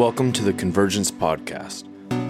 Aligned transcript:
Welcome 0.00 0.32
to 0.32 0.42
the 0.42 0.54
Convergence 0.54 1.10
Podcast. 1.10 1.84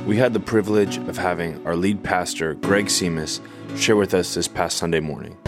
We 0.04 0.16
had 0.16 0.32
the 0.32 0.40
privilege 0.40 0.96
of 0.96 1.16
having 1.16 1.64
our 1.64 1.76
lead 1.76 2.02
pastor, 2.02 2.54
Greg 2.54 2.86
Simas, 2.86 3.40
share 3.78 3.94
with 3.94 4.12
us 4.12 4.34
this 4.34 4.48
past 4.48 4.76
Sunday 4.76 4.98
morning. 4.98 5.38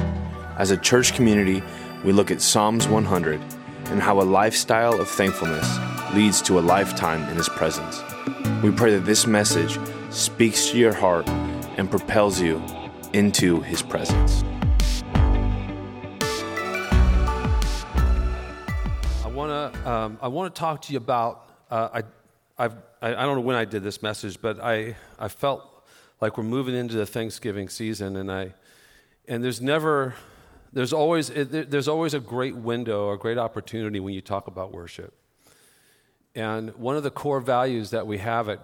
As 0.56 0.70
a 0.70 0.76
church 0.76 1.14
community, 1.14 1.64
we 2.04 2.12
look 2.12 2.30
at 2.30 2.40
Psalms 2.40 2.86
100 2.86 3.40
and 3.86 4.00
how 4.00 4.20
a 4.20 4.22
lifestyle 4.22 5.00
of 5.00 5.08
thankfulness 5.08 5.66
leads 6.14 6.40
to 6.42 6.60
a 6.60 6.62
lifetime 6.62 7.28
in 7.28 7.36
His 7.36 7.48
presence. 7.48 8.00
We 8.62 8.70
pray 8.70 8.92
that 8.92 9.04
this 9.04 9.26
message 9.26 9.80
speaks 10.10 10.70
to 10.70 10.78
your 10.78 10.94
heart 10.94 11.28
and 11.76 11.90
propels 11.90 12.40
you 12.40 12.62
into 13.14 13.62
His 13.62 13.82
presence. 13.82 14.44
I 19.24 19.28
want 19.34 19.74
to 19.74 19.90
um, 19.90 20.18
I 20.22 20.28
want 20.28 20.54
to 20.54 20.58
talk 20.60 20.82
to 20.82 20.92
you 20.92 20.98
about 20.98 21.48
uh, 21.72 21.88
I 21.94 22.02
I've, 22.62 22.74
I 23.00 23.14
I 23.14 23.22
don't 23.22 23.36
know 23.36 23.40
when 23.40 23.56
I 23.56 23.64
did 23.64 23.82
this 23.82 24.02
message, 24.02 24.40
but 24.40 24.60
I 24.60 24.94
I 25.18 25.28
felt 25.28 25.62
like 26.20 26.36
we're 26.36 26.44
moving 26.44 26.74
into 26.74 26.94
the 26.94 27.06
Thanksgiving 27.06 27.70
season, 27.70 28.16
and 28.16 28.30
I 28.30 28.54
and 29.26 29.42
there's 29.42 29.62
never 29.62 30.14
there's 30.72 30.92
always 30.92 31.28
there's 31.28 31.88
always 31.88 32.12
a 32.12 32.20
great 32.20 32.56
window, 32.56 33.10
a 33.10 33.18
great 33.18 33.38
opportunity 33.38 34.00
when 34.00 34.12
you 34.12 34.20
talk 34.20 34.46
about 34.48 34.70
worship. 34.70 35.14
And 36.34 36.74
one 36.76 36.96
of 36.96 37.02
the 37.02 37.10
core 37.10 37.40
values 37.40 37.90
that 37.90 38.06
we 38.06 38.18
have 38.18 38.50
at 38.50 38.60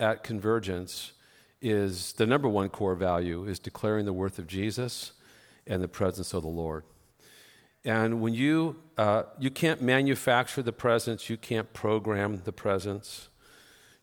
at 0.00 0.24
Convergence 0.24 1.12
is 1.60 2.12
the 2.14 2.26
number 2.26 2.48
one 2.48 2.68
core 2.70 2.96
value 2.96 3.44
is 3.44 3.60
declaring 3.60 4.04
the 4.04 4.12
worth 4.12 4.40
of 4.40 4.48
Jesus 4.48 5.12
and 5.64 5.80
the 5.80 5.86
presence 5.86 6.34
of 6.34 6.42
the 6.42 6.48
Lord. 6.48 6.82
And 7.84 8.20
when 8.20 8.34
you, 8.34 8.76
uh, 8.96 9.24
you 9.38 9.50
can't 9.50 9.82
manufacture 9.82 10.62
the 10.62 10.72
presence, 10.72 11.28
you 11.28 11.36
can't 11.36 11.72
program 11.72 12.42
the 12.44 12.52
presence, 12.52 13.28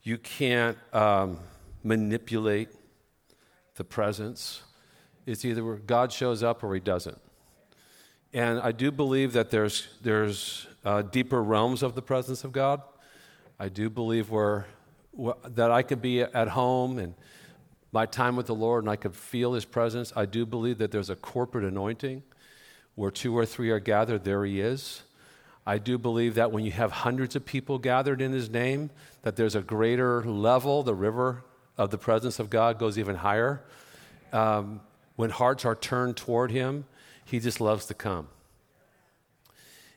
you 0.03 0.17
can't 0.17 0.77
um, 0.93 1.39
manipulate 1.83 2.69
the 3.75 3.83
presence. 3.83 4.63
It's 5.25 5.45
either 5.45 5.75
God 5.75 6.11
shows 6.11 6.43
up 6.43 6.63
or 6.63 6.73
he 6.73 6.79
doesn't. 6.79 7.19
And 8.33 8.59
I 8.59 8.71
do 8.71 8.91
believe 8.91 9.33
that 9.33 9.49
there's, 9.49 9.87
there's 10.01 10.67
uh, 10.85 11.01
deeper 11.01 11.41
realms 11.41 11.81
of 11.81 11.95
the 11.95 12.01
presence 12.01 12.43
of 12.43 12.51
God. 12.51 12.81
I 13.59 13.69
do 13.69 13.89
believe 13.89 14.29
where, 14.29 14.67
that 15.47 15.71
I 15.71 15.81
could 15.83 16.01
be 16.01 16.21
at 16.21 16.49
home 16.49 16.99
and 16.99 17.13
my 17.91 18.05
time 18.05 18.35
with 18.35 18.45
the 18.45 18.55
Lord 18.55 18.83
and 18.83 18.91
I 18.91 18.95
could 18.95 19.15
feel 19.15 19.53
his 19.53 19.65
presence. 19.65 20.13
I 20.15 20.25
do 20.25 20.45
believe 20.45 20.77
that 20.77 20.91
there's 20.91 21.09
a 21.09 21.15
corporate 21.15 21.65
anointing 21.65 22.23
where 22.99 23.11
two 23.11 23.37
or 23.37 23.45
three 23.45 23.69
are 23.69 23.79
gathered, 23.79 24.25
there 24.25 24.43
he 24.43 24.59
is. 24.59 25.03
I 25.65 25.77
do 25.77 25.97
believe 25.97 26.35
that 26.35 26.51
when 26.51 26.65
you 26.65 26.71
have 26.71 26.91
hundreds 26.91 27.33
of 27.33 27.45
people 27.45 27.79
gathered 27.79 28.19
in 28.21 28.33
his 28.33 28.49
name, 28.49 28.89
that 29.21 29.37
there's 29.37 29.55
a 29.55 29.61
greater 29.61 30.21
level. 30.25 30.83
The 30.83 30.93
river 30.93 31.45
of 31.77 31.91
the 31.91 31.97
presence 31.97 32.39
of 32.39 32.49
God 32.49 32.77
goes 32.77 32.99
even 32.99 33.15
higher. 33.15 33.61
Um, 34.33 34.81
when 35.15 35.29
hearts 35.29 35.63
are 35.63 35.77
turned 35.77 36.17
toward 36.17 36.51
him, 36.51 36.83
he 37.23 37.39
just 37.39 37.61
loves 37.61 37.85
to 37.85 37.93
come. 37.93 38.27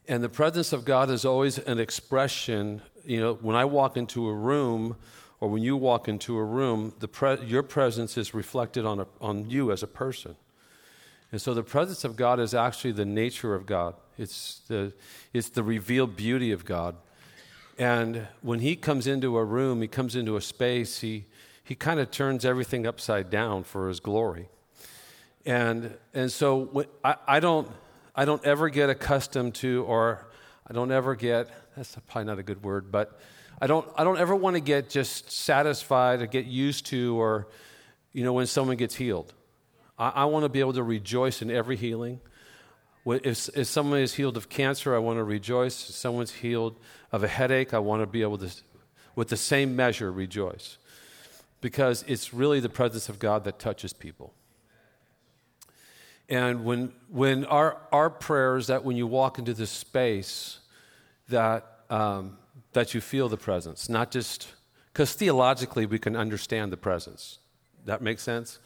And 0.07 0.23
the 0.23 0.29
presence 0.29 0.73
of 0.73 0.85
God 0.85 1.11
is 1.11 1.25
always 1.25 1.59
an 1.59 1.81
expression. 1.81 2.83
You 3.05 3.21
know, 3.21 3.35
when 3.35 3.57
I 3.57 3.65
walk 3.65 3.97
into 3.97 4.29
a 4.29 4.35
room, 4.35 4.95
or 5.41 5.49
when 5.49 5.61
you 5.65 5.77
walk 5.77 6.07
into 6.07 6.37
a 6.37 6.45
room, 6.45 6.95
the 7.01 7.09
pre- 7.09 7.45
your 7.47 7.65
presence 7.65 8.17
is 8.17 8.33
reflected 8.33 8.87
on, 8.87 9.01
a, 9.01 9.07
on 9.21 9.51
you 9.51 9.73
as 9.73 9.83
a 9.83 9.89
person. 9.89 10.37
And 11.33 11.41
so 11.41 11.55
the 11.55 11.63
presence 11.63 12.05
of 12.05 12.15
God 12.15 12.39
is 12.39 12.53
actually 12.53 12.93
the 12.93 13.07
nature 13.07 13.55
of 13.55 13.65
God, 13.65 13.95
it's 14.19 14.61
the, 14.69 14.93
it's 15.33 15.49
the 15.49 15.63
revealed 15.63 16.15
beauty 16.15 16.53
of 16.53 16.67
God. 16.67 16.95
And 17.79 18.29
when 18.43 18.61
He 18.61 18.77
comes 18.77 19.07
into 19.07 19.39
a 19.39 19.45
room, 19.45 19.81
He 19.81 19.89
comes 19.89 20.15
into 20.15 20.37
a 20.37 20.43
space, 20.43 21.01
He, 21.01 21.25
he 21.65 21.75
kind 21.75 21.99
of 21.99 22.11
turns 22.11 22.45
everything 22.45 22.87
upside 22.87 23.31
down 23.31 23.65
for 23.65 23.89
His 23.89 23.99
glory. 23.99 24.51
And, 25.47 25.97
and 26.13 26.31
so 26.31 26.87
I, 27.03 27.17
I, 27.27 27.41
don't, 27.41 27.69
I 28.15 28.27
don't 28.27 28.45
ever 28.45 28.69
get 28.69 28.91
accustomed 28.91 29.55
to, 29.57 29.85
or 29.89 30.29
I 30.67 30.75
don't 30.75 30.93
ever 30.93 31.17
get, 31.17 31.49
that's 31.75 31.97
probably 32.09 32.27
not 32.27 32.39
a 32.39 32.43
good 32.43 32.63
word, 32.63 32.93
but 32.93 33.19
I 33.59 33.67
don't, 33.67 33.89
I 33.97 34.05
don't 34.05 34.19
ever 34.19 34.37
want 34.37 34.55
to 34.55 34.61
get 34.61 34.91
just 34.91 35.33
satisfied 35.33 36.21
or 36.21 36.27
get 36.27 36.45
used 36.45 36.87
to, 36.87 37.19
or, 37.19 37.49
you 38.13 38.23
know, 38.23 38.35
when 38.35 38.47
someone 38.47 38.77
gets 38.77 38.95
healed. 38.95 39.33
I, 39.99 40.09
I 40.09 40.25
want 40.27 40.45
to 40.45 40.49
be 40.49 40.61
able 40.61 40.73
to 40.75 40.83
rejoice 40.83 41.43
in 41.43 41.51
every 41.51 41.77
healing. 41.77 42.21
If, 43.05 43.49
if 43.57 43.67
someone 43.67 43.99
is 43.99 44.15
healed 44.15 44.37
of 44.37 44.49
cancer, 44.49 44.95
I 44.95 44.99
want 44.99 45.19
to 45.19 45.25
rejoice. 45.25 45.91
If 45.91 45.97
someone's 45.97 46.33
healed 46.33 46.79
of 47.11 47.25
a 47.25 47.29
headache, 47.29 47.75
I 47.75 47.79
want 47.79 48.03
to 48.03 48.07
be 48.07 48.23
able 48.23 48.39
to, 48.39 48.51
with 49.17 49.29
the 49.29 49.37
same 49.37 49.75
measure, 49.75 50.13
rejoice. 50.13 50.79
Because 51.61 52.05
it's 52.07 52.33
really 52.33 52.61
the 52.61 52.69
presence 52.69 53.09
of 53.09 53.19
God 53.19 53.45
that 53.45 53.59
touches 53.59 53.93
people. 53.93 54.35
And 56.29 56.65
when, 56.65 56.93
when 57.09 57.45
our, 57.45 57.79
our 57.91 58.09
prayer 58.09 58.57
is 58.57 58.69
that 58.69 58.85
when 58.85 58.97
you 58.97 59.07
walk 59.07 59.39
into 59.39 59.53
this 59.53 59.71
space, 59.71 60.61
that, 61.29 61.81
um, 61.91 62.39
that 62.73 62.95
you 62.95 63.01
feel 63.01 63.29
the 63.29 63.37
presence, 63.37 63.89
not 63.89 64.11
just 64.11 64.49
because 64.93 65.13
theologically 65.13 65.87
we 65.87 65.99
can 65.99 66.17
understand 66.17 66.73
the 66.73 66.77
presence. 66.77 67.39
That 67.85 68.03
makes 68.03 68.23
sense? 68.23 68.59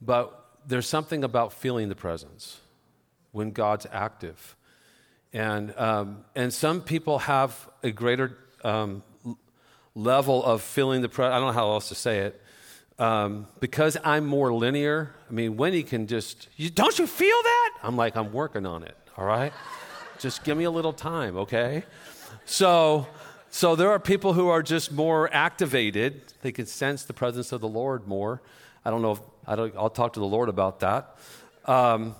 But 0.00 0.41
there's 0.66 0.88
something 0.88 1.24
about 1.24 1.52
feeling 1.52 1.88
the 1.88 1.94
presence 1.94 2.60
when 3.32 3.50
God's 3.50 3.86
active. 3.92 4.56
And, 5.32 5.76
um, 5.78 6.24
and 6.34 6.52
some 6.52 6.80
people 6.80 7.20
have 7.20 7.68
a 7.82 7.90
greater 7.90 8.36
um, 8.62 9.02
level 9.94 10.44
of 10.44 10.62
feeling 10.62 11.02
the 11.02 11.08
presence. 11.08 11.34
I 11.34 11.38
don't 11.38 11.48
know 11.48 11.52
how 11.60 11.70
else 11.72 11.88
to 11.88 11.94
say 11.94 12.18
it. 12.20 12.40
Um, 12.98 13.48
because 13.58 13.96
I'm 14.04 14.26
more 14.26 14.52
linear, 14.52 15.14
I 15.28 15.32
mean, 15.32 15.56
Wendy 15.56 15.82
can 15.82 16.06
just, 16.06 16.48
you, 16.56 16.70
don't 16.70 16.98
you 16.98 17.06
feel 17.06 17.42
that? 17.42 17.78
I'm 17.82 17.96
like, 17.96 18.16
I'm 18.16 18.32
working 18.32 18.66
on 18.66 18.82
it, 18.82 18.96
all 19.16 19.24
right? 19.24 19.52
just 20.22 20.44
give 20.44 20.56
me 20.56 20.64
a 20.64 20.70
little 20.70 20.92
time, 20.92 21.36
okay? 21.36 21.82
So, 22.44 23.08
so 23.50 23.74
there 23.74 23.90
are 23.90 23.98
people 23.98 24.34
who 24.34 24.48
are 24.48 24.62
just 24.62 24.92
more 24.92 25.28
activated. 25.34 26.22
They 26.42 26.52
can 26.52 26.66
sense 26.66 27.04
the 27.04 27.12
presence 27.12 27.50
of 27.50 27.60
the 27.60 27.68
Lord 27.68 28.06
more. 28.06 28.40
I 28.84 28.90
don't 28.90 29.02
know 29.02 29.12
if 29.12 29.20
I 29.46 29.54
will 29.54 29.90
talk 29.90 30.12
to 30.14 30.20
the 30.20 30.26
Lord 30.26 30.48
about 30.48 30.80
that. 30.80 31.16
Um, 31.64 32.14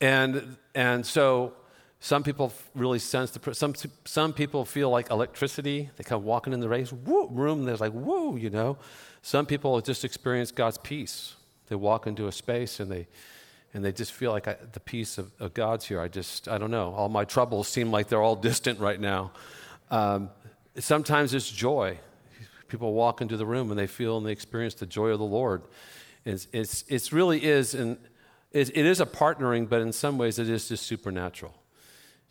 and, 0.00 0.56
and 0.74 1.06
so 1.06 1.54
some 2.00 2.22
people 2.22 2.52
really 2.74 2.98
sense 2.98 3.30
the, 3.30 3.54
some, 3.54 3.74
some 4.04 4.32
people 4.32 4.64
feel 4.64 4.90
like 4.90 5.10
electricity. 5.10 5.90
They 5.96 6.04
come 6.04 6.24
walking 6.24 6.52
in 6.52 6.60
the 6.60 6.68
race, 6.68 6.92
woo, 6.92 7.28
room, 7.30 7.60
and 7.60 7.68
they're 7.68 7.76
like, 7.76 7.92
whoa, 7.92 8.36
you 8.36 8.50
know. 8.50 8.76
Some 9.22 9.46
people 9.46 9.80
just 9.80 10.04
experience 10.04 10.50
God's 10.52 10.76
peace. 10.76 11.34
They 11.68 11.76
walk 11.76 12.06
into 12.06 12.26
a 12.26 12.32
space 12.32 12.78
and 12.78 12.90
they, 12.90 13.06
and 13.72 13.82
they 13.82 13.90
just 13.90 14.12
feel 14.12 14.32
like 14.32 14.46
I, 14.46 14.56
the 14.72 14.80
peace 14.80 15.16
of, 15.16 15.32
of, 15.40 15.54
God's 15.54 15.86
here. 15.86 15.98
I 15.98 16.08
just, 16.08 16.46
I 16.46 16.58
don't 16.58 16.70
know. 16.70 16.92
All 16.92 17.08
my 17.08 17.24
troubles 17.24 17.68
seem 17.68 17.90
like 17.90 18.08
they're 18.08 18.22
all 18.22 18.36
distant 18.50 18.80
right 18.80 19.00
now. 19.00 19.32
Um, 19.90 20.28
sometimes 20.78 21.32
it's 21.32 21.50
joy. 21.50 21.98
People 22.68 22.92
walk 22.92 23.22
into 23.22 23.36
the 23.36 23.46
room 23.46 23.70
and 23.70 23.78
they 23.78 23.86
feel 23.86 24.18
and 24.18 24.26
they 24.26 24.32
experience 24.32 24.74
the 24.74 24.84
joy 24.84 25.08
of 25.08 25.18
the 25.18 25.24
Lord. 25.24 25.62
It's, 26.24 26.48
it's, 26.52 26.84
it's 26.88 27.12
really 27.12 27.44
is, 27.44 27.74
and 27.74 27.98
it, 28.50 28.70
it 28.70 28.86
is 28.86 29.00
a 29.00 29.06
partnering, 29.06 29.68
but 29.68 29.82
in 29.82 29.92
some 29.92 30.16
ways 30.16 30.38
it 30.38 30.48
is 30.48 30.68
just 30.68 30.86
supernatural. 30.86 31.54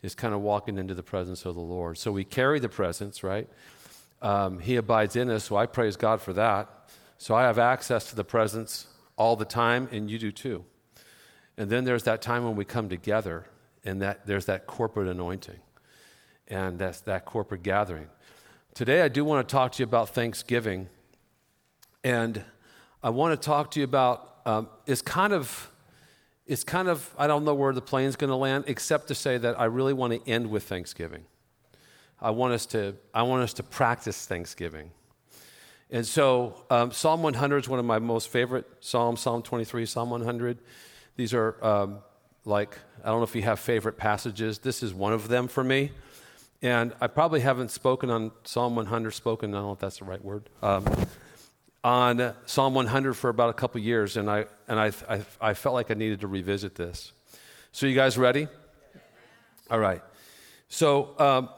It's 0.02 0.14
kind 0.14 0.34
of 0.34 0.40
walking 0.40 0.78
into 0.78 0.94
the 0.94 1.02
presence 1.02 1.44
of 1.44 1.54
the 1.54 1.60
Lord. 1.60 1.96
So 1.96 2.12
we 2.12 2.24
carry 2.24 2.58
the 2.58 2.68
presence, 2.68 3.22
right? 3.22 3.48
Um, 4.20 4.58
he 4.58 4.76
abides 4.76 5.16
in 5.16 5.30
us, 5.30 5.44
so 5.44 5.56
I 5.56 5.66
praise 5.66 5.96
God 5.96 6.20
for 6.20 6.32
that. 6.32 6.68
So 7.18 7.34
I 7.34 7.42
have 7.42 7.58
access 7.58 8.10
to 8.10 8.16
the 8.16 8.24
presence 8.24 8.86
all 9.16 9.36
the 9.36 9.44
time, 9.44 9.88
and 9.92 10.10
you 10.10 10.18
do 10.18 10.32
too. 10.32 10.64
And 11.56 11.70
then 11.70 11.84
there's 11.84 12.02
that 12.04 12.20
time 12.20 12.44
when 12.44 12.56
we 12.56 12.64
come 12.64 12.88
together, 12.88 13.46
and 13.84 14.02
that 14.02 14.26
there's 14.26 14.46
that 14.46 14.66
corporate 14.66 15.08
anointing, 15.08 15.60
and 16.48 16.78
that's 16.78 17.00
that 17.02 17.24
corporate 17.24 17.62
gathering. 17.62 18.08
Today, 18.74 19.02
I 19.02 19.08
do 19.08 19.24
want 19.24 19.48
to 19.48 19.52
talk 19.52 19.72
to 19.72 19.82
you 19.82 19.84
about 19.84 20.08
Thanksgiving, 20.08 20.88
and 22.02 22.44
I 23.04 23.10
want 23.10 23.38
to 23.38 23.46
talk 23.46 23.70
to 23.72 23.80
you 23.80 23.84
about 23.84 24.38
um, 24.46 24.66
is 24.86 25.02
kind 25.02 25.34
of 25.34 25.70
it's 26.46 26.64
kind 26.64 26.88
of 26.88 27.14
I 27.18 27.26
don't 27.26 27.44
know 27.44 27.52
where 27.52 27.74
the 27.74 27.82
plane's 27.82 28.16
going 28.16 28.30
to 28.30 28.36
land, 28.36 28.64
except 28.66 29.08
to 29.08 29.14
say 29.14 29.36
that 29.36 29.60
I 29.60 29.66
really 29.66 29.92
want 29.92 30.14
to 30.14 30.26
end 30.26 30.48
with 30.48 30.62
Thanksgiving. 30.62 31.24
I 32.18 32.30
want 32.30 32.54
us 32.54 32.64
to 32.66 32.94
I 33.12 33.24
want 33.24 33.42
us 33.42 33.52
to 33.54 33.62
practice 33.62 34.24
Thanksgiving. 34.24 34.90
And 35.90 36.06
so 36.06 36.64
um, 36.70 36.92
Psalm 36.92 37.22
100 37.22 37.58
is 37.58 37.68
one 37.68 37.78
of 37.78 37.84
my 37.84 37.98
most 37.98 38.30
favorite 38.30 38.66
Psalms. 38.80 39.20
Psalm 39.20 39.42
23, 39.42 39.84
Psalm 39.84 40.08
100. 40.08 40.58
These 41.16 41.34
are 41.34 41.62
um, 41.62 41.98
like 42.46 42.78
I 43.04 43.08
don't 43.08 43.18
know 43.18 43.24
if 43.24 43.36
you 43.36 43.42
have 43.42 43.60
favorite 43.60 43.98
passages. 43.98 44.60
This 44.60 44.82
is 44.82 44.94
one 44.94 45.12
of 45.12 45.28
them 45.28 45.46
for 45.46 45.62
me. 45.62 45.92
And 46.62 46.94
I 47.02 47.08
probably 47.08 47.40
haven't 47.40 47.70
spoken 47.70 48.08
on 48.08 48.32
Psalm 48.44 48.76
100. 48.76 49.10
Spoken, 49.10 49.52
I 49.52 49.58
don't 49.58 49.66
know 49.66 49.72
if 49.72 49.78
that's 49.78 49.98
the 49.98 50.06
right 50.06 50.24
word. 50.24 50.48
Um, 50.62 50.86
on 51.84 52.34
Psalm 52.46 52.74
100 52.74 53.12
for 53.12 53.28
about 53.28 53.50
a 53.50 53.52
couple 53.52 53.78
years, 53.78 54.16
and 54.16 54.30
I, 54.30 54.46
and 54.66 54.80
I, 54.80 54.90
I, 55.08 55.20
I 55.40 55.54
felt 55.54 55.74
like 55.74 55.90
I 55.90 55.94
needed 55.94 56.22
to 56.22 56.26
revisit 56.26 56.74
this. 56.74 57.12
So, 57.72 57.86
you 57.86 57.94
guys 57.94 58.16
ready? 58.16 58.48
All 59.70 59.78
right. 59.78 60.02
So, 60.68 61.14
um, 61.18 61.50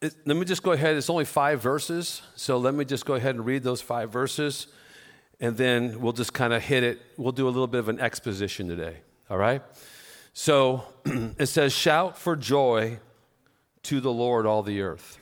it, 0.00 0.14
let 0.24 0.36
me 0.36 0.44
just 0.44 0.62
go 0.62 0.70
ahead. 0.70 0.96
It's 0.96 1.10
only 1.10 1.24
five 1.24 1.60
verses, 1.60 2.22
so 2.36 2.58
let 2.58 2.74
me 2.74 2.84
just 2.84 3.04
go 3.04 3.14
ahead 3.14 3.34
and 3.34 3.44
read 3.44 3.64
those 3.64 3.82
five 3.82 4.12
verses, 4.12 4.68
and 5.40 5.56
then 5.56 6.00
we'll 6.00 6.12
just 6.12 6.32
kind 6.32 6.52
of 6.52 6.62
hit 6.62 6.84
it. 6.84 7.00
We'll 7.16 7.32
do 7.32 7.46
a 7.46 7.50
little 7.50 7.66
bit 7.66 7.80
of 7.80 7.88
an 7.88 7.98
exposition 7.98 8.68
today, 8.68 8.98
all 9.28 9.36
right? 9.36 9.62
So 10.32 10.84
it 11.04 11.46
says, 11.46 11.72
Shout 11.72 12.16
for 12.16 12.36
joy 12.36 13.00
to 13.84 14.00
the 14.00 14.12
Lord, 14.12 14.46
all 14.46 14.62
the 14.62 14.80
earth. 14.80 15.18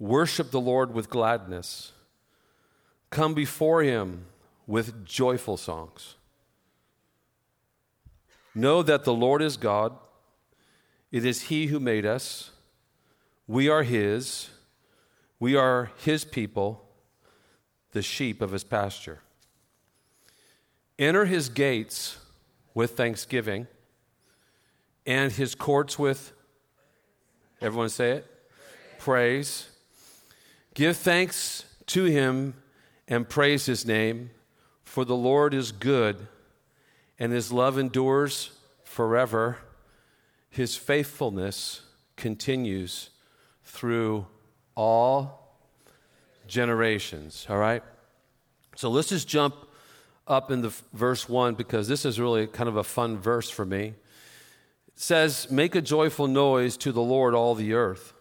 Worship 0.00 0.50
the 0.50 0.60
Lord 0.60 0.92
with 0.92 1.08
gladness. 1.08 1.92
Come 3.10 3.34
before 3.34 3.82
him 3.82 4.26
with 4.66 5.04
joyful 5.04 5.56
songs. 5.56 6.16
Know 8.54 8.82
that 8.82 9.04
the 9.04 9.14
Lord 9.14 9.42
is 9.42 9.56
God. 9.56 9.92
It 11.12 11.24
is 11.24 11.42
he 11.42 11.66
who 11.66 11.78
made 11.78 12.04
us 12.04 12.50
we 13.46 13.68
are 13.68 13.82
His. 13.82 14.50
We 15.38 15.54
are 15.54 15.90
His 15.98 16.24
people, 16.24 16.84
the 17.92 18.02
sheep 18.02 18.42
of 18.42 18.52
His 18.52 18.64
pasture. 18.64 19.20
Enter 20.98 21.26
His 21.26 21.48
gates 21.48 22.18
with 22.74 22.96
thanksgiving 22.96 23.66
and 25.06 25.30
His 25.30 25.54
courts 25.54 25.98
with, 25.98 26.32
everyone 27.60 27.90
say 27.90 28.12
it, 28.12 28.26
praise. 28.98 29.68
Give 30.74 30.96
thanks 30.96 31.64
to 31.86 32.04
Him 32.04 32.54
and 33.08 33.28
praise 33.28 33.66
His 33.66 33.86
name, 33.86 34.30
for 34.84 35.04
the 35.04 35.16
Lord 35.16 35.54
is 35.54 35.72
good 35.72 36.26
and 37.18 37.32
His 37.32 37.52
love 37.52 37.78
endures 37.78 38.50
forever. 38.84 39.58
His 40.50 40.76
faithfulness 40.76 41.82
continues 42.16 43.10
through 43.64 44.26
all 44.74 45.58
generations. 46.46 47.46
All 47.48 47.58
right? 47.58 47.82
So 48.76 48.90
let's 48.90 49.08
just 49.08 49.28
jump 49.28 49.54
up 50.26 50.50
in 50.50 50.62
the 50.62 50.74
verse 50.92 51.28
1 51.28 51.54
because 51.54 51.88
this 51.88 52.04
is 52.04 52.20
really 52.20 52.46
kind 52.46 52.68
of 52.68 52.76
a 52.76 52.84
fun 52.84 53.18
verse 53.18 53.48
for 53.48 53.64
me. 53.64 53.94
It 54.88 54.98
says, 55.00 55.50
Make 55.50 55.74
a 55.74 55.80
joyful 55.80 56.26
noise 56.26 56.76
to 56.78 56.92
the 56.92 57.02
Lord, 57.02 57.34
all 57.34 57.54
the 57.54 57.74
earth. 57.74 58.12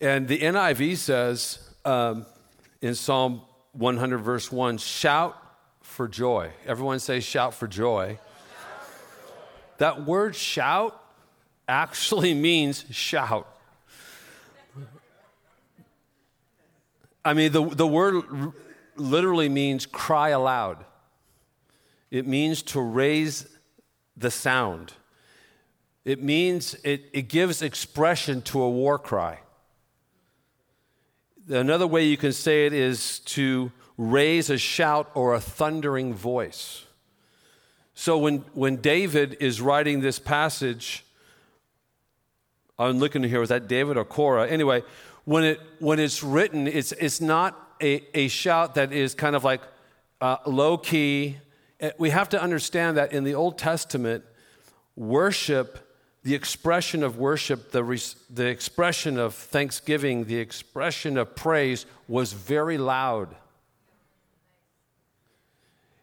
And 0.00 0.26
the 0.26 0.38
NIV 0.40 0.96
says 0.96 1.70
um, 1.84 2.26
in 2.82 2.96
Psalm 2.96 3.40
100, 3.72 4.18
verse 4.18 4.52
1, 4.52 4.76
shout 4.76 5.36
for 5.80 6.08
joy. 6.08 6.50
Everyone 6.66 6.98
say, 6.98 7.20
shout 7.20 7.54
for 7.54 7.66
joy. 7.66 8.18
Shout 8.18 8.18
for 8.18 9.28
joy. 9.28 9.34
That 9.78 10.04
word 10.04 10.36
shout 10.36 11.00
actually 11.66 12.34
means 12.48 12.84
shout. 12.90 13.48
I 17.24 17.34
mean, 17.34 17.52
the, 17.52 17.64
the 17.64 17.86
word 17.86 18.52
literally 18.96 19.48
means 19.48 19.86
cry 19.86 20.30
aloud. 20.30 20.84
It 22.10 22.26
means 22.26 22.62
to 22.62 22.80
raise 22.80 23.46
the 24.16 24.30
sound. 24.30 24.92
It 26.04 26.20
means 26.20 26.74
it, 26.82 27.04
it 27.12 27.28
gives 27.28 27.62
expression 27.62 28.42
to 28.42 28.60
a 28.60 28.68
war 28.68 28.98
cry. 28.98 29.38
Another 31.48 31.86
way 31.86 32.04
you 32.04 32.16
can 32.16 32.32
say 32.32 32.66
it 32.66 32.72
is 32.72 33.18
to 33.20 33.72
raise 33.98 34.48
a 34.48 34.58
shout 34.58 35.10
or 35.14 35.34
a 35.34 35.40
thundering 35.40 36.14
voice. 36.14 36.84
So 37.94 38.16
when, 38.18 38.38
when 38.54 38.76
David 38.76 39.36
is 39.40 39.60
writing 39.60 40.00
this 40.00 40.18
passage, 40.18 41.04
I'm 42.78 42.98
looking 42.98 43.22
here, 43.22 43.40
was 43.40 43.48
that 43.50 43.68
David 43.68 43.96
or 43.96 44.04
Korah? 44.04 44.48
Anyway, 44.48 44.82
when, 45.24 45.44
it, 45.44 45.60
when 45.78 45.98
it's 45.98 46.22
written, 46.22 46.66
it's, 46.66 46.92
it's 46.92 47.20
not 47.20 47.58
a, 47.80 48.04
a 48.14 48.28
shout 48.28 48.76
that 48.76 48.92
is 48.92 49.14
kind 49.14 49.36
of 49.36 49.44
like 49.44 49.60
uh, 50.20 50.36
low 50.46 50.78
key. 50.78 51.38
Eh, 51.80 51.90
we 51.98 52.10
have 52.10 52.28
to 52.30 52.40
understand 52.40 52.96
that 52.96 53.12
in 53.12 53.24
the 53.24 53.34
Old 53.34 53.58
Testament, 53.58 54.24
worship, 54.96 55.91
the 56.22 56.34
expression 56.34 57.02
of 57.02 57.18
worship, 57.18 57.72
the, 57.72 58.14
the 58.30 58.46
expression 58.46 59.18
of 59.18 59.34
thanksgiving, 59.34 60.24
the 60.24 60.38
expression 60.38 61.18
of 61.18 61.34
praise 61.34 61.84
was 62.06 62.32
very 62.32 62.78
loud. 62.78 63.34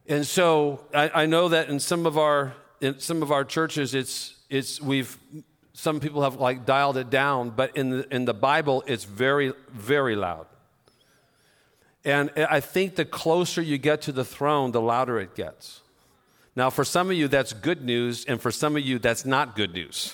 And 0.07 0.25
so 0.25 0.81
I, 0.93 1.23
I 1.23 1.25
know 1.25 1.49
that 1.49 1.69
in 1.69 1.79
some 1.79 2.05
of 2.05 2.17
our 2.17 2.53
in 2.81 2.99
some 2.99 3.21
of 3.21 3.31
our 3.31 3.43
churches, 3.43 3.93
it's 3.93 4.35
it's 4.49 4.81
we've 4.81 5.17
some 5.79 6.01
people 6.01 6.23
have 6.23 6.35
like 6.35 6.65
dialed 6.65 6.97
it 6.97 7.09
down, 7.09 7.51
but 7.51 7.77
in 7.77 7.89
the, 7.89 8.13
in 8.13 8.25
the 8.25 8.33
Bible, 8.33 8.83
it's 8.85 9.05
very, 9.05 9.53
very 9.69 10.13
loud. 10.13 10.45
And 12.03 12.31
I 12.35 12.59
think 12.59 12.95
the 12.95 13.05
closer 13.05 13.61
you 13.61 13.77
get 13.77 14.01
to 14.01 14.11
the 14.11 14.25
throne, 14.25 14.71
the 14.71 14.81
louder 14.81 15.19
it 15.19 15.35
gets. 15.35 15.79
Now, 16.59 16.69
for 16.69 16.83
some 16.83 17.09
of 17.09 17.15
you, 17.15 17.29
that's 17.29 17.53
good 17.53 17.85
news, 17.85 18.25
and 18.25 18.41
for 18.41 18.51
some 18.51 18.75
of 18.75 18.81
you, 18.81 18.99
that's 18.99 19.25
not 19.25 19.55
good 19.55 19.73
news. 19.73 20.13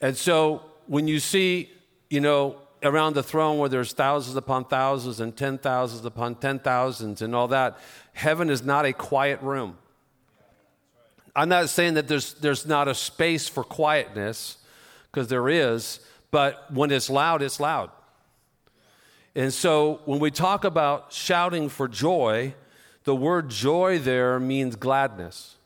And 0.00 0.16
so 0.16 0.62
when 0.86 1.08
you 1.08 1.18
see, 1.18 1.72
you 2.08 2.20
know, 2.20 2.60
around 2.80 3.16
the 3.16 3.22
throne 3.24 3.58
where 3.58 3.68
there's 3.68 3.92
thousands 3.92 4.36
upon 4.36 4.66
thousands 4.66 5.18
and 5.18 5.36
ten 5.36 5.58
thousands 5.58 6.04
upon 6.04 6.36
ten 6.36 6.60
thousands 6.60 7.20
and 7.20 7.34
all 7.34 7.48
that, 7.48 7.80
heaven 8.12 8.48
is 8.48 8.62
not 8.62 8.86
a 8.86 8.92
quiet 8.92 9.42
room. 9.42 9.76
I'm 11.34 11.48
not 11.48 11.68
saying 11.68 11.94
that 11.94 12.06
there's, 12.06 12.34
there's 12.34 12.64
not 12.64 12.86
a 12.86 12.94
space 12.94 13.48
for 13.48 13.64
quietness, 13.64 14.58
because 15.10 15.26
there 15.26 15.48
is, 15.48 15.98
but 16.30 16.72
when 16.72 16.92
it's 16.92 17.10
loud, 17.10 17.42
it's 17.42 17.58
loud. 17.58 17.90
And 19.34 19.52
so 19.52 20.00
when 20.04 20.20
we 20.20 20.30
talk 20.30 20.62
about 20.62 21.12
shouting 21.12 21.68
for 21.68 21.88
joy, 21.88 22.54
the 23.04 23.14
word 23.14 23.50
joy 23.50 23.98
there 23.98 24.40
means 24.40 24.76
gladness. 24.76 25.56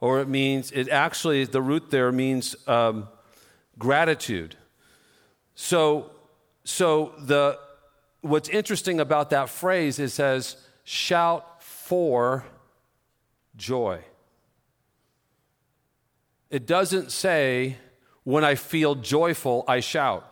Or 0.00 0.20
it 0.20 0.28
means, 0.28 0.70
it 0.72 0.88
actually, 0.88 1.44
the 1.44 1.62
root 1.62 1.90
there 1.90 2.12
means 2.12 2.56
um, 2.68 3.08
gratitude. 3.78 4.56
So, 5.54 6.10
so 6.64 7.14
the, 7.18 7.58
what's 8.20 8.48
interesting 8.48 9.00
about 9.00 9.30
that 9.30 9.48
phrase, 9.48 9.98
is 9.98 10.12
it 10.12 10.14
says, 10.14 10.56
shout 10.82 11.62
for 11.62 12.44
joy. 13.56 14.00
It 16.50 16.66
doesn't 16.66 17.12
say, 17.12 17.78
when 18.24 18.44
I 18.44 18.56
feel 18.56 18.94
joyful, 18.94 19.64
I 19.66 19.80
shout. 19.80 20.30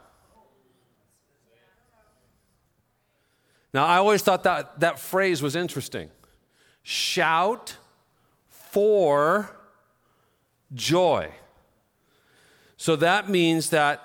Now, 3.72 3.86
I 3.86 3.96
always 3.96 4.22
thought 4.22 4.42
that 4.42 4.80
that 4.80 4.98
phrase 4.98 5.40
was 5.40 5.56
interesting. 5.56 6.10
Shout 6.82 7.76
for 8.48 9.56
joy. 10.74 11.30
So 12.76 12.96
that 12.96 13.28
means 13.28 13.70
that 13.70 14.02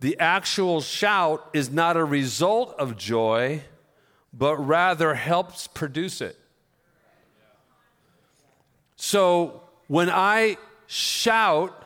the 0.00 0.18
actual 0.18 0.80
shout 0.80 1.48
is 1.52 1.70
not 1.70 1.96
a 1.96 2.04
result 2.04 2.74
of 2.78 2.96
joy, 2.96 3.62
but 4.32 4.56
rather 4.56 5.14
helps 5.14 5.66
produce 5.66 6.20
it. 6.20 6.38
So 8.96 9.62
when 9.88 10.08
I 10.08 10.56
shout, 10.86 11.84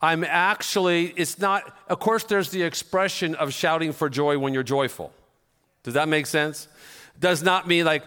I'm 0.00 0.24
actually, 0.24 1.06
it's 1.16 1.38
not, 1.38 1.76
of 1.88 2.00
course, 2.00 2.24
there's 2.24 2.50
the 2.50 2.62
expression 2.62 3.34
of 3.36 3.52
shouting 3.52 3.92
for 3.92 4.08
joy 4.08 4.38
when 4.38 4.52
you're 4.52 4.62
joyful. 4.62 5.12
Does 5.84 5.94
that 5.94 6.08
make 6.08 6.26
sense? 6.26 6.68
Does 7.20 7.42
not 7.42 7.68
mean 7.68 7.84
like, 7.84 8.02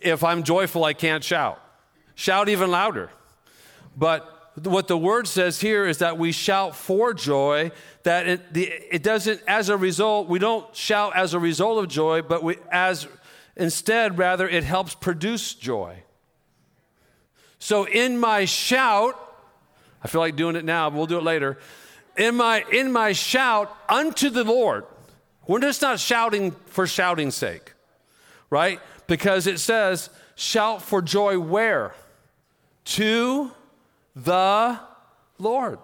if 0.00 0.24
I'm 0.24 0.42
joyful, 0.42 0.84
I 0.84 0.92
can't 0.92 1.24
shout. 1.24 1.62
Shout 2.14 2.48
even 2.48 2.70
louder. 2.70 3.10
But 3.96 4.34
what 4.66 4.88
the 4.88 4.98
word 4.98 5.28
says 5.28 5.60
here 5.60 5.86
is 5.86 5.98
that 5.98 6.18
we 6.18 6.32
shout 6.32 6.74
for 6.74 7.14
joy, 7.14 7.70
that 8.02 8.26
it, 8.26 8.40
it 8.54 9.02
doesn't, 9.02 9.40
as 9.46 9.68
a 9.68 9.76
result, 9.76 10.28
we 10.28 10.38
don't 10.38 10.74
shout 10.74 11.16
as 11.16 11.34
a 11.34 11.38
result 11.38 11.82
of 11.82 11.88
joy, 11.88 12.22
but 12.22 12.42
we, 12.42 12.56
as 12.70 13.06
instead, 13.56 14.18
rather, 14.18 14.48
it 14.48 14.64
helps 14.64 14.94
produce 14.94 15.54
joy. 15.54 16.02
So 17.58 17.84
in 17.86 18.18
my 18.18 18.44
shout, 18.44 19.16
I 20.02 20.08
feel 20.08 20.20
like 20.20 20.36
doing 20.36 20.56
it 20.56 20.64
now, 20.64 20.90
but 20.90 20.96
we'll 20.96 21.06
do 21.06 21.18
it 21.18 21.24
later. 21.24 21.58
In 22.16 22.36
my, 22.36 22.64
in 22.72 22.92
my 22.92 23.12
shout 23.12 23.76
unto 23.88 24.30
the 24.30 24.44
Lord, 24.44 24.84
we're 25.46 25.60
just 25.60 25.82
not 25.82 25.98
shouting 25.98 26.52
for 26.66 26.86
shouting's 26.86 27.34
sake, 27.34 27.72
right? 28.50 28.80
Because 29.08 29.48
it 29.48 29.58
says, 29.58 30.10
shout 30.36 30.82
for 30.82 31.02
joy 31.02 31.40
where? 31.40 31.94
To 32.84 33.50
the 34.14 34.78
Lord. 35.38 35.80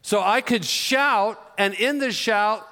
So 0.00 0.22
I 0.22 0.40
could 0.40 0.64
shout, 0.64 1.40
and 1.58 1.74
in 1.74 1.98
the 1.98 2.12
shout, 2.12 2.66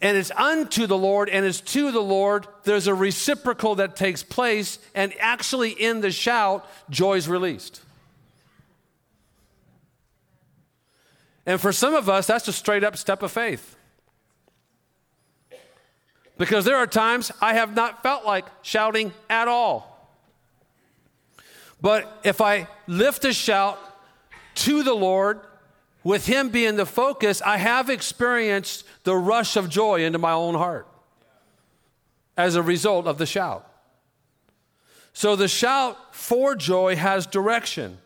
and 0.00 0.16
it's 0.16 0.30
unto 0.32 0.86
the 0.86 0.98
Lord 0.98 1.30
and 1.30 1.46
it's 1.46 1.60
to 1.62 1.90
the 1.90 2.02
Lord, 2.02 2.46
there's 2.64 2.86
a 2.86 2.94
reciprocal 2.94 3.76
that 3.76 3.96
takes 3.96 4.22
place, 4.22 4.78
and 4.94 5.14
actually 5.18 5.70
in 5.70 6.00
the 6.00 6.10
shout, 6.10 6.68
joy 6.90 7.14
is 7.14 7.28
released. 7.28 7.80
And 11.46 11.60
for 11.60 11.72
some 11.72 11.94
of 11.94 12.08
us, 12.08 12.26
that's 12.26 12.48
a 12.48 12.52
straight 12.52 12.84
up 12.84 12.96
step 12.96 13.22
of 13.22 13.32
faith. 13.32 13.76
Because 16.36 16.64
there 16.64 16.76
are 16.76 16.86
times 16.86 17.30
I 17.40 17.54
have 17.54 17.74
not 17.74 18.02
felt 18.02 18.24
like 18.24 18.46
shouting 18.62 19.12
at 19.30 19.48
all. 19.48 19.90
But 21.80 22.20
if 22.24 22.40
I 22.40 22.66
lift 22.86 23.24
a 23.24 23.32
shout 23.32 23.78
to 24.56 24.82
the 24.82 24.94
Lord, 24.94 25.40
with 26.04 26.26
Him 26.26 26.50
being 26.50 26.76
the 26.76 26.86
focus, 26.86 27.40
I 27.42 27.56
have 27.56 27.88
experienced 27.88 28.84
the 29.04 29.16
rush 29.16 29.56
of 29.56 29.70
joy 29.70 30.04
into 30.04 30.18
my 30.18 30.32
own 30.32 30.54
heart 30.54 30.86
as 32.36 32.56
a 32.56 32.62
result 32.62 33.06
of 33.06 33.16
the 33.16 33.26
shout. 33.26 33.68
So 35.14 35.34
the 35.34 35.48
shout 35.48 36.14
for 36.14 36.54
joy 36.54 36.96
has 36.96 37.26
direction. 37.26 37.98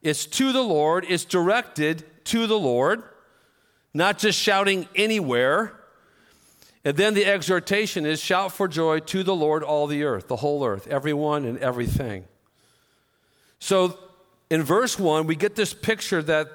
It's 0.00 0.24
to 0.26 0.52
the 0.52 0.62
Lord, 0.62 1.04
it's 1.08 1.24
directed 1.24 2.04
to 2.26 2.46
the 2.46 2.58
Lord, 2.58 3.02
not 3.92 4.18
just 4.18 4.38
shouting 4.38 4.88
anywhere. 4.94 5.77
And 6.88 6.96
then 6.96 7.12
the 7.12 7.26
exhortation 7.26 8.06
is 8.06 8.18
shout 8.18 8.50
for 8.50 8.66
joy 8.66 9.00
to 9.00 9.22
the 9.22 9.36
Lord, 9.36 9.62
all 9.62 9.86
the 9.86 10.04
earth, 10.04 10.26
the 10.26 10.36
whole 10.36 10.64
earth, 10.64 10.86
everyone 10.86 11.44
and 11.44 11.58
everything. 11.58 12.24
So 13.58 13.98
in 14.48 14.62
verse 14.62 14.98
1, 14.98 15.26
we 15.26 15.36
get 15.36 15.54
this 15.54 15.74
picture 15.74 16.22
that, 16.22 16.48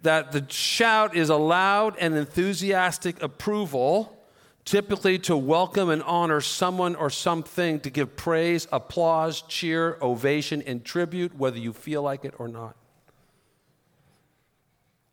that 0.00 0.32
the 0.32 0.46
shout 0.48 1.14
is 1.14 1.28
a 1.28 1.36
loud 1.36 1.98
and 2.00 2.14
enthusiastic 2.14 3.22
approval, 3.22 4.16
typically 4.64 5.18
to 5.18 5.36
welcome 5.36 5.90
and 5.90 6.02
honor 6.04 6.40
someone 6.40 6.94
or 6.94 7.10
something, 7.10 7.78
to 7.80 7.90
give 7.90 8.16
praise, 8.16 8.66
applause, 8.72 9.42
cheer, 9.42 9.98
ovation, 10.00 10.62
and 10.62 10.82
tribute, 10.82 11.36
whether 11.36 11.58
you 11.58 11.74
feel 11.74 12.00
like 12.00 12.24
it 12.24 12.32
or 12.38 12.48
not. 12.48 12.74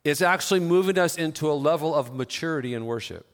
It's 0.06 0.22
actually 0.22 0.62
moving 0.62 0.98
us 0.98 1.18
into 1.18 1.52
a 1.52 1.56
level 1.56 1.94
of 1.94 2.16
maturity 2.16 2.74
in 2.74 2.86
worship. 2.86 3.26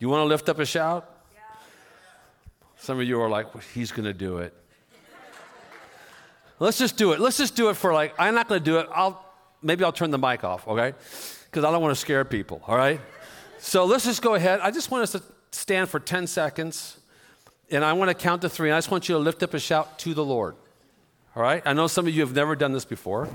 You 0.00 0.08
want 0.08 0.22
to 0.22 0.24
lift 0.24 0.48
up 0.48 0.58
a 0.58 0.64
shout? 0.64 1.08
Some 2.78 2.98
of 2.98 3.06
you 3.06 3.20
are 3.20 3.28
like, 3.28 3.54
well, 3.54 3.62
he's 3.74 3.92
going 3.92 4.06
to 4.06 4.14
do 4.14 4.38
it. 4.38 4.54
Let's 6.58 6.78
just 6.78 6.96
do 6.96 7.12
it. 7.12 7.20
Let's 7.20 7.36
just 7.36 7.54
do 7.54 7.68
it 7.68 7.74
for 7.74 7.92
like, 7.92 8.14
I'm 8.18 8.34
not 8.34 8.48
going 8.48 8.60
to 8.60 8.64
do 8.64 8.78
it. 8.78 8.88
I'll, 8.94 9.22
maybe 9.62 9.84
I'll 9.84 9.92
turn 9.92 10.10
the 10.10 10.18
mic 10.18 10.42
off, 10.42 10.66
okay? 10.66 10.94
Because 11.44 11.64
I 11.64 11.70
don't 11.70 11.82
want 11.82 11.94
to 11.94 12.00
scare 12.00 12.24
people, 12.24 12.62
all 12.66 12.76
right? 12.76 12.98
So 13.58 13.84
let's 13.84 14.06
just 14.06 14.22
go 14.22 14.34
ahead. 14.34 14.60
I 14.60 14.70
just 14.70 14.90
want 14.90 15.02
us 15.02 15.12
to 15.12 15.22
stand 15.52 15.90
for 15.90 16.00
10 16.00 16.26
seconds, 16.26 16.96
and 17.70 17.84
I 17.84 17.92
want 17.92 18.08
to 18.08 18.14
count 18.14 18.40
to 18.40 18.48
three, 18.48 18.70
and 18.70 18.76
I 18.76 18.78
just 18.78 18.90
want 18.90 19.06
you 19.06 19.16
to 19.16 19.18
lift 19.18 19.42
up 19.42 19.52
a 19.52 19.58
shout 19.58 19.98
to 20.00 20.14
the 20.14 20.24
Lord, 20.24 20.56
all 21.36 21.42
right? 21.42 21.62
I 21.66 21.74
know 21.74 21.88
some 21.88 22.06
of 22.06 22.14
you 22.14 22.22
have 22.22 22.34
never 22.34 22.56
done 22.56 22.72
this 22.72 22.86
before, 22.86 23.28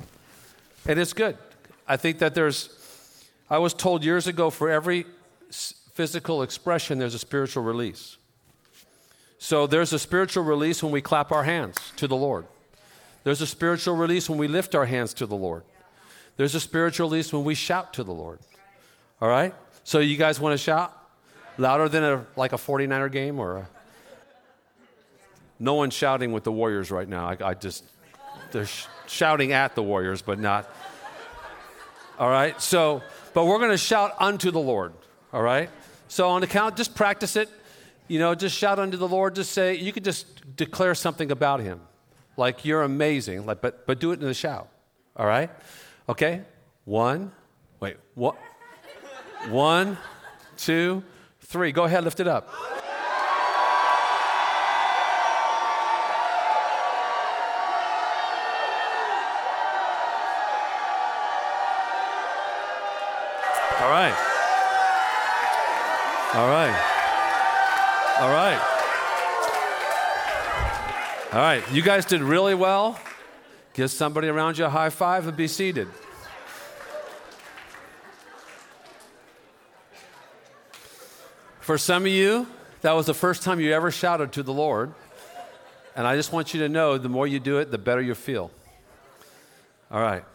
and 0.88 1.00
it's 1.00 1.14
good. 1.14 1.38
I 1.88 1.98
think 1.98 2.18
that 2.20 2.34
there's, 2.34 2.70
I 3.52 3.60
was 3.60 3.76
told 3.76 4.04
years 4.04 4.26
ago 4.26 4.50
for 4.50 4.72
every 4.72 5.06
physical 5.96 6.44
expression, 6.44 7.00
there's 7.00 7.16
a 7.16 7.20
spiritual 7.20 7.64
release. 7.64 8.18
So 9.38 9.66
there's 9.66 9.94
a 9.94 10.00
spiritual 10.00 10.44
release 10.44 10.84
when 10.84 10.92
we 10.92 11.02
clap 11.02 11.32
our 11.32 11.46
hands 11.46 11.78
to 11.96 12.08
the 12.08 12.18
Lord. 12.18 12.46
There's 13.24 13.42
a 13.42 13.48
spiritual 13.48 13.96
release 13.96 14.30
when 14.30 14.38
we 14.38 14.50
lift 14.50 14.76
our 14.76 14.86
hands 14.86 15.14
to 15.16 15.26
the 15.26 15.38
Lord. 15.38 15.64
There's 16.36 16.54
a 16.54 16.60
spiritual 16.60 17.10
release 17.10 17.32
when 17.32 17.46
we 17.46 17.56
shout 17.56 17.94
to 17.94 18.04
the 18.04 18.12
Lord. 18.12 18.40
All 19.22 19.30
right? 19.30 19.56
So 19.86 20.00
you 20.00 20.18
guys 20.18 20.38
want 20.38 20.52
to 20.52 20.58
shout? 20.58 20.94
Louder 21.58 21.88
than 21.88 22.04
a 22.04 22.26
like 22.36 22.52
a 22.52 22.58
49er 22.58 23.10
game 23.10 23.40
or 23.40 23.58
a, 23.58 23.70
No 25.60 25.76
one's 25.76 25.94
shouting 25.94 26.34
with 26.34 26.44
the 26.44 26.52
Warriors 26.52 26.92
right 26.92 27.08
now. 27.08 27.30
I, 27.30 27.38
I 27.42 27.54
just 27.54 27.86
they're 28.52 28.66
sh- 28.66 28.88
shouting 29.08 29.54
at 29.54 29.76
the 29.76 29.84
Warriors, 29.84 30.22
but 30.22 30.40
not. 30.40 30.70
All 32.20 32.30
right? 32.30 32.62
So, 32.62 33.02
but 33.34 33.46
we're 33.46 33.60
going 33.60 33.72
to 33.72 33.78
shout 33.78 34.14
unto 34.20 34.52
the 34.52 34.60
Lord. 34.60 34.92
All 35.32 35.42
right? 35.42 35.70
So 36.08 36.30
on 36.30 36.42
the 36.42 36.48
count, 36.48 36.78
just 36.78 36.96
practice 36.96 37.36
it. 37.36 37.50
You 38.08 38.20
know, 38.20 38.36
just 38.36 38.56
shout 38.56 38.78
unto 38.80 38.98
the 38.98 39.08
Lord. 39.08 39.36
Just 39.36 39.52
say, 39.52 39.76
you 39.76 39.92
could 39.92 40.04
just 40.04 40.56
declare 40.56 40.96
something 40.96 41.32
about 41.32 41.60
Him. 41.60 41.82
Like 42.38 42.66
you're 42.66 42.84
amazing, 42.84 43.46
like, 43.46 43.62
but, 43.62 43.88
but 43.88 44.00
do 44.00 44.12
it 44.12 44.20
in 44.20 44.26
the 44.26 44.34
shout. 44.34 44.68
All 45.16 45.26
right? 45.26 45.50
Okay? 46.10 46.42
One, 46.84 47.32
wait, 47.80 47.98
what? 48.14 48.36
One, 49.48 49.98
two, 50.58 51.04
three. 51.42 51.72
Go 51.72 51.86
ahead, 51.86 52.04
lift 52.04 52.20
it 52.20 52.28
up. 52.28 52.54
All 63.82 63.92
right. 63.92 64.25
All 66.36 66.50
right. 66.50 66.76
All 68.20 68.30
right. 68.30 68.60
All 71.32 71.40
right. 71.40 71.64
You 71.72 71.82
guys 71.82 72.04
did 72.04 72.22
really 72.22 72.54
well. 72.54 73.00
Give 73.74 73.90
somebody 73.90 74.28
around 74.28 74.58
you 74.58 74.66
a 74.66 74.70
high 74.70 74.90
five 74.90 75.28
and 75.28 75.38
be 75.38 75.48
seated. 75.48 75.88
For 81.62 81.78
some 81.78 82.04
of 82.04 82.12
you, 82.12 82.48
that 82.82 82.92
was 82.92 83.06
the 83.06 83.14
first 83.14 83.42
time 83.42 83.62
you 83.62 83.72
ever 83.72 83.90
shouted 83.90 84.34
to 84.34 84.44
the 84.44 84.52
Lord. 84.52 84.94
And 85.96 86.06
I 86.06 86.18
just 86.18 86.34
want 86.34 86.54
you 86.54 86.60
to 86.60 86.68
know 86.68 86.98
the 86.98 87.08
more 87.08 87.28
you 87.28 87.40
do 87.40 87.60
it, 87.60 87.72
the 87.72 87.78
better 87.78 88.02
you 88.02 88.14
feel. 88.14 88.52
All 89.90 90.02
right. 90.02 90.26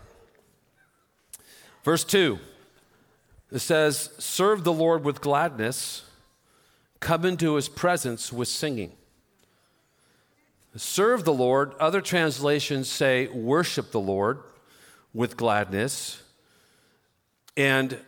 Verse 1.85 2.05
2 2.05 2.39
it 3.53 3.59
says, 3.59 4.11
Serve 4.19 4.65
the 4.65 4.73
Lord 4.73 5.05
with 5.05 5.21
gladness, 5.21 6.05
come 7.01 7.25
into 7.25 7.55
his 7.55 7.69
presence 7.69 8.33
with 8.33 8.49
singing. 8.49 8.93
Serve 10.77 11.25
the 11.25 11.33
Lord, 11.33 11.75
other 11.81 12.01
translations 12.01 12.89
say, 12.89 13.27
Worship 13.29 13.91
the 13.91 14.01
Lord 14.01 14.39
with 15.13 15.37
gladness. 15.37 16.23
And 17.57 17.99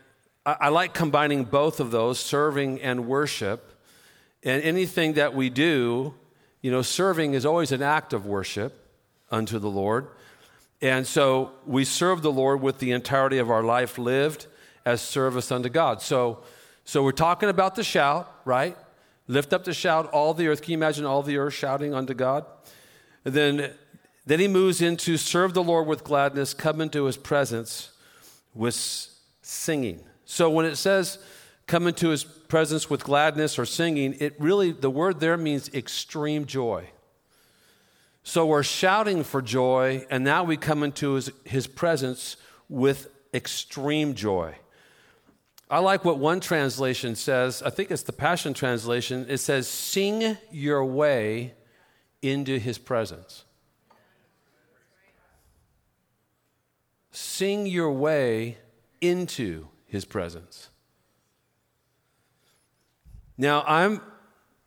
I, 0.46 0.56
I 0.60 0.68
like 0.68 0.94
combining 0.94 1.44
both 1.44 1.80
of 1.80 1.90
those, 1.90 2.20
serving 2.20 2.80
and 2.80 3.06
worship. 3.06 3.68
And 4.44 4.62
anything 4.62 5.14
that 5.14 5.34
we 5.34 5.50
do, 5.50 6.14
you 6.60 6.70
know, 6.70 6.82
serving 6.82 7.34
is 7.34 7.44
always 7.44 7.72
an 7.72 7.82
act 7.82 8.12
of 8.12 8.26
worship 8.26 8.78
unto 9.30 9.58
the 9.58 9.70
Lord. 9.70 10.08
And 10.80 11.06
so 11.06 11.52
we 11.66 11.84
serve 11.84 12.22
the 12.22 12.32
Lord 12.32 12.60
with 12.60 12.78
the 12.78 12.92
entirety 12.92 13.38
of 13.38 13.50
our 13.50 13.62
life 13.62 13.98
lived 13.98 14.46
as 14.84 15.00
service 15.00 15.52
unto 15.52 15.68
God. 15.68 16.02
So, 16.02 16.42
so 16.84 17.02
we're 17.02 17.12
talking 17.12 17.48
about 17.48 17.74
the 17.74 17.84
shout, 17.84 18.32
right? 18.44 18.76
Lift 19.28 19.52
up 19.52 19.64
the 19.64 19.74
shout, 19.74 20.10
all 20.10 20.34
the 20.34 20.48
earth. 20.48 20.62
Can 20.62 20.72
you 20.72 20.78
imagine 20.78 21.04
all 21.04 21.22
the 21.22 21.38
earth 21.38 21.54
shouting 21.54 21.94
unto 21.94 22.14
God? 22.14 22.44
And 23.24 23.34
then, 23.34 23.72
then 24.26 24.40
he 24.40 24.48
moves 24.48 24.82
into 24.82 25.16
serve 25.16 25.54
the 25.54 25.62
Lord 25.62 25.86
with 25.86 26.04
gladness, 26.04 26.54
come 26.54 26.80
into 26.80 27.04
his 27.04 27.16
presence 27.16 27.92
with 28.54 28.74
singing. 29.42 30.00
So 30.24 30.50
when 30.50 30.66
it 30.66 30.76
says 30.76 31.18
come 31.66 31.86
into 31.86 32.08
his 32.08 32.24
presence 32.24 32.90
with 32.90 33.04
gladness 33.04 33.58
or 33.58 33.64
singing, 33.64 34.16
it 34.18 34.34
really, 34.38 34.72
the 34.72 34.90
word 34.90 35.20
there 35.20 35.36
means 35.36 35.72
extreme 35.72 36.44
joy. 36.44 36.90
So 38.24 38.46
we're 38.46 38.62
shouting 38.62 39.24
for 39.24 39.42
joy, 39.42 40.06
and 40.10 40.22
now 40.22 40.44
we 40.44 40.56
come 40.56 40.82
into 40.82 41.14
his, 41.14 41.32
his 41.44 41.66
presence 41.66 42.36
with 42.68 43.08
extreme 43.34 44.14
joy. 44.14 44.54
I 45.72 45.78
like 45.78 46.04
what 46.04 46.18
one 46.18 46.40
translation 46.40 47.16
says. 47.16 47.62
I 47.62 47.70
think 47.70 47.90
it's 47.90 48.02
the 48.02 48.12
Passion 48.12 48.52
Translation. 48.52 49.24
It 49.26 49.38
says, 49.38 49.66
Sing 49.66 50.36
your 50.50 50.84
way 50.84 51.54
into 52.20 52.58
his 52.58 52.76
presence. 52.76 53.46
Sing 57.10 57.66
your 57.66 57.90
way 57.90 58.58
into 59.00 59.68
his 59.86 60.04
presence. 60.04 60.68
Now, 63.38 63.64
I'm, 63.66 64.02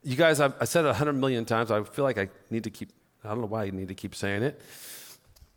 you 0.01 0.15
guys, 0.15 0.39
I've, 0.39 0.55
I 0.59 0.65
said 0.65 0.85
it 0.85 0.87
a 0.87 0.93
hundred 0.95 1.13
million 1.13 1.45
times. 1.45 1.69
I 1.69 1.83
feel 1.83 2.03
like 2.03 2.17
I 2.17 2.29
need 2.49 2.63
to 2.63 2.71
keep, 2.71 2.89
I 3.23 3.29
don't 3.29 3.41
know 3.41 3.47
why 3.47 3.65
I 3.65 3.69
need 3.69 3.89
to 3.89 3.93
keep 3.93 4.15
saying 4.15 4.41
it. 4.41 4.59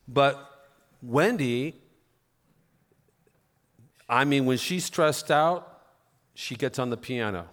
But 0.06 0.68
Wendy 1.00 1.80
I 4.08 4.24
mean, 4.24 4.46
when 4.46 4.56
she's 4.56 4.84
stressed 4.84 5.30
out, 5.30 5.80
she 6.34 6.54
gets 6.54 6.78
on 6.78 6.90
the 6.90 6.96
piano 6.96 7.46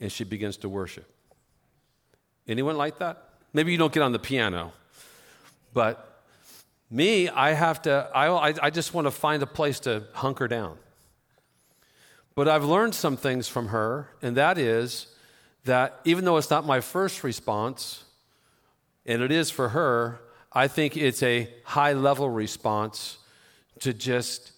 and 0.00 0.10
she 0.10 0.24
begins 0.24 0.56
to 0.58 0.68
worship. 0.68 1.10
Anyone 2.46 2.76
like 2.76 2.98
that? 2.98 3.28
Maybe 3.52 3.72
you 3.72 3.78
don't 3.78 3.92
get 3.92 4.02
on 4.02 4.12
the 4.12 4.18
piano, 4.18 4.72
but 5.72 6.22
me, 6.90 7.28
I 7.28 7.52
have 7.52 7.82
to, 7.82 8.08
I, 8.14 8.54
I 8.62 8.70
just 8.70 8.94
want 8.94 9.06
to 9.06 9.10
find 9.10 9.42
a 9.42 9.46
place 9.46 9.80
to 9.80 10.04
hunker 10.12 10.48
down. 10.48 10.78
But 12.34 12.48
I've 12.48 12.64
learned 12.64 12.94
some 12.94 13.16
things 13.16 13.48
from 13.48 13.68
her, 13.68 14.08
and 14.20 14.36
that 14.36 14.58
is 14.58 15.08
that 15.64 16.00
even 16.04 16.24
though 16.24 16.36
it's 16.36 16.50
not 16.50 16.66
my 16.66 16.80
first 16.80 17.24
response, 17.24 18.04
and 19.06 19.22
it 19.22 19.30
is 19.30 19.50
for 19.50 19.70
her, 19.70 20.20
I 20.52 20.68
think 20.68 20.96
it's 20.96 21.22
a 21.22 21.48
high 21.64 21.92
level 21.92 22.28
response 22.28 23.18
to 23.80 23.92
just 23.92 24.52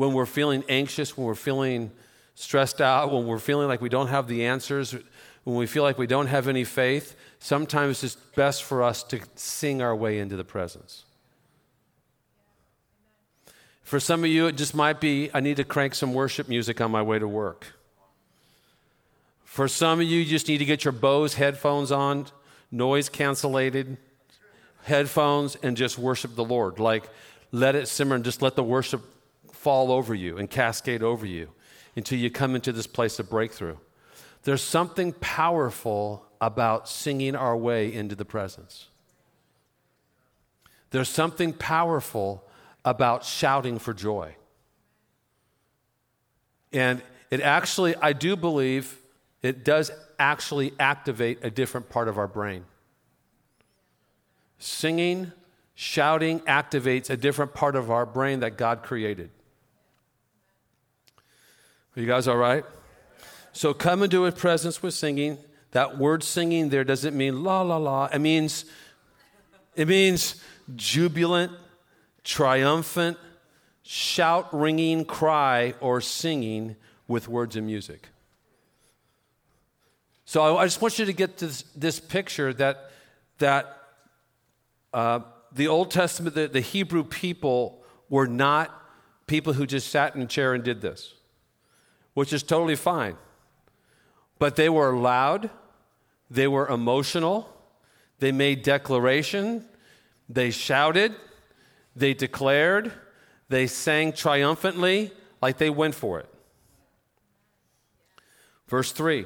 when 0.00 0.14
we're 0.14 0.24
feeling 0.24 0.64
anxious, 0.70 1.14
when 1.14 1.26
we're 1.26 1.34
feeling 1.34 1.90
stressed 2.34 2.80
out, 2.80 3.12
when 3.12 3.26
we're 3.26 3.38
feeling 3.38 3.68
like 3.68 3.82
we 3.82 3.90
don't 3.90 4.06
have 4.06 4.28
the 4.28 4.46
answers, 4.46 4.96
when 5.44 5.56
we 5.58 5.66
feel 5.66 5.82
like 5.82 5.98
we 5.98 6.06
don't 6.06 6.28
have 6.28 6.48
any 6.48 6.64
faith, 6.64 7.14
sometimes 7.38 8.02
it's 8.02 8.14
best 8.14 8.64
for 8.64 8.82
us 8.82 9.02
to 9.02 9.20
sing 9.34 9.82
our 9.82 9.94
way 9.94 10.18
into 10.18 10.38
the 10.38 10.44
presence. 10.44 11.04
For 13.82 14.00
some 14.00 14.24
of 14.24 14.30
you, 14.30 14.46
it 14.46 14.56
just 14.56 14.74
might 14.74 15.02
be 15.02 15.28
I 15.34 15.40
need 15.40 15.58
to 15.58 15.64
crank 15.64 15.94
some 15.94 16.14
worship 16.14 16.48
music 16.48 16.80
on 16.80 16.90
my 16.90 17.02
way 17.02 17.18
to 17.18 17.28
work. 17.28 17.66
For 19.44 19.68
some 19.68 20.00
of 20.00 20.06
you, 20.06 20.20
you 20.20 20.24
just 20.24 20.48
need 20.48 20.58
to 20.58 20.64
get 20.64 20.82
your 20.82 20.92
Bose 20.92 21.34
headphones 21.34 21.92
on, 21.92 22.24
noise 22.70 23.10
cancellated 23.10 23.98
headphones, 24.84 25.56
and 25.56 25.76
just 25.76 25.98
worship 25.98 26.36
the 26.36 26.44
Lord. 26.44 26.78
Like, 26.78 27.06
let 27.52 27.74
it 27.74 27.86
simmer 27.86 28.14
and 28.14 28.24
just 28.24 28.40
let 28.40 28.56
the 28.56 28.64
worship 28.64 29.02
fall 29.60 29.92
over 29.92 30.14
you 30.14 30.38
and 30.38 30.48
cascade 30.48 31.02
over 31.02 31.26
you 31.26 31.50
until 31.94 32.18
you 32.18 32.30
come 32.30 32.54
into 32.54 32.72
this 32.72 32.86
place 32.86 33.18
of 33.18 33.28
breakthrough. 33.28 33.76
There's 34.44 34.62
something 34.62 35.12
powerful 35.12 36.24
about 36.40 36.88
singing 36.88 37.36
our 37.36 37.54
way 37.54 37.92
into 37.92 38.14
the 38.14 38.24
presence. 38.24 38.88
There's 40.92 41.10
something 41.10 41.52
powerful 41.52 42.42
about 42.86 43.22
shouting 43.22 43.78
for 43.78 43.92
joy. 43.92 44.34
And 46.72 47.02
it 47.30 47.42
actually, 47.42 47.94
I 47.96 48.14
do 48.14 48.36
believe, 48.36 48.96
it 49.42 49.62
does 49.62 49.90
actually 50.18 50.72
activate 50.80 51.40
a 51.42 51.50
different 51.50 51.90
part 51.90 52.08
of 52.08 52.16
our 52.16 52.26
brain. 52.26 52.64
Singing, 54.58 55.32
shouting 55.74 56.40
activates 56.40 57.10
a 57.10 57.16
different 57.18 57.52
part 57.52 57.76
of 57.76 57.90
our 57.90 58.06
brain 58.06 58.40
that 58.40 58.56
God 58.56 58.82
created. 58.82 59.30
Are 61.96 62.00
you 62.00 62.06
guys 62.06 62.28
all 62.28 62.36
right? 62.36 62.64
So 63.52 63.74
come 63.74 64.02
into 64.02 64.22
his 64.22 64.34
presence 64.34 64.82
with 64.82 64.94
singing. 64.94 65.38
That 65.72 65.98
word 65.98 66.22
singing 66.22 66.68
there 66.68 66.84
doesn't 66.84 67.16
mean 67.16 67.42
la 67.42 67.62
la 67.62 67.76
la. 67.76 68.06
It 68.06 68.20
means 68.20 68.64
it 69.74 69.88
means 69.88 70.42
jubilant, 70.74 71.52
triumphant, 72.24 73.18
shout 73.82 74.48
ringing 74.52 75.04
cry 75.04 75.74
or 75.80 76.00
singing 76.00 76.76
with 77.08 77.28
words 77.28 77.56
and 77.56 77.66
music. 77.66 78.08
So 80.24 80.58
I, 80.58 80.64
just 80.64 80.80
want 80.80 80.96
you 80.98 81.06
to 81.06 81.12
get 81.12 81.38
this, 81.38 81.62
this 81.74 81.98
picture 81.98 82.52
that 82.54 82.90
that 83.38 83.78
uh, 84.92 85.20
the 85.52 85.66
Old 85.66 85.90
Testament, 85.90 86.36
the, 86.36 86.46
the 86.46 86.60
Hebrew 86.60 87.02
people 87.02 87.82
were 88.08 88.28
not 88.28 88.70
people 89.26 89.54
who 89.54 89.66
just 89.66 89.88
sat 89.88 90.14
in 90.14 90.22
a 90.22 90.26
chair 90.26 90.54
and 90.54 90.62
did 90.62 90.80
this, 90.80 91.14
which 92.20 92.34
is 92.34 92.42
totally 92.42 92.76
fine. 92.76 93.16
But 94.38 94.54
they 94.54 94.68
were 94.68 94.94
loud, 94.94 95.48
they 96.30 96.46
were 96.46 96.68
emotional, 96.68 97.48
they 98.18 98.30
made 98.30 98.62
declaration, 98.62 99.64
they 100.28 100.50
shouted, 100.50 101.14
they 101.96 102.12
declared, 102.12 102.92
they 103.48 103.66
sang 103.66 104.12
triumphantly, 104.12 105.12
like 105.40 105.56
they 105.56 105.70
went 105.70 105.94
for 105.94 106.20
it. 106.20 106.28
Verse 108.68 108.92
3 108.92 109.24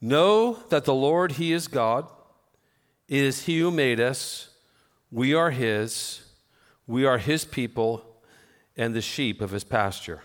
Know 0.00 0.54
that 0.70 0.84
the 0.84 0.94
Lord, 0.94 1.30
He 1.30 1.52
is 1.52 1.68
God. 1.68 2.08
It 3.06 3.22
is 3.22 3.44
He 3.44 3.60
who 3.60 3.70
made 3.70 4.00
us. 4.00 4.50
We 5.12 5.32
are 5.32 5.52
His. 5.52 6.22
We 6.88 7.04
are 7.04 7.18
His 7.18 7.44
people 7.44 8.07
and 8.78 8.94
the 8.94 9.02
sheep 9.02 9.42
of 9.42 9.50
His 9.50 9.64
pasture. 9.64 10.22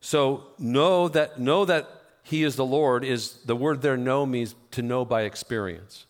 So 0.00 0.48
know 0.58 1.06
that 1.08 1.38
know 1.38 1.64
that 1.64 1.88
he 2.22 2.44
is 2.44 2.56
the 2.56 2.64
Lord 2.64 3.04
is 3.04 3.34
the 3.44 3.56
word 3.56 3.82
there 3.82 3.96
know 3.96 4.24
means 4.24 4.54
to 4.72 4.82
know 4.82 5.04
by 5.04 5.22
experience. 5.22 6.06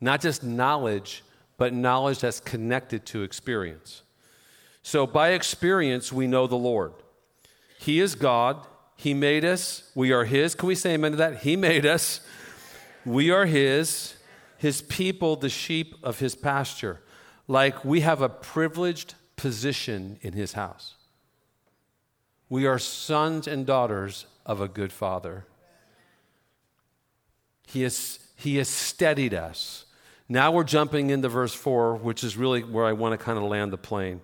Not 0.00 0.20
just 0.20 0.42
knowledge, 0.42 1.22
but 1.56 1.72
knowledge 1.72 2.20
that's 2.20 2.40
connected 2.40 3.06
to 3.06 3.22
experience. 3.22 4.02
So 4.82 5.06
by 5.06 5.30
experience 5.30 6.12
we 6.12 6.26
know 6.26 6.46
the 6.46 6.56
Lord. 6.56 6.92
He 7.78 8.00
is 8.00 8.14
God. 8.14 8.66
He 8.96 9.14
made 9.14 9.44
us. 9.44 9.90
We 9.94 10.12
are 10.12 10.24
his. 10.24 10.54
Can 10.54 10.68
we 10.68 10.74
say 10.74 10.94
amen 10.94 11.12
to 11.12 11.16
that? 11.18 11.38
He 11.38 11.56
made 11.56 11.86
us. 11.86 12.20
We 13.04 13.30
are 13.30 13.46
his. 13.46 14.14
His 14.58 14.82
people, 14.82 15.36
the 15.36 15.48
sheep 15.48 15.94
of 16.02 16.18
his 16.18 16.34
pasture. 16.34 17.00
Like 17.48 17.84
we 17.84 18.00
have 18.00 18.20
a 18.20 18.28
privileged 18.28 19.14
position 19.40 20.18
in 20.20 20.34
his 20.34 20.52
house. 20.52 20.96
We 22.50 22.66
are 22.66 22.78
sons 22.78 23.46
and 23.46 23.64
daughters 23.64 24.26
of 24.44 24.60
a 24.60 24.68
good 24.68 24.92
father. 24.92 25.46
He 27.66 27.80
has, 27.84 28.18
he 28.36 28.58
has 28.58 28.68
steadied 28.68 29.32
us. 29.32 29.86
Now 30.28 30.52
we're 30.52 30.64
jumping 30.64 31.08
into 31.08 31.30
verse 31.30 31.54
4, 31.54 31.96
which 31.96 32.22
is 32.22 32.36
really 32.36 32.62
where 32.62 32.84
I 32.84 32.92
want 32.92 33.18
to 33.18 33.24
kind 33.24 33.38
of 33.38 33.44
land 33.44 33.72
the 33.72 33.78
plane. 33.78 34.20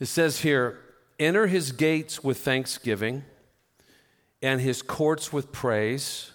It 0.00 0.06
says 0.06 0.40
here, 0.40 0.78
enter 1.18 1.46
his 1.46 1.72
gates 1.72 2.24
with 2.24 2.38
thanksgiving 2.38 3.22
and 4.40 4.62
his 4.62 4.80
courts 4.80 5.30
with 5.30 5.52
praise. 5.52 6.30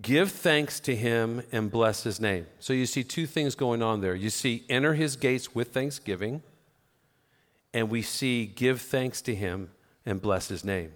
Give 0.00 0.30
thanks 0.30 0.78
to 0.80 0.94
him 0.94 1.42
and 1.50 1.68
bless 1.68 2.04
his 2.04 2.20
name. 2.20 2.46
So 2.60 2.72
you 2.72 2.86
see 2.86 3.02
two 3.02 3.26
things 3.26 3.56
going 3.56 3.82
on 3.82 4.02
there. 4.02 4.14
You 4.14 4.30
see, 4.30 4.64
enter 4.68 4.94
his 4.94 5.16
gates 5.16 5.52
with 5.52 5.72
thanksgiving 5.72 6.44
and 7.72 7.90
we 7.90 8.02
see 8.02 8.46
give 8.46 8.80
thanks 8.80 9.22
to 9.22 9.34
him 9.34 9.70
and 10.04 10.20
bless 10.20 10.48
his 10.48 10.64
name. 10.64 10.92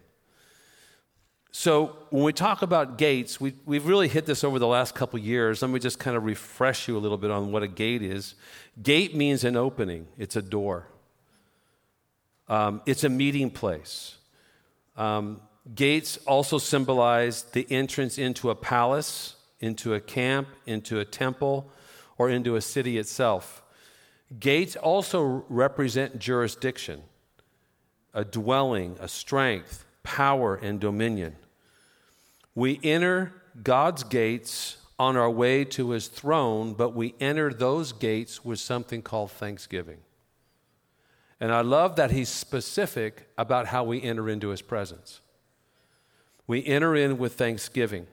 So 1.56 1.96
when 2.10 2.24
we 2.24 2.32
talk 2.32 2.62
about 2.62 2.98
gates, 2.98 3.40
we, 3.40 3.54
we've 3.64 3.87
really 3.87 4.08
hit 4.08 4.26
this 4.26 4.42
over 4.42 4.58
the 4.58 4.66
last 4.66 4.96
couple 4.96 5.20
years. 5.20 5.62
Let 5.62 5.70
me 5.70 5.78
just 5.78 6.00
kind 6.00 6.16
of 6.16 6.24
refresh 6.24 6.88
you 6.88 6.96
a 6.96 6.98
little 6.98 7.16
bit 7.16 7.30
on 7.30 7.52
what 7.52 7.62
a 7.62 7.68
gate 7.68 8.02
is. 8.02 8.34
Gate 8.82 9.14
means 9.14 9.44
an 9.44 9.54
opening, 9.54 10.08
it's 10.18 10.34
a 10.34 10.42
door, 10.42 10.88
um, 12.48 12.82
it's 12.87 13.04
a 13.04 13.08
meeting 13.08 13.50
place. 13.50 14.16
Um, 14.96 15.40
gates 15.72 16.18
also 16.26 16.58
symbolize 16.58 17.44
the 17.44 17.66
entrance 17.70 18.18
into 18.18 18.50
a 18.50 18.56
palace, 18.56 19.37
into 19.60 19.94
a 19.94 20.00
camp, 20.00 20.48
into 20.66 20.98
a 20.98 21.04
temple, 21.04 21.70
or 22.18 22.30
into 22.30 22.56
a 22.56 22.60
city 22.60 22.98
itself. 22.98 23.62
Gates 24.40 24.76
also 24.76 25.44
represent 25.48 26.18
jurisdiction, 26.18 27.02
a 28.12 28.24
dwelling, 28.24 28.96
a 29.00 29.08
strength, 29.08 29.84
power, 30.02 30.54
and 30.56 30.80
dominion. 30.80 31.36
We 32.54 32.80
enter 32.82 33.32
God's 33.62 34.02
gates 34.04 34.78
on 34.98 35.16
our 35.16 35.30
way 35.30 35.64
to 35.64 35.90
his 35.90 36.08
throne, 36.08 36.74
but 36.74 36.94
we 36.94 37.14
enter 37.20 37.52
those 37.52 37.92
gates 37.92 38.44
with 38.44 38.60
something 38.60 39.02
called 39.02 39.30
thanksgiving. 39.30 39.98
And 41.40 41.52
I 41.52 41.60
love 41.60 41.96
that 41.96 42.12
he's 42.12 42.28
specific 42.28 43.28
about 43.36 43.66
how 43.66 43.84
we 43.84 44.00
enter 44.00 44.28
into 44.28 44.48
his 44.48 44.62
presence. 44.62 45.20
We 46.46 46.64
enter 46.64 46.94
in 46.94 47.18
with 47.18 47.34
thanksgiving. 47.34 48.06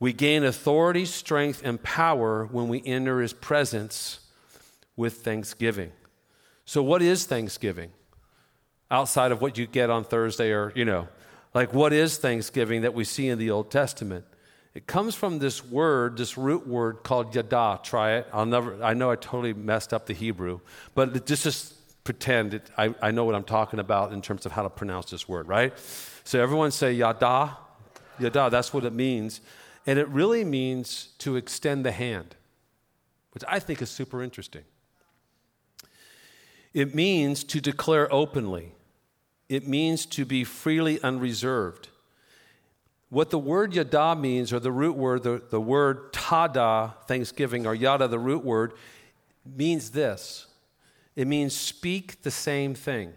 We 0.00 0.12
gain 0.12 0.44
authority, 0.44 1.04
strength, 1.04 1.62
and 1.64 1.82
power 1.82 2.46
when 2.46 2.68
we 2.68 2.82
enter 2.84 3.20
his 3.20 3.32
presence 3.32 4.20
with 4.96 5.18
thanksgiving. 5.18 5.92
So, 6.64 6.82
what 6.82 7.02
is 7.02 7.26
thanksgiving? 7.26 7.90
Outside 8.90 9.32
of 9.32 9.40
what 9.40 9.58
you 9.58 9.66
get 9.66 9.90
on 9.90 10.04
Thursday, 10.04 10.52
or, 10.52 10.72
you 10.74 10.84
know, 10.84 11.08
like 11.54 11.72
what 11.72 11.92
is 11.92 12.18
thanksgiving 12.18 12.82
that 12.82 12.94
we 12.94 13.04
see 13.04 13.28
in 13.28 13.38
the 13.38 13.50
Old 13.50 13.70
Testament? 13.70 14.24
It 14.74 14.86
comes 14.86 15.14
from 15.14 15.38
this 15.38 15.64
word, 15.64 16.18
this 16.18 16.36
root 16.36 16.66
word 16.66 17.02
called 17.02 17.34
yada. 17.34 17.80
Try 17.82 18.16
it. 18.16 18.26
I'll 18.30 18.44
never, 18.44 18.82
I 18.84 18.92
know 18.92 19.10
I 19.10 19.16
totally 19.16 19.54
messed 19.54 19.94
up 19.94 20.04
the 20.04 20.12
Hebrew, 20.12 20.60
but 20.94 21.24
just, 21.24 21.44
just 21.44 22.04
pretend 22.04 22.52
it, 22.52 22.70
I, 22.76 22.94
I 23.00 23.10
know 23.10 23.24
what 23.24 23.34
I'm 23.34 23.44
talking 23.44 23.78
about 23.78 24.12
in 24.12 24.20
terms 24.20 24.44
of 24.44 24.52
how 24.52 24.62
to 24.62 24.68
pronounce 24.68 25.10
this 25.10 25.26
word, 25.26 25.48
right? 25.48 25.72
So 26.24 26.42
everyone 26.42 26.72
say 26.72 26.92
yada. 26.92 27.56
Yada, 28.18 28.48
that's 28.50 28.74
what 28.74 28.84
it 28.84 28.92
means. 28.92 29.40
And 29.86 29.98
it 29.98 30.08
really 30.08 30.44
means 30.44 31.14
to 31.18 31.36
extend 31.36 31.86
the 31.86 31.92
hand, 31.92 32.36
which 33.32 33.44
I 33.48 33.60
think 33.60 33.80
is 33.80 33.88
super 33.88 34.22
interesting. 34.22 34.64
It 36.76 36.94
means 36.94 37.42
to 37.44 37.60
declare 37.62 38.06
openly, 38.12 38.74
it 39.48 39.66
means 39.66 40.04
to 40.04 40.26
be 40.26 40.44
freely 40.44 41.00
unreserved. 41.00 41.88
What 43.08 43.30
the 43.30 43.38
word 43.38 43.74
yada 43.74 44.14
means, 44.14 44.52
or 44.52 44.60
the 44.60 44.70
root 44.70 44.94
word, 44.94 45.22
the, 45.22 45.40
the 45.48 45.60
word 45.60 46.12
todah, 46.12 46.92
thanksgiving, 47.06 47.66
or 47.66 47.74
yada, 47.74 48.08
the 48.08 48.18
root 48.18 48.44
word, 48.44 48.74
means 49.46 49.92
this 49.92 50.48
it 51.14 51.26
means 51.26 51.54
speak 51.56 52.20
the 52.20 52.30
same 52.30 52.74
thing. 52.74 53.14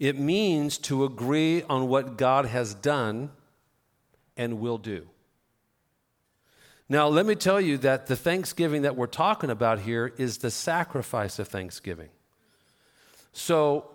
It 0.00 0.18
means 0.18 0.76
to 0.78 1.04
agree 1.04 1.62
on 1.62 1.86
what 1.86 2.18
God 2.18 2.46
has 2.46 2.74
done 2.74 3.30
and 4.36 4.58
will 4.58 4.78
do. 4.78 5.06
Now, 6.88 7.08
let 7.08 7.26
me 7.26 7.34
tell 7.34 7.60
you 7.60 7.76
that 7.78 8.06
the 8.06 8.16
thanksgiving 8.16 8.82
that 8.82 8.96
we're 8.96 9.06
talking 9.06 9.50
about 9.50 9.80
here 9.80 10.12
is 10.16 10.38
the 10.38 10.50
sacrifice 10.50 11.38
of 11.38 11.48
thanksgiving. 11.48 12.08
So, 13.32 13.90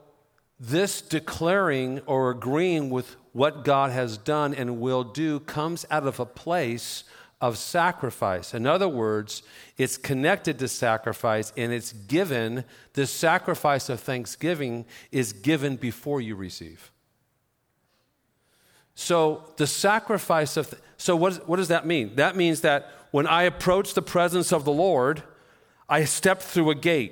this 0.60 1.02
declaring 1.02 2.02
or 2.06 2.30
agreeing 2.30 2.90
with 2.90 3.16
what 3.34 3.66
God 3.66 3.92
has 3.92 4.18
done 4.18 4.54
and 4.54 4.80
will 4.80 5.04
do 5.04 5.40
comes 5.40 5.86
out 5.90 6.06
of 6.06 6.20
a 6.20 6.26
place 6.26 7.04
of 7.42 7.58
sacrifice. 7.58 8.54
In 8.54 8.66
other 8.66 8.88
words, 8.88 9.44
it's 9.78 9.98
connected 9.98 10.60
to 10.60 10.68
sacrifice 10.70 11.52
and 11.58 11.74
it's 11.74 11.92
given, 11.92 12.64
the 12.94 13.06
sacrifice 13.06 13.90
of 13.90 14.00
thanksgiving 14.00 14.86
is 15.12 15.34
given 15.34 15.76
before 15.76 16.22
you 16.22 16.36
receive. 16.36 16.92
So 18.96 19.44
the 19.58 19.68
sacrifice 19.68 20.56
of, 20.56 20.70
th- 20.70 20.82
so 21.04 21.18
what, 21.18 21.50
what 21.50 21.58
does 21.58 21.68
that 21.68 21.86
mean? 21.86 22.16
That 22.16 22.38
means 22.38 22.62
that 22.62 22.90
when 23.12 23.28
I 23.28 23.44
approach 23.44 23.94
the 23.94 24.02
presence 24.02 24.54
of 24.54 24.64
the 24.64 24.72
Lord, 24.72 25.22
I 25.90 26.06
step 26.06 26.42
through 26.42 26.70
a 26.70 26.76
gate. 26.76 27.12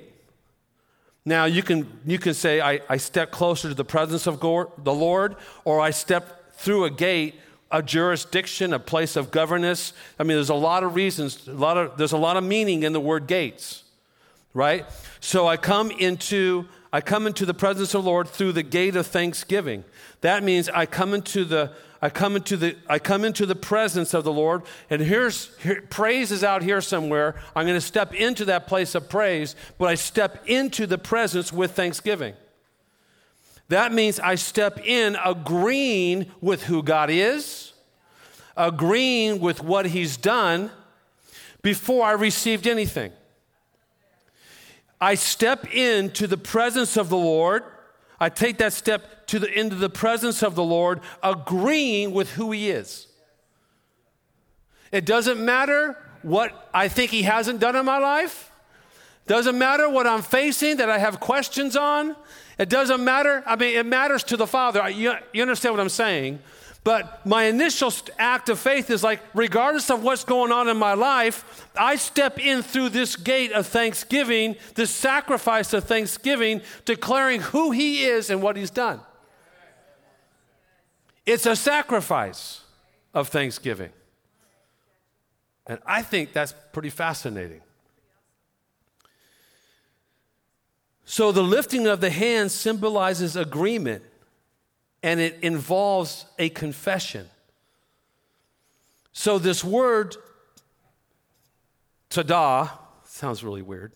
Now 1.26 1.44
you 1.44 1.62
can, 1.62 2.00
you 2.06 2.18
can 2.18 2.32
say, 2.32 2.62
I, 2.62 2.80
I 2.88 2.96
step 2.96 3.30
closer 3.30 3.68
to 3.68 3.74
the 3.74 3.84
presence 3.84 4.26
of 4.26 4.40
the 4.40 4.94
Lord, 4.94 5.36
or 5.66 5.78
I 5.78 5.90
step 5.90 6.54
through 6.54 6.84
a 6.86 6.90
gate 6.90 7.34
a 7.70 7.82
jurisdiction, 7.82 8.72
a 8.72 8.78
place 8.78 9.14
of 9.14 9.30
governance. 9.30 9.92
I 10.18 10.22
mean, 10.22 10.38
there's 10.38 10.48
a 10.48 10.54
lot 10.54 10.84
of 10.84 10.94
reasons, 10.94 11.46
a 11.46 11.52
lot 11.52 11.76
of, 11.76 11.98
there's 11.98 12.12
a 12.12 12.18
lot 12.18 12.38
of 12.38 12.44
meaning 12.44 12.84
in 12.84 12.94
the 12.94 13.00
word 13.00 13.26
gates, 13.26 13.82
right? 14.54 14.86
So 15.20 15.46
I 15.46 15.58
come 15.58 15.90
into 15.90 16.66
I 16.94 17.00
come 17.00 17.26
into 17.26 17.46
the 17.46 17.54
presence 17.54 17.94
of 17.94 18.04
the 18.04 18.10
Lord 18.10 18.28
through 18.28 18.52
the 18.52 18.62
gate 18.62 18.96
of 18.96 19.06
thanksgiving. 19.06 19.84
That 20.20 20.42
means 20.42 20.68
I 20.68 20.84
come 20.84 21.14
into 21.14 21.44
the 21.46 21.72
I 22.04 22.10
come 22.10 22.34
into 22.34 22.56
the 22.56 22.76
I 22.88 22.98
come 22.98 23.24
into 23.24 23.46
the 23.46 23.54
presence 23.54 24.12
of 24.12 24.24
the 24.24 24.32
Lord, 24.32 24.62
and 24.90 25.00
here's 25.00 25.56
here, 25.58 25.82
praise 25.88 26.32
is 26.32 26.42
out 26.42 26.62
here 26.62 26.80
somewhere. 26.80 27.36
I'm 27.54 27.64
going 27.64 27.76
to 27.78 27.80
step 27.80 28.12
into 28.12 28.44
that 28.46 28.66
place 28.66 28.96
of 28.96 29.08
praise, 29.08 29.54
but 29.78 29.86
I 29.86 29.94
step 29.94 30.42
into 30.46 30.88
the 30.88 30.98
presence 30.98 31.52
with 31.52 31.72
thanksgiving. 31.72 32.34
That 33.68 33.92
means 33.92 34.18
I 34.18 34.34
step 34.34 34.84
in 34.84 35.16
agreeing 35.24 36.26
with 36.40 36.64
who 36.64 36.82
God 36.82 37.08
is, 37.08 37.72
agreeing 38.56 39.38
with 39.38 39.62
what 39.62 39.86
He's 39.86 40.16
done 40.16 40.72
before 41.62 42.04
I 42.04 42.12
received 42.12 42.66
anything. 42.66 43.12
I 45.00 45.14
step 45.14 45.72
into 45.72 46.26
the 46.26 46.36
presence 46.36 46.96
of 46.96 47.08
the 47.08 47.16
Lord. 47.16 47.62
I 48.18 48.28
take 48.28 48.58
that 48.58 48.72
step 48.72 49.21
to 49.32 49.38
the, 49.38 49.58
into 49.58 49.76
the 49.76 49.88
presence 49.88 50.42
of 50.42 50.54
the 50.54 50.62
Lord, 50.62 51.00
agreeing 51.22 52.12
with 52.12 52.32
who 52.32 52.52
He 52.52 52.68
is. 52.68 53.06
It 54.92 55.06
doesn't 55.06 55.42
matter 55.42 55.96
what 56.20 56.68
I 56.74 56.88
think 56.88 57.10
He 57.10 57.22
hasn't 57.22 57.58
done 57.58 57.74
in 57.74 57.86
my 57.86 57.96
life. 57.96 58.50
Doesn't 59.26 59.56
matter 59.56 59.88
what 59.88 60.06
I'm 60.06 60.20
facing 60.20 60.76
that 60.76 60.90
I 60.90 60.98
have 60.98 61.18
questions 61.18 61.76
on. 61.76 62.14
It 62.58 62.68
doesn't 62.68 63.02
matter. 63.02 63.42
I 63.46 63.56
mean, 63.56 63.78
it 63.78 63.86
matters 63.86 64.22
to 64.24 64.36
the 64.36 64.46
Father. 64.46 64.86
You, 64.90 65.14
you 65.32 65.40
understand 65.40 65.74
what 65.74 65.80
I'm 65.80 65.88
saying? 65.88 66.40
But 66.84 67.24
my 67.24 67.44
initial 67.44 67.90
act 68.18 68.50
of 68.50 68.58
faith 68.58 68.90
is 68.90 69.02
like, 69.02 69.22
regardless 69.32 69.88
of 69.88 70.02
what's 70.02 70.24
going 70.24 70.52
on 70.52 70.68
in 70.68 70.76
my 70.76 70.92
life, 70.92 71.66
I 71.74 71.96
step 71.96 72.38
in 72.38 72.60
through 72.60 72.90
this 72.90 73.16
gate 73.16 73.52
of 73.52 73.66
thanksgiving, 73.66 74.56
this 74.74 74.90
sacrifice 74.90 75.72
of 75.72 75.84
thanksgiving, 75.84 76.60
declaring 76.84 77.40
who 77.40 77.70
He 77.70 78.04
is 78.04 78.28
and 78.28 78.42
what 78.42 78.56
He's 78.56 78.70
done. 78.70 79.00
It's 81.24 81.46
a 81.46 81.56
sacrifice 81.56 82.62
of 83.14 83.28
thanksgiving. 83.28 83.90
And 85.66 85.78
I 85.86 86.02
think 86.02 86.32
that's 86.32 86.54
pretty 86.72 86.90
fascinating. 86.90 87.60
So 91.04 91.30
the 91.30 91.42
lifting 91.42 91.86
of 91.86 92.00
the 92.00 92.10
hand 92.10 92.50
symbolizes 92.50 93.36
agreement 93.36 94.02
and 95.02 95.20
it 95.20 95.38
involves 95.42 96.26
a 96.38 96.48
confession. 96.48 97.28
So 99.12 99.38
this 99.38 99.62
word, 99.62 100.16
todah, 102.10 102.70
sounds 103.04 103.44
really 103.44 103.62
weird. 103.62 103.92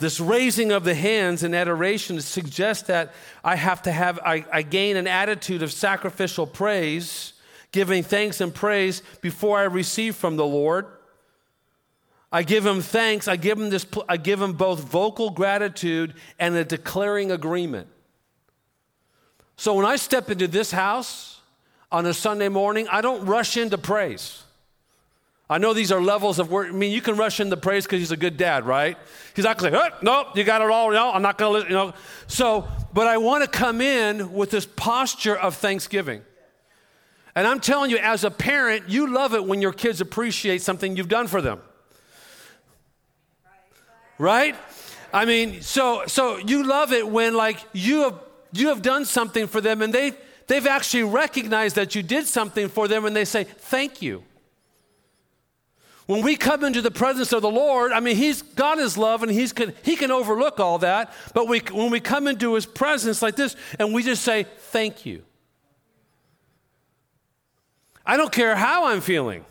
This 0.00 0.18
raising 0.18 0.72
of 0.72 0.84
the 0.84 0.94
hands 0.94 1.44
in 1.44 1.54
adoration 1.54 2.20
suggests 2.22 2.84
that 2.88 3.12
I 3.44 3.54
have 3.56 3.82
to 3.82 3.92
have, 3.92 4.18
I, 4.24 4.46
I 4.50 4.62
gain 4.62 4.96
an 4.96 5.06
attitude 5.06 5.62
of 5.62 5.70
sacrificial 5.70 6.46
praise, 6.46 7.34
giving 7.70 8.02
thanks 8.02 8.40
and 8.40 8.54
praise 8.54 9.02
before 9.20 9.58
I 9.58 9.64
receive 9.64 10.16
from 10.16 10.36
the 10.36 10.46
Lord. 10.46 10.86
I 12.32 12.44
give 12.44 12.64
him 12.64 12.80
thanks. 12.80 13.28
I 13.28 13.36
give 13.36 13.58
him 13.58 13.68
this. 13.68 13.84
I 14.08 14.16
give 14.16 14.40
him 14.40 14.54
both 14.54 14.80
vocal 14.80 15.30
gratitude 15.30 16.14
and 16.38 16.54
a 16.54 16.64
declaring 16.64 17.30
agreement. 17.30 17.88
So 19.56 19.74
when 19.74 19.84
I 19.84 19.96
step 19.96 20.30
into 20.30 20.48
this 20.48 20.70
house 20.70 21.40
on 21.92 22.06
a 22.06 22.14
Sunday 22.14 22.48
morning, 22.48 22.88
I 22.90 23.02
don't 23.02 23.26
rush 23.26 23.58
into 23.58 23.76
praise. 23.76 24.44
I 25.50 25.58
know 25.58 25.74
these 25.74 25.92
are 25.92 26.00
levels 26.00 26.38
of 26.38 26.50
work. 26.50 26.68
I 26.68 26.70
mean, 26.70 26.92
you 26.92 27.02
can 27.02 27.16
rush 27.16 27.40
into 27.40 27.56
praise 27.58 27.84
because 27.84 27.98
he's 27.98 28.12
a 28.12 28.16
good 28.16 28.38
dad, 28.38 28.64
right? 28.64 28.96
He's 29.34 29.44
not 29.44 29.58
going 29.58 29.72
to 29.72 29.78
say, 29.78 29.90
nope, 30.00 30.28
you 30.36 30.44
got 30.44 30.62
it 30.62 30.70
all. 30.70 30.90
No, 30.92 31.10
I'm 31.10 31.22
not 31.22 31.36
going 31.36 31.50
to, 31.50 31.58
listen. 31.58 31.70
you 31.70 31.76
know. 31.76 31.94
So, 32.28 32.68
but 32.94 33.06
I 33.06 33.18
want 33.18 33.44
to 33.44 33.50
come 33.50 33.82
in 33.82 34.32
with 34.32 34.50
this 34.50 34.64
posture 34.64 35.36
of 35.36 35.56
thanksgiving. 35.56 36.22
And 37.34 37.46
I'm 37.46 37.60
telling 37.60 37.90
you, 37.90 37.98
as 37.98 38.24
a 38.24 38.30
parent, 38.30 38.88
you 38.88 39.12
love 39.12 39.34
it 39.34 39.44
when 39.44 39.60
your 39.60 39.72
kids 39.72 40.00
appreciate 40.00 40.62
something 40.62 40.96
you've 40.96 41.08
done 41.08 41.26
for 41.26 41.42
them 41.42 41.60
right? 44.20 44.54
I 45.12 45.24
mean, 45.24 45.62
so 45.62 46.04
so 46.06 46.36
you 46.36 46.62
love 46.64 46.92
it 46.92 47.08
when 47.08 47.34
like 47.34 47.56
you 47.72 48.02
have 48.02 48.20
you 48.52 48.68
have 48.68 48.82
done 48.82 49.04
something 49.04 49.48
for 49.48 49.60
them 49.60 49.82
and 49.82 49.92
they 49.92 50.12
they've 50.46 50.66
actually 50.66 51.04
recognized 51.04 51.74
that 51.76 51.94
you 51.94 52.02
did 52.02 52.26
something 52.26 52.68
for 52.68 52.86
them 52.86 53.04
and 53.06 53.16
they 53.16 53.24
say 53.24 53.44
thank 53.44 54.02
you. 54.02 54.22
When 56.10 56.22
we 56.22 56.34
come 56.34 56.64
into 56.64 56.82
the 56.82 56.90
presence 56.90 57.32
of 57.32 57.40
the 57.40 57.48
Lord, 57.48 57.92
I 57.92 58.00
mean, 58.00 58.16
He's 58.16 58.42
God 58.42 58.80
is 58.80 58.98
love 58.98 59.22
and 59.22 59.30
He's 59.30 59.52
can, 59.52 59.72
He 59.84 59.94
can 59.94 60.10
overlook 60.10 60.58
all 60.58 60.78
that. 60.78 61.12
But 61.34 61.46
we, 61.46 61.60
when 61.70 61.92
we 61.92 62.00
come 62.00 62.26
into 62.26 62.54
His 62.54 62.66
presence 62.66 63.22
like 63.22 63.36
this 63.36 63.54
and 63.78 63.94
we 63.94 64.02
just 64.02 64.24
say, 64.24 64.42
Thank 64.42 65.06
you. 65.06 65.22
I 68.04 68.16
don't 68.16 68.32
care 68.32 68.56
how 68.56 68.86
I'm 68.86 69.00
feeling, 69.00 69.44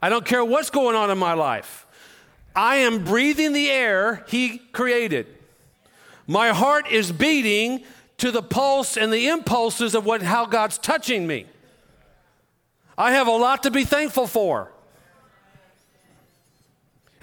I 0.00 0.08
don't 0.08 0.24
care 0.24 0.44
what's 0.44 0.70
going 0.70 0.94
on 0.94 1.10
in 1.10 1.18
my 1.18 1.32
life. 1.32 1.84
I 2.54 2.76
am 2.76 3.02
breathing 3.02 3.54
the 3.54 3.68
air 3.72 4.24
He 4.28 4.58
created. 4.58 5.26
My 6.28 6.50
heart 6.50 6.88
is 6.92 7.10
beating 7.10 7.82
to 8.18 8.30
the 8.30 8.40
pulse 8.40 8.96
and 8.96 9.12
the 9.12 9.26
impulses 9.26 9.96
of 9.96 10.06
what, 10.06 10.22
how 10.22 10.46
God's 10.46 10.78
touching 10.78 11.26
me. 11.26 11.46
I 12.96 13.14
have 13.14 13.26
a 13.26 13.32
lot 13.32 13.64
to 13.64 13.72
be 13.72 13.84
thankful 13.84 14.28
for. 14.28 14.70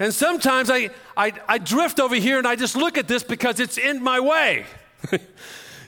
And 0.02 0.12
sometimes 0.12 0.68
I, 0.68 0.90
I, 1.16 1.32
I 1.46 1.58
drift 1.58 2.00
over 2.00 2.16
here 2.16 2.36
and 2.38 2.46
I 2.46 2.56
just 2.56 2.74
look 2.74 2.98
at 2.98 3.06
this 3.06 3.22
because 3.22 3.60
it's 3.60 3.78
in 3.78 4.02
my 4.02 4.18
way. 4.18 4.66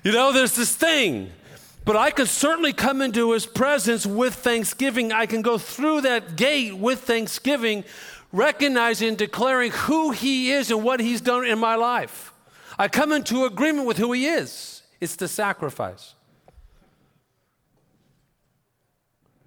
you 0.04 0.12
know, 0.12 0.32
there's 0.32 0.54
this 0.54 0.76
thing. 0.76 1.32
But 1.84 1.96
I 1.96 2.12
can 2.12 2.26
certainly 2.26 2.72
come 2.72 3.02
into 3.02 3.32
his 3.32 3.44
presence 3.44 4.06
with 4.06 4.34
thanksgiving. 4.36 5.12
I 5.12 5.26
can 5.26 5.42
go 5.42 5.58
through 5.58 6.02
that 6.02 6.36
gate 6.36 6.76
with 6.76 7.00
thanksgiving 7.00 7.82
recognizing, 8.30 9.16
declaring 9.16 9.72
who 9.72 10.12
He 10.12 10.52
is 10.52 10.70
and 10.70 10.84
what 10.84 11.00
He's 11.00 11.20
done 11.20 11.44
in 11.44 11.58
my 11.58 11.74
life. 11.74 12.32
I 12.78 12.86
come 12.86 13.10
into 13.10 13.46
agreement 13.46 13.84
with 13.84 13.96
who 13.96 14.12
He 14.12 14.26
is. 14.26 14.82
It's 15.00 15.16
the 15.16 15.26
sacrifice. 15.26 16.14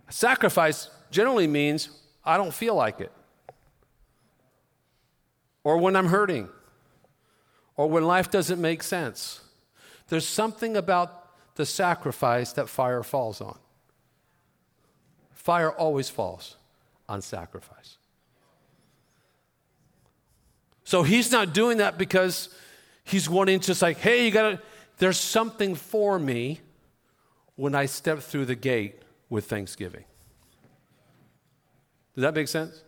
Sacrifice 0.09 0.89
generally 1.09 1.47
means 1.47 1.89
I 2.25 2.35
don't 2.35 2.53
feel 2.53 2.75
like 2.75 2.99
it, 2.99 3.13
or 5.67 5.77
when 5.77 5.97
I'm 5.97 6.07
hurting, 6.07 6.47
or 7.75 7.89
when 7.89 8.05
life 8.05 8.31
doesn't 8.31 8.61
make 8.61 8.81
sense. 8.81 9.41
There's 10.07 10.25
something 10.25 10.77
about 10.77 11.27
the 11.55 11.65
sacrifice 11.65 12.53
that 12.53 12.69
fire 12.69 13.03
falls 13.03 13.41
on. 13.41 13.59
Fire 15.33 15.69
always 15.69 16.09
falls 16.09 16.55
on 17.09 17.21
sacrifice. 17.21 17.97
So 20.85 21.03
he's 21.03 21.33
not 21.33 21.53
doing 21.53 21.79
that 21.79 21.97
because 21.97 22.47
he's 23.03 23.29
wanting 23.29 23.59
to 23.59 23.75
say, 23.75 23.91
hey, 23.91 24.23
you 24.23 24.31
gotta, 24.31 24.61
there's 24.99 25.19
something 25.19 25.75
for 25.75 26.17
me 26.17 26.61
when 27.57 27.75
I 27.75 27.87
step 27.87 28.19
through 28.19 28.45
the 28.45 28.55
gate 28.55 29.01
with 29.29 29.49
thanksgiving. 29.49 30.05
Does 32.15 32.21
that 32.21 32.33
make 32.33 32.47
sense? 32.47 32.83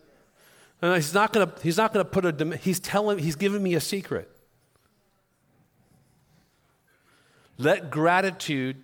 And 0.82 0.94
he's 0.94 1.12
not 1.12 1.32
gonna, 1.32 1.52
he's 1.62 1.76
not 1.76 1.92
gonna 1.92 2.04
put 2.04 2.24
a, 2.24 2.56
he's 2.56 2.80
telling, 2.80 3.18
he's 3.18 3.36
giving 3.36 3.62
me 3.62 3.74
a 3.74 3.80
secret. 3.80 4.30
Let 7.58 7.90
gratitude 7.90 8.76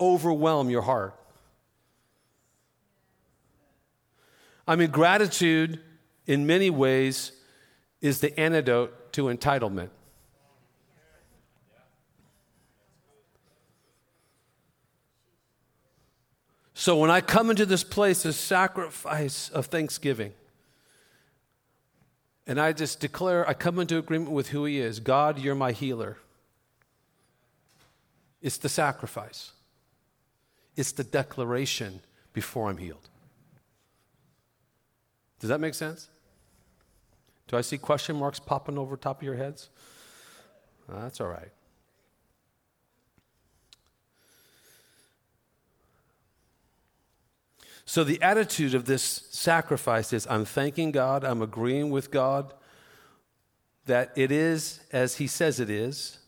overwhelm 0.00 0.70
your 0.70 0.82
heart. 0.82 1.14
I 4.66 4.76
mean, 4.76 4.90
gratitude 4.90 5.80
in 6.26 6.46
many 6.46 6.68
ways 6.68 7.32
is 8.00 8.20
the 8.20 8.38
antidote 8.38 9.12
to 9.12 9.24
entitlement. 9.24 9.90
So 16.78 16.96
when 16.96 17.10
I 17.10 17.20
come 17.20 17.50
into 17.50 17.66
this 17.66 17.82
place 17.82 18.24
of 18.24 18.36
sacrifice 18.36 19.48
of 19.48 19.66
thanksgiving, 19.66 20.32
and 22.46 22.60
I 22.60 22.72
just 22.72 23.00
declare, 23.00 23.46
I 23.48 23.52
come 23.52 23.80
into 23.80 23.98
agreement 23.98 24.30
with 24.30 24.50
who 24.50 24.64
He 24.64 24.78
is 24.78 25.00
God, 25.00 25.40
you're 25.40 25.56
my 25.56 25.72
healer. 25.72 26.18
It's 28.40 28.58
the 28.58 28.68
sacrifice, 28.68 29.50
it's 30.76 30.92
the 30.92 31.02
declaration 31.02 31.98
before 32.32 32.70
I'm 32.70 32.76
healed. 32.76 33.08
Does 35.40 35.50
that 35.50 35.58
make 35.58 35.74
sense? 35.74 36.08
Do 37.48 37.56
I 37.56 37.62
see 37.62 37.78
question 37.78 38.14
marks 38.14 38.38
popping 38.38 38.78
over 38.78 38.96
top 38.96 39.18
of 39.18 39.24
your 39.24 39.34
heads? 39.34 39.68
that's 40.88 41.20
all 41.20 41.26
right. 41.26 41.50
So, 47.88 48.04
the 48.04 48.20
attitude 48.20 48.74
of 48.74 48.84
this 48.84 49.02
sacrifice 49.30 50.12
is 50.12 50.26
I'm 50.28 50.44
thanking 50.44 50.92
God, 50.92 51.24
I'm 51.24 51.40
agreeing 51.40 51.88
with 51.88 52.10
God 52.10 52.52
that 53.86 54.12
it 54.14 54.30
is 54.30 54.80
as 54.92 55.16
He 55.16 55.26
says 55.26 55.58
it 55.58 55.70
is. 55.70 56.18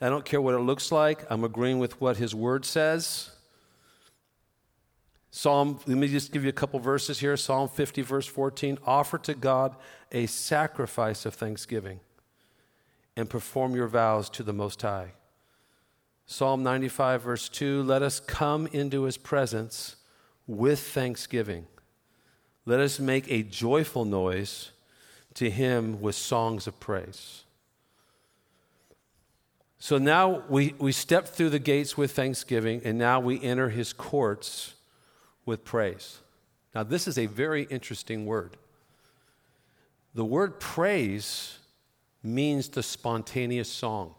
I 0.00 0.08
don't 0.08 0.24
care 0.24 0.40
what 0.40 0.54
it 0.54 0.60
looks 0.60 0.92
like, 0.92 1.28
I'm 1.28 1.42
agreeing 1.42 1.80
with 1.80 2.00
what 2.00 2.18
His 2.18 2.36
Word 2.36 2.64
says. 2.64 3.32
Psalm, 5.32 5.80
let 5.88 5.98
me 5.98 6.06
just 6.06 6.30
give 6.30 6.44
you 6.44 6.50
a 6.50 6.52
couple 6.52 6.78
verses 6.78 7.18
here. 7.18 7.36
Psalm 7.36 7.68
50, 7.68 8.02
verse 8.02 8.26
14 8.28 8.78
Offer 8.86 9.18
to 9.18 9.34
God 9.34 9.74
a 10.12 10.26
sacrifice 10.26 11.26
of 11.26 11.34
thanksgiving 11.34 11.98
and 13.16 13.28
perform 13.28 13.74
your 13.74 13.88
vows 13.88 14.30
to 14.30 14.44
the 14.44 14.52
Most 14.52 14.80
High. 14.82 15.14
Psalm 16.26 16.62
95, 16.62 17.22
verse 17.22 17.48
2 17.48 17.82
Let 17.82 18.02
us 18.02 18.20
come 18.20 18.68
into 18.68 19.02
His 19.02 19.16
presence 19.16 19.96
with 20.46 20.80
thanksgiving. 20.80 21.66
Let 22.64 22.80
us 22.80 22.98
make 22.98 23.30
a 23.30 23.42
joyful 23.42 24.04
noise 24.04 24.70
to 25.34 25.50
him 25.50 26.00
with 26.00 26.14
songs 26.14 26.66
of 26.66 26.80
praise. 26.80 27.44
So 29.78 29.98
now 29.98 30.42
we, 30.48 30.74
we 30.78 30.92
step 30.92 31.28
through 31.28 31.50
the 31.50 31.58
gates 31.58 31.96
with 31.96 32.12
thanksgiving, 32.12 32.80
and 32.84 32.98
now 32.98 33.20
we 33.20 33.42
enter 33.42 33.68
his 33.68 33.92
courts 33.92 34.74
with 35.44 35.64
praise. 35.64 36.18
Now, 36.74 36.82
this 36.82 37.06
is 37.06 37.18
a 37.18 37.26
very 37.26 37.64
interesting 37.64 38.26
word. 38.26 38.56
The 40.14 40.24
word 40.24 40.58
praise 40.58 41.58
means 42.22 42.68
the 42.68 42.82
spontaneous 42.82 43.68
song. 43.68 44.14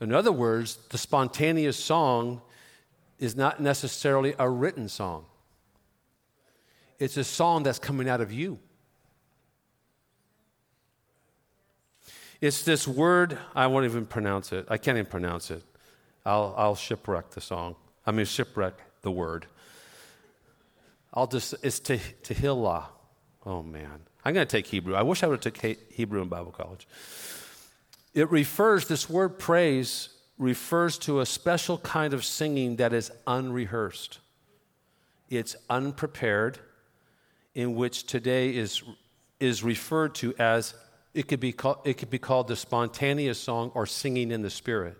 In 0.00 0.12
other 0.12 0.32
words, 0.32 0.76
the 0.90 0.98
spontaneous 0.98 1.76
song 1.76 2.42
is 3.22 3.36
not 3.36 3.60
necessarily 3.60 4.34
a 4.36 4.50
written 4.50 4.88
song, 4.88 5.24
it's 6.98 7.16
a 7.16 7.24
song 7.24 7.62
that's 7.62 7.78
coming 7.78 8.08
out 8.08 8.20
of 8.20 8.32
you. 8.32 8.58
It's 12.40 12.64
this 12.64 12.88
word, 12.88 13.38
I 13.54 13.68
won't 13.68 13.84
even 13.84 14.04
pronounce 14.04 14.52
it. 14.52 14.66
I 14.68 14.76
can't 14.76 14.98
even 14.98 15.08
pronounce 15.08 15.52
it. 15.52 15.62
I'll, 16.26 16.52
I'll 16.56 16.74
shipwreck 16.74 17.30
the 17.30 17.40
song. 17.40 17.76
I 18.04 18.10
mean, 18.10 18.26
shipwreck 18.26 18.74
the 19.02 19.12
word. 19.12 19.46
I'll 21.14 21.28
just, 21.28 21.54
it's 21.62 21.78
to, 21.80 21.98
Tehillah. 21.98 22.86
Oh, 23.46 23.62
man. 23.62 24.00
I'm 24.24 24.34
going 24.34 24.44
to 24.44 24.50
take 24.50 24.66
Hebrew. 24.66 24.96
I 24.96 25.02
wish 25.02 25.22
I 25.22 25.28
would 25.28 25.44
have 25.44 25.54
took 25.54 25.76
Hebrew 25.92 26.20
in 26.20 26.28
Bible 26.28 26.50
college. 26.50 26.88
It 28.12 28.28
refers, 28.32 28.88
this 28.88 29.08
word 29.08 29.38
praise 29.38 30.08
refers 30.42 30.98
to 30.98 31.20
a 31.20 31.26
special 31.26 31.78
kind 31.78 32.12
of 32.12 32.24
singing 32.24 32.76
that 32.76 32.92
is 32.92 33.12
unrehearsed. 33.26 34.18
It's 35.30 35.54
unprepared, 35.70 36.58
in 37.54 37.76
which 37.76 38.04
today 38.04 38.54
is, 38.54 38.82
is 39.38 39.62
referred 39.62 40.14
to 40.16 40.34
as 40.38 40.74
it 41.14 41.28
could, 41.28 41.40
be 41.40 41.52
called, 41.52 41.78
it 41.84 41.94
could 41.94 42.10
be 42.10 42.18
called 42.18 42.48
the 42.48 42.56
spontaneous 42.56 43.38
song 43.38 43.70
or 43.74 43.86
singing 43.86 44.32
in 44.32 44.42
the 44.42 44.50
spirit 44.50 44.98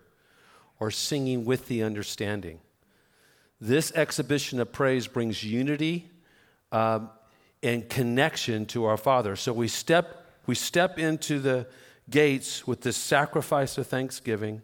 or 0.79 0.89
singing 0.91 1.43
with 1.43 1.67
the 1.67 1.83
understanding. 1.83 2.59
This 3.59 3.91
exhibition 3.95 4.59
of 4.59 4.71
praise 4.71 5.07
brings 5.07 5.43
unity 5.43 6.09
um, 6.71 7.09
and 7.61 7.89
connection 7.89 8.65
to 8.67 8.85
our 8.85 8.97
Father. 8.97 9.35
So 9.35 9.51
we 9.51 9.67
step, 9.67 10.25
we 10.45 10.55
step 10.55 10.97
into 10.97 11.39
the 11.39 11.67
gates 12.09 12.65
with 12.65 12.81
this 12.81 12.97
sacrifice 12.97 13.77
of 13.77 13.87
thanksgiving 13.87 14.61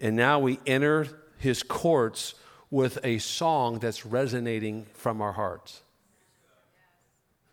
and 0.00 0.16
now 0.16 0.38
we 0.38 0.60
enter 0.66 1.06
his 1.38 1.62
courts 1.62 2.34
with 2.70 2.98
a 3.02 3.18
song 3.18 3.78
that's 3.78 4.04
resonating 4.04 4.86
from 4.94 5.20
our 5.20 5.32
hearts. 5.32 5.82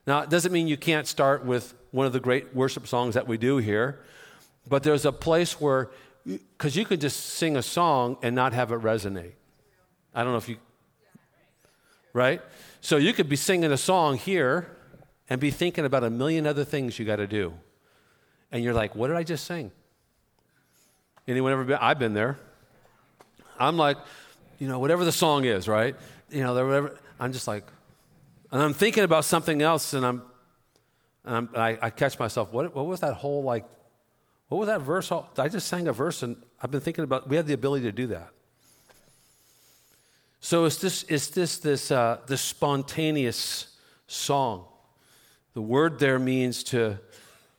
Now, 0.08 0.20
it 0.22 0.30
doesn't 0.30 0.52
mean 0.52 0.68
you 0.68 0.78
can't 0.78 1.08
start 1.08 1.46
with 1.46 1.74
one 1.92 2.06
of 2.06 2.14
the 2.14 2.20
great 2.20 2.54
worship 2.54 2.88
songs 2.88 3.16
that 3.16 3.28
we 3.28 3.38
do 3.38 3.58
here, 3.58 4.02
but 4.68 4.84
there's 4.84 5.06
a 5.06 5.12
place 5.12 5.60
where, 5.60 5.90
because 6.26 6.76
you 6.76 6.86
could 6.86 7.02
just 7.02 7.20
sing 7.20 7.56
a 7.56 7.64
song 7.64 8.18
and 8.22 8.36
not 8.36 8.54
have 8.54 8.72
it 8.72 8.82
resonate. 8.82 9.34
I 10.14 10.24
don't 10.24 10.32
know 10.32 10.38
if 10.38 10.50
you, 10.50 10.58
right? 12.14 12.42
So 12.82 12.98
you 12.98 13.14
could 13.14 13.30
be 13.30 13.36
singing 13.36 13.72
a 13.72 13.78
song 13.78 14.18
here 14.18 14.78
and 15.30 15.42
be 15.42 15.50
thinking 15.50 15.86
about 15.86 16.04
a 16.04 16.10
million 16.10 16.46
other 16.46 16.64
things 16.64 17.00
you 17.00 17.06
got 17.06 17.16
to 17.16 17.28
do. 17.28 17.54
And 18.52 18.64
you're 18.64 18.74
like, 18.74 18.96
what 18.96 19.08
did 19.08 19.18
I 19.18 19.24
just 19.24 19.46
sing? 19.46 19.72
Anyone 21.28 21.52
ever 21.52 21.64
been? 21.64 21.78
I've 21.82 22.00
been 22.00 22.14
there. 22.14 22.38
I'm 23.60 23.78
like, 23.78 23.98
you 24.60 24.68
know, 24.68 24.80
whatever 24.80 25.04
the 25.04 25.12
song 25.12 25.46
is, 25.46 25.68
right? 25.68 25.96
You 26.30 26.44
know, 26.44 26.54
whatever. 26.54 27.00
I'm 27.20 27.34
just 27.34 27.48
like, 27.48 27.66
and 28.52 28.62
I'm 28.62 28.74
thinking 28.74 29.04
about 29.04 29.26
something 29.26 29.62
else, 29.62 29.94
and 29.94 30.06
I'm, 30.06 30.22
and 31.24 31.36
I'm 31.36 31.50
I, 31.56 31.78
I, 31.82 31.90
catch 31.90 32.20
myself. 32.20 32.54
What, 32.54 32.76
what 32.76 32.86
was 32.86 33.00
that 33.00 33.16
whole 33.16 33.44
like? 33.44 33.66
What 34.50 34.60
was 34.60 34.68
that 34.68 34.82
verse? 34.82 35.12
I 35.12 35.48
just 35.48 35.68
sang 35.68 35.88
a 35.88 35.94
verse, 35.94 36.22
and 36.22 36.38
I've 36.62 36.72
been 36.72 36.82
thinking 36.82 37.04
about. 37.04 37.28
We 37.28 37.38
have 37.38 37.48
the 37.48 37.54
ability 37.54 37.86
to 37.86 37.92
do 37.92 38.08
that. 38.08 38.30
So 40.46 40.66
it's 40.66 40.78
this, 40.78 41.04
it's 41.10 41.28
this, 41.30 41.58
this, 41.58 41.90
uh, 41.90 42.20
this 42.28 42.40
spontaneous 42.40 43.76
song. 44.06 44.66
The 45.56 45.62
word 45.62 45.98
there 45.98 46.20
means 46.20 46.64
to 46.66 47.00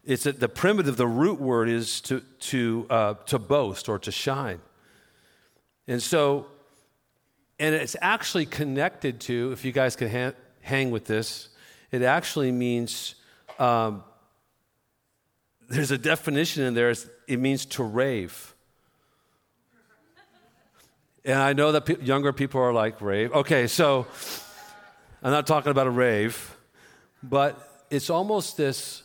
it's 0.07 0.23
that 0.23 0.39
the 0.39 0.49
primitive, 0.49 0.97
the 0.97 1.07
root 1.07 1.41
word 1.41 1.69
is 1.69 2.01
to, 2.03 2.21
to, 2.39 2.87
uh, 2.89 3.15
to 3.27 3.41
boast 3.41 3.89
or 3.89 3.99
to 3.99 4.13
shine. 4.13 4.61
And 5.89 6.01
so, 6.01 6.47
and 7.59 7.75
it's 7.75 7.97
actually 8.01 8.47
connected 8.47 9.21
to, 9.23 9.51
if 9.53 9.65
you 9.65 9.73
guys 9.73 9.97
can 9.97 10.09
ha- 10.09 10.37
hang 10.61 10.93
with 10.93 11.07
this, 11.07 11.49
it 11.91 12.03
actually 12.03 12.53
means, 12.53 13.17
um, 13.59 14.05
there's 15.69 15.91
a 15.91 15.99
definition 15.99 16.63
in 16.63 16.75
there, 16.75 16.95
it 17.27 17.41
means 17.41 17.67
to 17.67 17.83
rave. 17.83 18.55
And 21.25 21.39
I 21.39 21.53
know 21.53 21.73
that 21.73 21.87
pe- 21.87 22.01
younger 22.01 22.33
people 22.33 22.61
are 22.61 22.73
like, 22.73 23.01
rave. 23.01 23.33
Okay, 23.33 23.67
so 23.67 24.07
I'm 25.21 25.33
not 25.33 25.49
talking 25.49 25.73
about 25.73 25.89
a 25.89 25.91
rave, 25.91 26.57
but 27.25 27.87
it's 27.91 28.09
almost 28.11 28.57
this 28.57 29.03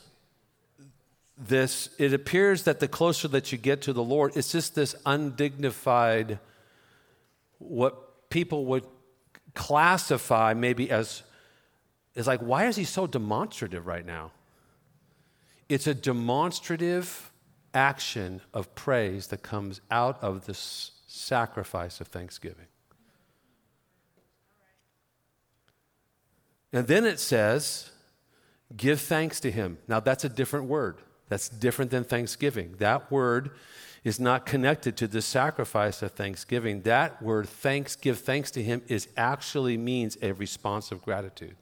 this, 1.47 1.89
it 1.97 2.13
appears 2.13 2.63
that 2.63 2.79
the 2.79 2.87
closer 2.87 3.27
that 3.29 3.51
you 3.51 3.57
get 3.57 3.81
to 3.83 3.93
the 3.93 4.03
Lord, 4.03 4.33
it's 4.35 4.51
just 4.51 4.75
this 4.75 4.95
undignified, 5.05 6.39
what 7.57 8.29
people 8.29 8.65
would 8.65 8.85
classify 9.55 10.53
maybe 10.53 10.91
as, 10.91 11.23
is 12.15 12.27
like, 12.27 12.41
why 12.41 12.67
is 12.67 12.75
he 12.75 12.83
so 12.83 13.07
demonstrative 13.07 13.87
right 13.87 14.05
now? 14.05 14.31
It's 15.67 15.87
a 15.87 15.95
demonstrative 15.95 17.31
action 17.73 18.41
of 18.53 18.73
praise 18.75 19.27
that 19.27 19.41
comes 19.41 19.81
out 19.89 20.21
of 20.21 20.45
this 20.45 20.91
sacrifice 21.07 22.01
of 22.01 22.07
thanksgiving. 22.07 22.67
And 26.73 26.87
then 26.87 27.05
it 27.05 27.19
says, 27.19 27.91
give 28.75 29.01
thanks 29.01 29.39
to 29.41 29.51
him. 29.51 29.77
Now, 29.87 29.99
that's 29.99 30.23
a 30.23 30.29
different 30.29 30.67
word. 30.67 30.97
That's 31.31 31.47
different 31.47 31.91
than 31.91 32.03
thanksgiving. 32.03 32.75
That 32.79 33.09
word 33.09 33.51
is 34.03 34.19
not 34.19 34.45
connected 34.45 34.97
to 34.97 35.07
the 35.07 35.21
sacrifice 35.21 36.01
of 36.01 36.11
thanksgiving. 36.11 36.81
That 36.81 37.21
word, 37.21 37.47
thanks, 37.47 37.95
give 37.95 38.19
thanks 38.19 38.51
to 38.51 38.61
him, 38.61 38.81
is 38.89 39.07
actually 39.15 39.77
means 39.77 40.17
a 40.21 40.33
response 40.33 40.91
of 40.91 41.01
gratitude. 41.01 41.55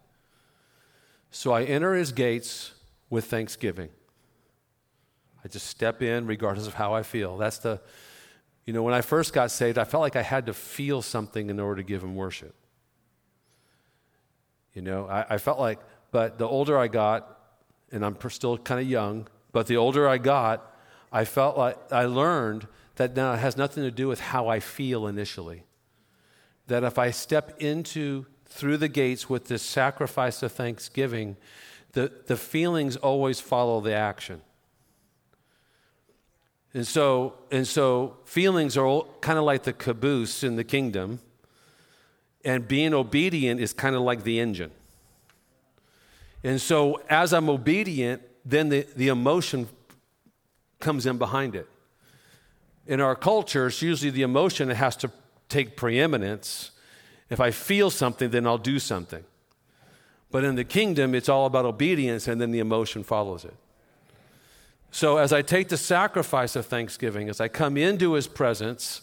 So 1.30 1.52
I 1.52 1.66
enter 1.66 1.94
his 1.94 2.12
gates 2.12 2.72
with 3.12 3.26
thanksgiving. 3.26 3.90
I 5.46 5.50
just 5.50 5.68
step 5.68 6.02
in 6.02 6.26
regardless 6.26 6.66
of 6.66 6.74
how 6.74 6.96
I 6.96 7.04
feel. 7.04 7.38
That's 7.38 7.60
the, 7.60 7.80
you 8.66 8.74
know, 8.74 8.82
when 8.82 8.96
I 8.96 9.02
first 9.02 9.34
got 9.34 9.52
saved, 9.52 9.78
I 9.78 9.84
felt 9.84 10.02
like 10.02 10.16
I 10.16 10.24
had 10.24 10.48
to 10.48 10.54
feel 10.56 11.04
something 11.04 11.48
in 11.48 11.60
order 11.60 11.84
to 11.84 11.88
give 11.88 12.04
him 12.04 12.16
worship. 12.16 12.56
You 14.74 14.82
know, 14.82 15.06
I, 15.08 15.36
I 15.36 15.38
felt 15.38 15.60
like, 15.60 15.78
but 16.10 16.40
the 16.40 16.48
older 16.48 16.76
I 16.76 16.88
got, 16.88 17.40
and 17.92 18.04
I'm 18.04 18.18
still 18.32 18.58
kind 18.58 18.82
of 18.82 18.90
young, 18.90 19.28
but 19.52 19.68
the 19.68 19.78
older 19.78 20.08
I 20.08 20.18
got, 20.18 20.76
I 21.12 21.26
felt 21.26 21.58
like 21.58 21.78
I 21.92 22.06
learned 22.06 22.68
that 22.96 23.16
now 23.16 23.34
it 23.34 23.38
has 23.38 23.58
nothing 23.58 23.84
to 23.84 23.92
do 23.92 24.08
with 24.08 24.20
how 24.20 24.48
I 24.48 24.60
feel 24.60 25.08
initially. 25.08 25.64
That 26.68 26.84
if 26.84 27.00
I 27.00 27.12
step 27.12 27.56
into 27.60 28.26
through 28.46 28.78
the 28.78 28.90
gates 28.90 29.30
with 29.30 29.46
this 29.48 29.62
sacrifice 29.62 30.44
of 30.44 30.52
thanksgiving, 30.52 31.38
the, 31.94 32.12
the 32.28 32.36
feelings 32.36 32.96
always 32.98 33.40
follow 33.40 33.82
the 33.82 33.94
action. 33.94 34.42
And 36.74 36.86
so, 36.86 37.36
and 37.52 37.68
so 37.68 38.18
feelings 38.26 38.78
are 38.78 39.04
kind 39.22 39.40
of 39.40 39.46
like 39.46 39.64
the 39.64 39.74
caboose 39.74 40.44
in 40.44 40.56
the 40.56 40.64
kingdom, 40.64 41.20
and 42.46 42.68
being 42.68 42.94
obedient 42.94 43.60
is 43.60 43.74
kind 43.74 43.96
of 43.96 44.04
like 44.04 44.24
the 44.24 44.40
engine. 44.40 44.72
And 46.44 46.62
so, 46.62 47.02
as 47.10 47.34
I'm 47.34 47.50
obedient, 47.50 48.22
then 48.46 48.70
the, 48.70 48.88
the 48.96 49.10
emotion 49.10 49.68
comes 50.80 51.06
in 51.06 51.18
behind 51.18 51.56
it. 51.56 51.68
In 52.88 53.02
our 53.02 53.16
culture, 53.16 53.68
it's 53.68 53.82
usually 53.82 54.10
the 54.10 54.24
emotion 54.24 54.70
that 54.70 54.76
has 54.76 54.96
to 54.98 55.12
take 55.48 55.76
preeminence. 55.76 56.72
If 57.30 57.40
I 57.40 57.52
feel 57.52 57.90
something, 57.90 58.30
then 58.30 58.48
I'll 58.48 58.58
do 58.58 58.80
something. 58.80 59.24
But 60.32 60.44
in 60.44 60.56
the 60.56 60.64
kingdom, 60.64 61.16
it's 61.16 61.30
all 61.30 61.46
about 61.46 61.66
obedience, 61.66 62.28
and 62.28 62.40
then 62.40 62.52
the 62.52 62.60
emotion 62.60 63.04
follows 63.04 63.46
it. 63.46 63.56
So, 64.92 65.18
as 65.18 65.32
I 65.32 65.42
take 65.42 65.70
the 65.70 65.78
sacrifice 65.78 66.56
of 66.56 66.66
thanksgiving, 66.66 67.30
as 67.30 67.40
I 67.40 67.48
come 67.48 67.78
into 67.78 68.14
his 68.14 68.28
presence, 68.28 69.02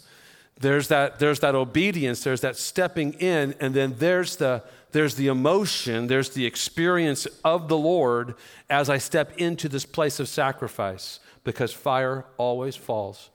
there's 0.58 0.88
that, 0.88 1.18
there's 1.18 1.40
that 1.40 1.54
obedience, 1.54 2.24
there's 2.24 2.40
that 2.40 2.56
stepping 2.56 3.12
in, 3.14 3.54
and 3.60 3.74
then 3.74 3.94
there's 3.98 4.36
the, 4.36 4.62
there's 4.96 5.16
the 5.16 5.26
emotion, 5.26 6.06
there's 6.06 6.30
the 6.30 6.46
experience 6.46 7.26
of 7.44 7.68
the 7.68 7.76
Lord 7.76 8.34
as 8.70 8.88
I 8.88 8.96
step 8.96 9.36
into 9.36 9.68
this 9.68 9.84
place 9.84 10.18
of 10.20 10.26
sacrifice, 10.26 11.20
because 11.44 11.70
fire 11.70 12.24
always 12.38 12.76
falls 12.76 13.28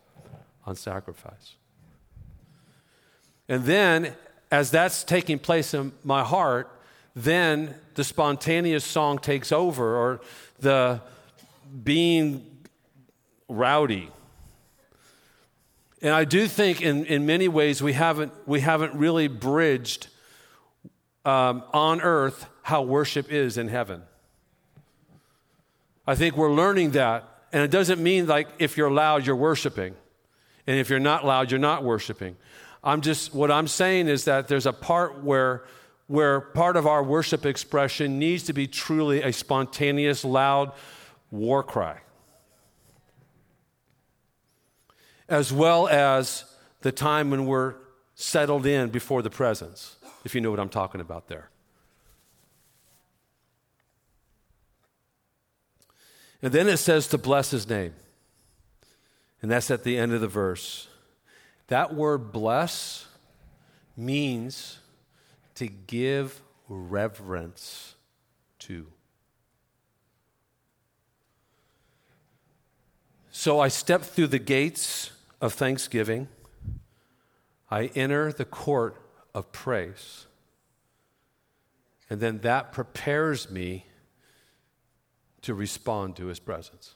on 0.65 0.75
sacrifice. 0.75 1.53
And 3.47 3.63
then, 3.65 4.15
as 4.49 4.71
that's 4.71 5.03
taking 5.03 5.37
place 5.37 5.75
in 5.75 5.91
my 6.03 6.23
heart, 6.23 6.67
then 7.15 7.75
the 7.93 8.03
spontaneous 8.03 8.83
song 8.83 9.19
takes 9.19 9.51
over, 9.51 9.95
or 9.95 10.21
the 10.59 10.99
being 11.83 12.43
rowdy. 13.47 14.09
And 16.01 16.11
I 16.11 16.25
do 16.25 16.47
think 16.47 16.81
in, 16.81 17.05
in 17.05 17.27
many 17.27 17.47
ways 17.47 17.83
we 17.83 17.93
haven't, 17.93 18.33
we 18.47 18.61
haven't 18.61 18.95
really 18.95 19.27
bridged 19.27 20.07
um, 21.25 21.63
on 21.73 22.01
earth 22.01 22.47
how 22.63 22.81
worship 22.81 23.31
is 23.31 23.57
in 23.57 23.67
heaven. 23.67 24.03
I 26.07 26.15
think 26.15 26.35
we're 26.35 26.53
learning 26.53 26.91
that. 26.91 27.27
And 27.53 27.63
it 27.63 27.71
doesn't 27.71 28.01
mean 28.01 28.27
like 28.27 28.47
if 28.59 28.77
you're 28.77 28.91
loud, 28.91 29.25
you're 29.25 29.35
worshiping. 29.35 29.95
And 30.67 30.79
if 30.79 30.89
you're 30.89 30.99
not 30.99 31.25
loud, 31.25 31.51
you're 31.51 31.59
not 31.59 31.83
worshiping. 31.83 32.37
I'm 32.83 33.01
just, 33.01 33.33
what 33.33 33.51
I'm 33.51 33.67
saying 33.67 34.07
is 34.07 34.25
that 34.25 34.47
there's 34.47 34.65
a 34.65 34.73
part 34.73 35.23
where, 35.23 35.63
where 36.07 36.41
part 36.41 36.75
of 36.75 36.87
our 36.87 37.03
worship 37.03 37.45
expression 37.45 38.19
needs 38.19 38.43
to 38.43 38.53
be 38.53 38.67
truly 38.67 39.21
a 39.21 39.31
spontaneous, 39.31 40.23
loud 40.23 40.71
war 41.29 41.61
cry. 41.63 41.99
As 45.29 45.53
well 45.53 45.87
as 45.87 46.45
the 46.81 46.91
time 46.91 47.29
when 47.29 47.45
we're 47.45 47.75
settled 48.15 48.65
in 48.65 48.89
before 48.89 49.21
the 49.21 49.29
presence, 49.29 49.95
if 50.23 50.35
you 50.35 50.41
know 50.41 50.51
what 50.51 50.59
I'm 50.59 50.69
talking 50.69 51.01
about 51.01 51.27
there. 51.27 51.49
And 56.41 56.51
then 56.51 56.67
it 56.67 56.77
says 56.77 57.07
to 57.07 57.17
bless 57.17 57.51
his 57.51 57.69
name. 57.69 57.93
And 59.41 59.49
that's 59.49 59.71
at 59.71 59.83
the 59.83 59.97
end 59.97 60.13
of 60.13 60.21
the 60.21 60.27
verse. 60.27 60.87
That 61.67 61.93
word 61.93 62.31
bless 62.31 63.07
means 63.95 64.79
to 65.55 65.67
give 65.67 66.41
reverence 66.67 67.95
to. 68.59 68.87
So 73.31 73.59
I 73.59 73.69
step 73.69 74.01
through 74.01 74.27
the 74.27 74.39
gates 74.39 75.11
of 75.39 75.53
thanksgiving. 75.53 76.27
I 77.69 77.85
enter 77.95 78.31
the 78.33 78.45
court 78.45 79.01
of 79.33 79.51
praise. 79.51 80.25
And 82.09 82.19
then 82.19 82.39
that 82.39 82.71
prepares 82.71 83.49
me 83.49 83.85
to 85.41 85.53
respond 85.53 86.15
to 86.17 86.27
his 86.27 86.39
presence. 86.39 86.95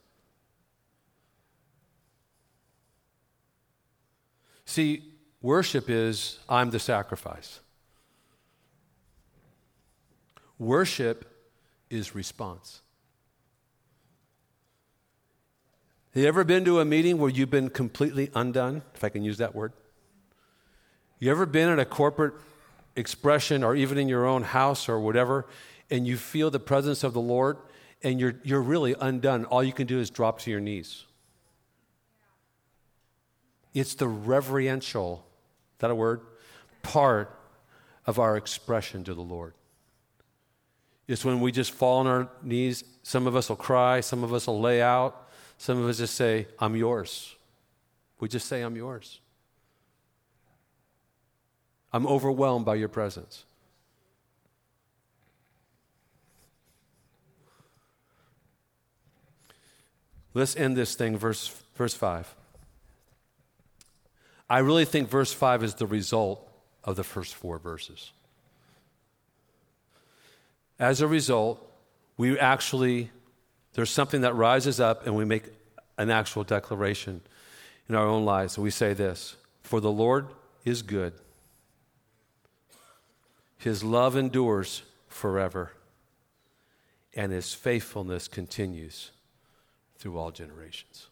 See, 4.65 5.13
worship 5.41 5.89
is 5.89 6.39
I'm 6.49 6.71
the 6.71 6.79
sacrifice. 6.79 7.61
Worship 10.57 11.31
is 11.89 12.15
response. 12.15 12.81
Have 16.13 16.23
you 16.23 16.27
ever 16.27 16.43
been 16.43 16.63
to 16.65 16.79
a 16.79 16.85
meeting 16.85 17.17
where 17.17 17.29
you've 17.29 17.49
been 17.49 17.69
completely 17.69 18.31
undone, 18.33 18.83
if 18.95 19.03
I 19.03 19.09
can 19.09 19.23
use 19.23 19.37
that 19.37 19.53
word? 19.53 19.73
You 21.19 21.31
ever 21.31 21.45
been 21.45 21.69
at 21.69 21.79
a 21.79 21.85
corporate 21.85 22.33
expression 22.95 23.63
or 23.63 23.75
even 23.75 23.97
in 23.97 24.07
your 24.07 24.25
own 24.25 24.43
house 24.43 24.89
or 24.89 24.99
whatever, 24.99 25.45
and 25.89 26.07
you 26.07 26.17
feel 26.17 26.49
the 26.49 26.59
presence 26.59 27.03
of 27.03 27.13
the 27.13 27.21
Lord 27.21 27.57
and 28.03 28.19
you're, 28.19 28.35
you're 28.43 28.61
really 28.61 28.95
undone? 28.99 29.45
All 29.45 29.63
you 29.63 29.73
can 29.73 29.87
do 29.87 29.99
is 29.99 30.09
drop 30.09 30.39
to 30.41 30.51
your 30.51 30.59
knees. 30.59 31.05
It's 33.73 33.95
the 33.95 34.07
reverential, 34.07 35.25
is 35.75 35.79
that 35.79 35.91
a 35.91 35.95
word? 35.95 36.21
Part 36.81 37.37
of 38.05 38.19
our 38.19 38.37
expression 38.37 39.03
to 39.03 39.13
the 39.13 39.21
Lord. 39.21 39.53
It's 41.07 41.25
when 41.25 41.39
we 41.39 41.51
just 41.51 41.71
fall 41.71 41.99
on 41.99 42.07
our 42.07 42.29
knees. 42.41 42.83
Some 43.03 43.27
of 43.27 43.35
us 43.35 43.49
will 43.49 43.55
cry, 43.55 43.99
some 43.99 44.23
of 44.23 44.33
us 44.33 44.47
will 44.47 44.59
lay 44.59 44.81
out, 44.81 45.29
some 45.57 45.81
of 45.81 45.87
us 45.87 45.97
just 45.97 46.15
say, 46.15 46.47
I'm 46.59 46.75
yours. 46.75 47.35
We 48.19 48.27
just 48.27 48.47
say, 48.47 48.61
I'm 48.61 48.75
yours. 48.75 49.19
I'm 51.95 52.05
overwhelmed 52.07 52.65
by 52.65 52.75
your 52.75 52.89
presence. 52.89 53.45
Let's 60.33 60.57
end 60.57 60.75
this 60.75 60.95
thing, 60.95 61.17
verse, 61.17 61.55
verse 61.75 61.93
5. 61.93 62.35
I 64.49 64.57
really 64.59 64.83
think 64.83 65.09
verse 65.09 65.31
5 65.31 65.63
is 65.63 65.75
the 65.75 65.87
result 65.87 66.45
of 66.83 66.97
the 66.97 67.05
first 67.05 67.33
four 67.33 67.59
verses. 67.59 68.11
As 70.77 70.99
a 70.99 71.07
result, 71.07 71.65
we 72.17 72.37
actually, 72.37 73.09
there's 73.71 73.89
something 73.89 74.19
that 74.19 74.35
rises 74.35 74.81
up 74.81 75.07
and 75.07 75.15
we 75.15 75.23
make 75.23 75.45
an 75.97 76.09
actual 76.09 76.43
declaration 76.43 77.21
in 77.87 77.95
our 77.95 78.05
own 78.05 78.25
lives. 78.25 78.57
we 78.57 78.69
say 78.69 78.91
this 78.91 79.37
For 79.61 79.79
the 79.79 79.93
Lord 79.93 80.27
is 80.65 80.81
good, 80.81 81.13
His 83.65 83.83
love 83.83 84.15
endures 84.15 84.83
forever, 85.07 85.71
and 87.15 87.31
His 87.31 87.55
faithfulness 87.55 88.27
continues 88.27 89.09
through 89.97 90.19
all 90.19 90.29
generations. 90.29 91.07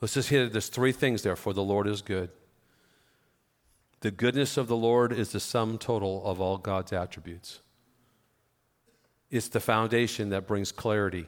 Let's 0.00 0.14
just 0.14 0.28
hit 0.28 0.42
it. 0.42 0.52
There's 0.52 0.68
three 0.68 0.92
things 0.92 1.22
there 1.22 1.34
for 1.34 1.52
the 1.52 1.64
Lord 1.64 1.88
is 1.88 2.02
good. 2.02 2.30
The 3.98 4.12
goodness 4.12 4.56
of 4.56 4.68
the 4.68 4.76
Lord 4.76 5.12
is 5.12 5.32
the 5.32 5.40
sum 5.40 5.76
total 5.76 6.24
of 6.24 6.40
all 6.40 6.56
God's 6.56 6.92
attributes. 6.92 7.58
It's 9.32 9.48
the 9.48 9.58
foundation 9.58 10.28
that 10.28 10.46
brings 10.46 10.70
clarity 10.70 11.26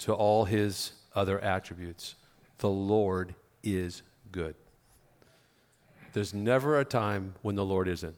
to 0.00 0.12
all 0.12 0.44
his 0.44 0.90
other 1.14 1.38
attributes. 1.38 2.16
The 2.58 2.68
Lord 2.68 3.36
is 3.62 4.02
good. 4.32 4.56
There's 6.14 6.34
never 6.34 6.80
a 6.80 6.84
time 6.84 7.34
when 7.42 7.54
the 7.54 7.64
Lord 7.64 7.86
isn't. 7.86 8.16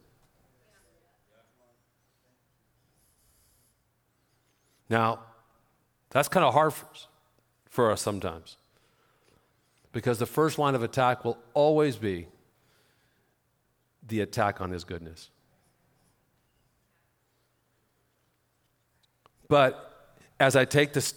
Now, 4.92 5.20
that's 6.10 6.28
kind 6.28 6.44
of 6.44 6.52
hard 6.52 6.74
for 6.74 6.84
us, 6.84 7.08
for 7.64 7.90
us 7.90 8.02
sometimes. 8.02 8.58
Because 9.90 10.18
the 10.18 10.26
first 10.26 10.58
line 10.58 10.74
of 10.74 10.82
attack 10.82 11.24
will 11.24 11.38
always 11.54 11.96
be 11.96 12.28
the 14.06 14.20
attack 14.20 14.60
on 14.60 14.70
his 14.70 14.84
goodness. 14.84 15.30
But 19.48 20.18
as 20.38 20.56
I 20.56 20.66
take 20.66 20.92
this, 20.92 21.14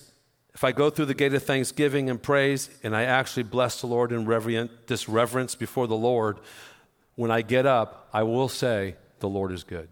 if 0.53 0.63
I 0.63 0.71
go 0.71 0.89
through 0.89 1.07
the 1.07 1.13
gate 1.13 1.33
of 1.33 1.43
thanksgiving 1.43 2.09
and 2.09 2.23
praise, 2.23 2.69
and 2.81 2.95
I 2.95 3.03
actually 3.03 3.43
bless 3.43 3.81
the 3.81 3.87
Lord 3.87 4.13
in 4.13 4.25
reverent, 4.25 4.87
this 4.87 5.09
reverence 5.09 5.53
before 5.53 5.87
the 5.87 5.97
Lord, 5.97 6.39
when 7.15 7.29
I 7.29 7.41
get 7.41 7.65
up, 7.65 8.07
I 8.13 8.23
will 8.23 8.47
say, 8.47 8.95
The 9.19 9.27
Lord 9.27 9.51
is 9.51 9.65
good. 9.65 9.89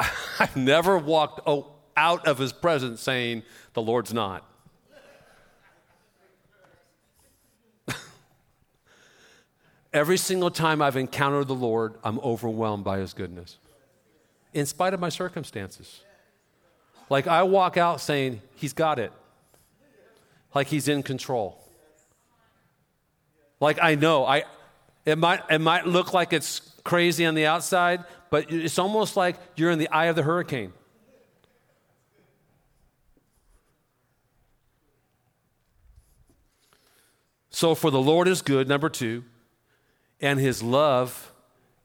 I've 0.38 0.56
never 0.56 0.96
walked 0.98 1.46
out 1.96 2.26
of 2.26 2.38
his 2.38 2.52
presence 2.52 3.00
saying, 3.00 3.42
The 3.74 3.82
Lord's 3.82 4.12
not. 4.14 4.44
Every 9.92 10.16
single 10.16 10.50
time 10.50 10.80
I've 10.80 10.96
encountered 10.96 11.48
the 11.48 11.54
Lord, 11.54 11.94
I'm 12.02 12.18
overwhelmed 12.20 12.84
by 12.84 12.98
his 12.98 13.12
goodness, 13.12 13.58
in 14.54 14.66
spite 14.66 14.94
of 14.94 15.00
my 15.00 15.08
circumstances. 15.08 16.02
Like 17.08 17.26
I 17.26 17.42
walk 17.42 17.76
out 17.76 18.00
saying, 18.00 18.40
He's 18.54 18.72
got 18.72 18.98
it. 18.98 19.12
Like 20.54 20.68
He's 20.68 20.88
in 20.88 21.02
control. 21.02 21.58
Like 23.58 23.78
I 23.82 23.94
know, 23.96 24.24
I, 24.24 24.44
it, 25.04 25.18
might, 25.18 25.42
it 25.50 25.60
might 25.60 25.86
look 25.86 26.14
like 26.14 26.32
it's 26.32 26.60
crazy 26.82 27.26
on 27.26 27.34
the 27.34 27.44
outside, 27.44 28.04
but 28.30 28.50
it's 28.50 28.78
almost 28.78 29.16
like 29.16 29.36
you're 29.56 29.70
in 29.70 29.78
the 29.78 29.88
eye 29.88 30.06
of 30.06 30.16
the 30.16 30.22
hurricane. 30.22 30.72
So, 37.50 37.74
for 37.74 37.90
the 37.90 38.00
Lord 38.00 38.28
is 38.28 38.40
good, 38.40 38.68
number 38.68 38.88
two, 38.88 39.24
and 40.20 40.38
his 40.38 40.62
love 40.62 41.32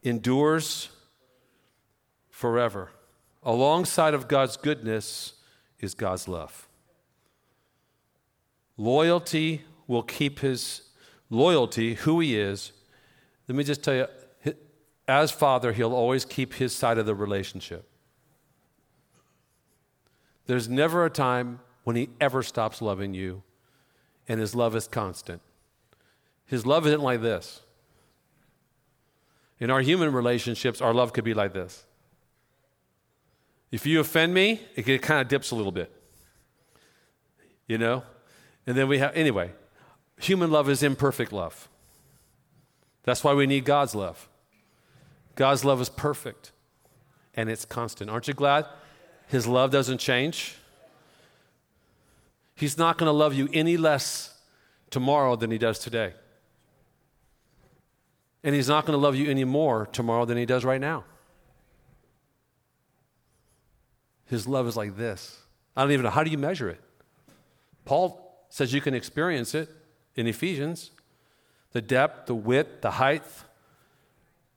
endures 0.04 0.90
forever. 2.30 2.92
Alongside 3.44 4.14
of 4.14 4.28
God's 4.28 4.58
goodness 4.58 5.34
is 5.80 5.94
God's 5.94 6.28
love. 6.28 6.68
Loyalty 8.78 9.64
will 9.88 10.04
keep 10.04 10.40
his 10.40 10.82
loyalty, 11.30 11.96
who 11.96 12.20
he 12.20 12.40
is. 12.40 12.72
Let 13.48 13.56
me 13.56 13.64
just 13.64 13.84
tell 13.84 13.96
you, 13.96 14.08
as 15.08 15.32
father, 15.32 15.74
he'll 15.74 15.94
always 15.94 16.26
keep 16.26 16.56
his 16.56 16.74
side 16.74 16.98
of 16.98 17.06
the 17.06 17.16
relationship. 17.16 17.88
There's 20.48 20.70
never 20.70 21.06
a 21.06 21.10
time 21.10 21.60
when 21.84 21.96
he 21.96 22.10
ever 22.20 22.44
stops 22.44 22.82
loving 22.82 23.14
you, 23.14 23.44
and 24.28 24.40
his 24.40 24.56
love 24.56 24.76
is 24.76 24.88
constant. 24.88 25.42
His 26.46 26.66
love 26.66 26.86
isn't 26.88 27.02
like 27.02 27.22
this. 27.22 27.62
In 29.60 29.70
our 29.72 29.82
human 29.82 30.12
relationships, 30.12 30.82
our 30.82 30.94
love 30.94 31.14
could 31.14 31.24
be 31.24 31.34
like 31.34 31.54
this. 31.54 31.86
If 33.72 33.86
you 33.86 34.00
offend 34.00 34.34
me, 34.34 34.62
it 34.76 35.02
kind 35.02 35.22
of 35.22 35.28
dips 35.28 35.52
a 35.52 35.56
little 35.56 35.72
bit. 35.72 35.92
You 37.68 37.78
know? 37.78 38.04
And 38.68 38.78
then 38.78 38.88
we 38.88 39.00
have, 39.00 39.16
anyway, 39.16 39.52
human 40.20 40.52
love 40.52 40.70
is 40.70 40.84
imperfect 40.84 41.32
love. 41.32 41.68
That's 43.04 43.24
why 43.24 43.34
we 43.34 43.48
need 43.48 43.66
God's 43.66 43.96
love. 43.96 44.28
God's 45.36 45.64
love 45.66 45.82
is 45.82 45.90
perfect 45.90 46.52
and 47.36 47.50
it's 47.50 47.66
constant. 47.66 48.10
Aren't 48.10 48.28
you 48.28 48.34
glad 48.34 48.66
His 49.28 49.46
love 49.48 49.72
doesn't 49.72 50.00
change? 50.00 50.56
He's 52.56 52.78
not 52.78 52.98
going 52.98 53.08
to 53.08 53.14
love 53.14 53.34
you 53.34 53.50
any 53.54 53.76
less 53.78 54.40
tomorrow 54.90 55.36
than 55.36 55.52
He 55.52 55.58
does 55.58 55.78
today. 55.80 56.14
And 58.44 58.56
He's 58.56 58.70
not 58.70 58.86
going 58.86 58.98
to 58.98 59.02
love 59.02 59.16
you 59.16 59.30
any 59.30 59.44
more 59.44 59.88
tomorrow 59.88 60.26
than 60.26 60.38
He 60.38 60.46
does 60.46 60.64
right 60.64 60.80
now. 60.80 61.04
His 64.26 64.48
love 64.48 64.68
is 64.68 64.76
like 64.76 64.96
this. 64.98 65.40
I 65.76 65.84
don't 65.84 65.92
even 65.92 66.06
know. 66.06 66.10
How 66.10 66.24
do 66.24 66.32
you 66.32 66.38
measure 66.38 66.70
it? 66.70 66.82
Paul 67.84 68.48
says 68.50 68.74
you 68.74 68.82
can 68.82 68.94
experience 68.94 69.54
it 69.54 69.70
in 70.16 70.28
Ephesians 70.28 70.92
the 71.74 71.82
depth, 71.82 72.28
the 72.28 72.36
width, 72.36 72.82
the 72.82 72.92
height, 72.92 73.24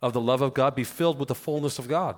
of 0.00 0.12
the 0.12 0.20
love 0.20 0.42
of 0.42 0.54
God, 0.54 0.74
be 0.74 0.84
filled 0.84 1.18
with 1.18 1.28
the 1.28 1.34
fullness 1.34 1.78
of 1.78 1.88
God. 1.88 2.16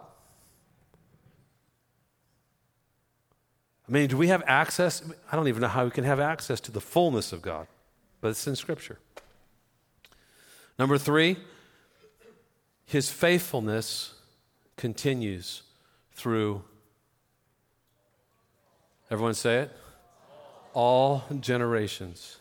I 3.88 3.92
mean, 3.92 4.08
do 4.08 4.16
we 4.16 4.28
have 4.28 4.42
access? 4.46 5.02
I 5.32 5.36
don't 5.36 5.48
even 5.48 5.62
know 5.62 5.68
how 5.68 5.84
we 5.84 5.90
can 5.90 6.04
have 6.04 6.20
access 6.20 6.60
to 6.60 6.72
the 6.72 6.80
fullness 6.80 7.32
of 7.32 7.42
God, 7.42 7.66
but 8.20 8.28
it's 8.28 8.46
in 8.46 8.54
Scripture. 8.54 8.98
Number 10.78 10.96
three, 10.96 11.36
his 12.86 13.10
faithfulness 13.10 14.14
continues 14.76 15.62
through, 16.12 16.62
everyone 19.10 19.34
say 19.34 19.58
it, 19.62 19.72
all 20.72 21.24
generations. 21.40 22.38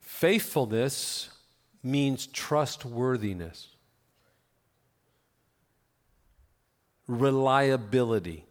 Faithfulness 0.00 1.30
means 1.82 2.26
trustworthiness. 2.26 3.68
Reliability. 7.06 8.44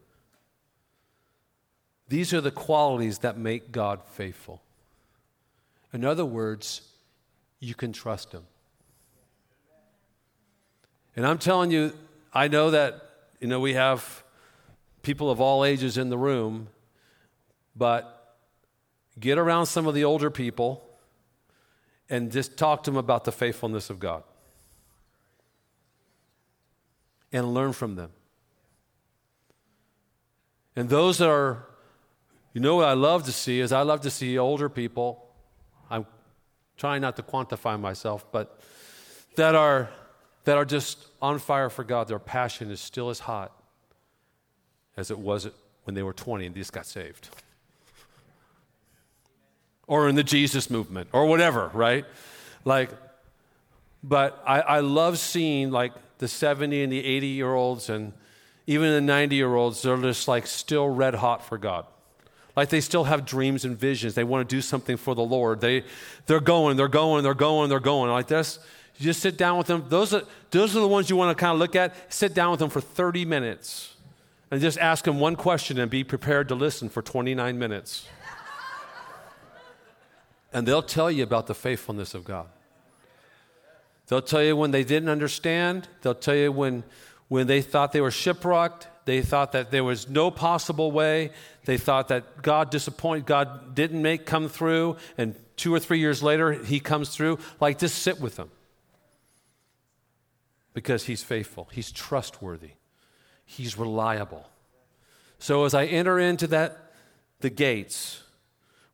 These 2.07 2.33
are 2.33 2.41
the 2.41 2.51
qualities 2.51 3.19
that 3.19 3.37
make 3.37 3.71
God 3.71 4.01
faithful. 4.03 4.61
In 5.91 6.05
other 6.05 6.25
words, 6.25 6.81
you 7.59 7.73
can 7.73 7.93
trust 7.93 8.31
Him. 8.31 8.43
And 11.15 11.25
I'm 11.25 11.37
telling 11.37 11.71
you, 11.71 11.93
I 12.33 12.47
know 12.47 12.71
that, 12.71 13.01
you 13.39 13.47
know, 13.47 13.59
we 13.59 13.73
have 13.73 14.23
people 15.01 15.31
of 15.31 15.39
all 15.39 15.63
ages 15.63 15.97
in 15.97 16.09
the 16.09 16.17
room, 16.17 16.67
but 17.75 18.35
get 19.19 19.37
around 19.37 19.67
some 19.67 19.87
of 19.87 19.93
the 19.93 20.03
older 20.03 20.29
people 20.29 20.83
and 22.09 22.31
just 22.31 22.57
talk 22.57 22.83
to 22.83 22.91
them 22.91 22.97
about 22.97 23.23
the 23.23 23.31
faithfulness 23.31 23.89
of 23.89 23.99
God 23.99 24.23
and 27.31 27.53
learn 27.53 27.73
from 27.73 27.95
them. 27.95 28.11
And 30.76 30.89
those 30.89 31.19
that 31.19 31.30
are, 31.30 31.65
you 32.53 32.61
know 32.61 32.76
what 32.76 32.88
I 32.88 32.93
love 32.93 33.23
to 33.26 33.32
see 33.32 33.59
is 33.59 33.71
I 33.71 33.82
love 33.82 34.01
to 34.01 34.09
see 34.09 34.38
older 34.38 34.69
people. 34.69 35.26
I'm 35.89 36.05
trying 36.78 37.01
not 37.01 37.15
to 37.15 37.23
quantify 37.23 37.80
myself, 37.80 38.26
but 38.32 38.59
that 39.36 39.55
are 39.55 39.89
that 40.45 40.57
are 40.57 40.65
just 40.65 40.99
on 41.21 41.39
fire 41.39 41.69
for 41.69 41.84
God. 41.84 42.07
Their 42.07 42.19
passion 42.19 42.71
is 42.71 42.80
still 42.80 43.09
as 43.09 43.19
hot 43.19 43.51
as 44.95 45.11
it 45.11 45.19
was 45.19 45.47
when 45.84 45.95
they 45.95 46.03
were 46.03 46.13
20 46.13 46.45
and 46.45 46.55
they 46.55 46.59
just 46.59 46.73
got 46.73 46.86
saved. 46.86 47.30
Or 49.88 50.07
in 50.09 50.15
the 50.15 50.23
Jesus 50.23 50.69
movement, 50.69 51.09
or 51.11 51.26
whatever, 51.26 51.69
right? 51.73 52.05
Like, 52.63 52.89
but 54.03 54.41
I, 54.45 54.61
I 54.61 54.80
love 54.80 55.19
seeing 55.19 55.71
like 55.71 55.93
the 56.17 56.28
70 56.28 56.84
and 56.84 56.91
the 56.91 57.03
80 57.03 57.28
year 57.28 57.53
olds 57.53 57.89
and 57.89 58.13
even 58.68 58.91
the 58.91 59.01
90 59.01 59.36
year 59.36 59.53
olds, 59.53 59.82
they're 59.82 59.97
just 59.97 60.28
like 60.28 60.47
still 60.47 60.88
red 60.88 61.16
hot 61.16 61.45
for 61.45 61.57
God. 61.57 61.86
Like 62.55 62.70
they 62.70 62.82
still 62.82 63.03
have 63.03 63.26
dreams 63.26 63.66
and 63.66 63.78
visions. 63.78 64.16
They 64.16 64.24
want 64.24 64.47
to 64.47 64.55
do 64.55 64.61
something 64.61 64.97
for 64.97 65.13
the 65.13 65.24
Lord. 65.24 65.59
They, 65.59 65.84
they're 66.26 66.39
going, 66.39 66.78
they're 66.78 66.88
going, 66.88 67.24
they're 67.24 67.34
going, 67.34 67.70
they're 67.70 67.80
going. 67.80 68.09
Like 68.11 68.28
this, 68.28 68.59
you 68.97 69.05
just 69.05 69.22
sit 69.22 69.38
down 69.38 69.57
with 69.57 69.68
them. 69.68 69.86
Those 69.89 70.13
are, 70.13 70.24
those 70.51 70.76
are 70.76 70.80
the 70.80 70.88
ones 70.88 71.09
you 71.09 71.18
want 71.18 71.38
to 71.38 71.39
kind 71.39 71.53
of 71.53 71.59
look 71.59 71.76
at. 71.76 72.13
Sit 72.13 72.34
down 72.34 72.51
with 72.51 72.59
them 72.59 72.70
for 72.70 72.80
30 72.82 73.26
minutes 73.26 73.95
and 74.51 74.61
just 74.61 74.78
ask 74.78 75.03
them 75.03 75.20
one 75.20 75.36
question 75.36 75.78
and 75.78 75.91
be 75.91 76.03
prepared 76.03 76.47
to 76.47 76.55
listen 76.55 76.88
for 76.88 77.01
29 77.01 77.59
minutes. 77.59 78.07
and 80.53 80.66
they'll 80.66 80.82
tell 80.82 81.11
you 81.11 81.24
about 81.24 81.47
the 81.47 81.55
faithfulness 81.55 82.13
of 82.13 82.24
God. 82.24 82.47
They'll 84.07 84.22
tell 84.22 84.43
you 84.43 84.55
when 84.55 84.72
they 84.72 84.84
didn't 84.84 85.09
understand. 85.09 85.89
They'll 86.01 86.16
tell 86.16 86.36
you 86.36 86.51
when 86.51 86.84
when 87.28 87.47
they 87.47 87.61
thought 87.61 87.91
they 87.91 88.01
were 88.01 88.11
shipwrecked, 88.11 88.88
they 89.05 89.21
thought 89.21 89.51
that 89.51 89.71
there 89.71 89.84
was 89.84 90.09
no 90.09 90.32
possible 90.32 90.91
way. 90.91 91.32
They 91.65 91.78
thought 91.78 92.07
that 92.09 92.41
God 92.41 92.69
disappointed, 92.71 93.26
God 93.26 93.76
didn't 93.76 94.01
make 94.01 94.26
come 94.26 94.49
through, 94.49 94.97
and 95.17 95.36
two 95.55 95.73
or 95.73 95.80
three 95.80 95.99
years 95.99 96.21
later 96.21 96.53
he 96.53 96.80
comes 96.80 97.09
through. 97.09 97.39
Like 97.59 97.80
just 97.80 97.99
sit 97.99 98.19
with 98.19 98.36
them. 98.36 98.49
Because 100.73 101.05
he's 101.05 101.23
faithful, 101.23 101.69
he's 101.71 101.91
trustworthy, 101.91 102.71
he's 103.45 103.78
reliable. 103.78 104.49
So 105.39 105.65
as 105.65 105.73
I 105.73 105.86
enter 105.86 106.19
into 106.19 106.47
that 106.47 106.91
the 107.39 107.49
gates 107.49 108.23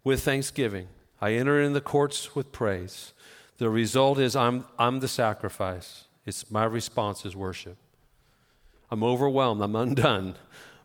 with 0.04 0.24
thanksgiving, 0.24 0.88
I 1.20 1.34
enter 1.34 1.62
in 1.62 1.74
the 1.74 1.82
courts 1.82 2.36
with 2.36 2.52
praise. 2.52 3.14
The 3.58 3.70
result 3.70 4.20
is 4.20 4.36
I'm, 4.36 4.66
I'm 4.78 5.00
the 5.00 5.08
sacrifice. 5.08 6.06
It's 6.26 6.50
my 6.52 6.66
response 6.66 7.26
is 7.26 7.36
worship. 7.36 7.78
I'm 8.92 9.04
overwhelmed, 9.04 9.62
I'm 9.62 9.76
undone 9.76 10.36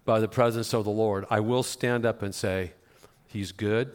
by 0.05 0.21
the 0.21 0.29
presence 0.29 0.73
of 0.73 0.85
the 0.85 0.91
Lord, 0.91 1.27
I 1.29 1.41
will 1.41 1.65
stand 1.65 2.07
up 2.07 2.23
and 2.23 2.33
say, 2.35 2.73
He's 3.27 3.51
good, 3.51 3.91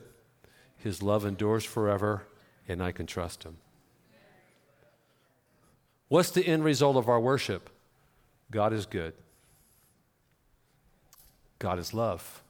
His 0.78 1.02
love 1.02 1.26
endures 1.26 1.64
forever, 1.64 2.24
and 2.68 2.84
I 2.84 2.92
can 2.92 3.08
trust 3.08 3.44
Him. 3.44 3.58
What's 6.10 6.30
the 6.30 6.46
end 6.46 6.66
result 6.66 6.98
of 6.98 7.08
our 7.08 7.22
worship? 7.22 7.70
God 8.52 8.74
is 8.74 8.86
good. 8.86 9.14
God 11.58 11.80
is 11.80 11.94
love. 11.94 12.44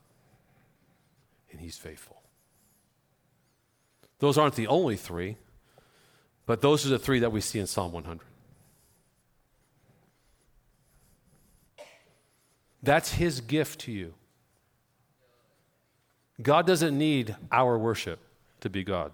And 1.52 1.62
He's 1.62 1.78
faithful. 1.78 2.24
Those 4.18 4.40
aren't 4.40 4.56
the 4.56 4.68
only 4.68 4.96
three, 4.96 5.38
but 6.48 6.62
those 6.62 6.86
are 6.86 6.90
the 6.90 7.00
three 7.00 7.20
that 7.20 7.32
we 7.32 7.42
see 7.42 7.60
in 7.60 7.68
Psalm 7.68 7.92
100. 7.92 8.26
That's 12.84 13.14
His 13.14 13.42
gift 13.42 13.82
to 13.82 13.92
you. 13.92 14.14
God 16.42 16.66
doesn't 16.66 16.98
need 16.98 17.36
our 17.52 17.78
worship 17.78 18.20
to 18.62 18.70
be 18.70 18.84
God. 18.84 19.12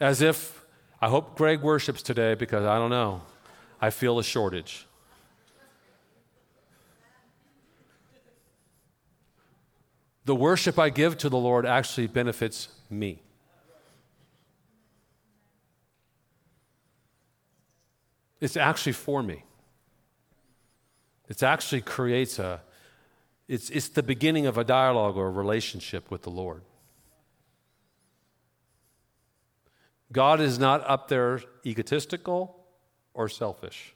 As 0.00 0.22
if, 0.22 0.64
I 1.00 1.08
hope 1.08 1.36
Greg 1.36 1.60
worships 1.60 2.02
today 2.02 2.34
because 2.34 2.64
I 2.64 2.78
don't 2.78 2.90
know, 2.90 3.22
I 3.80 3.90
feel 3.90 4.18
a 4.18 4.24
shortage. 4.24 4.86
The 10.24 10.34
worship 10.34 10.78
I 10.78 10.90
give 10.90 11.16
to 11.18 11.28
the 11.28 11.38
Lord 11.38 11.64
actually 11.64 12.06
benefits 12.06 12.68
me. 12.90 13.22
It's 18.40 18.56
actually 18.56 18.92
for 18.92 19.22
me. 19.22 19.42
It 21.28 21.42
actually 21.42 21.82
creates 21.82 22.38
a, 22.38 22.62
it's, 23.46 23.70
it's 23.70 23.88
the 23.88 24.02
beginning 24.02 24.46
of 24.46 24.56
a 24.58 24.64
dialogue 24.64 25.16
or 25.16 25.26
a 25.26 25.30
relationship 25.30 26.10
with 26.10 26.22
the 26.22 26.30
Lord. 26.30 26.62
God 30.10 30.40
is 30.40 30.58
not 30.58 30.88
up 30.88 31.08
there 31.08 31.40
egotistical 31.66 32.64
or 33.12 33.28
selfish. 33.28 33.94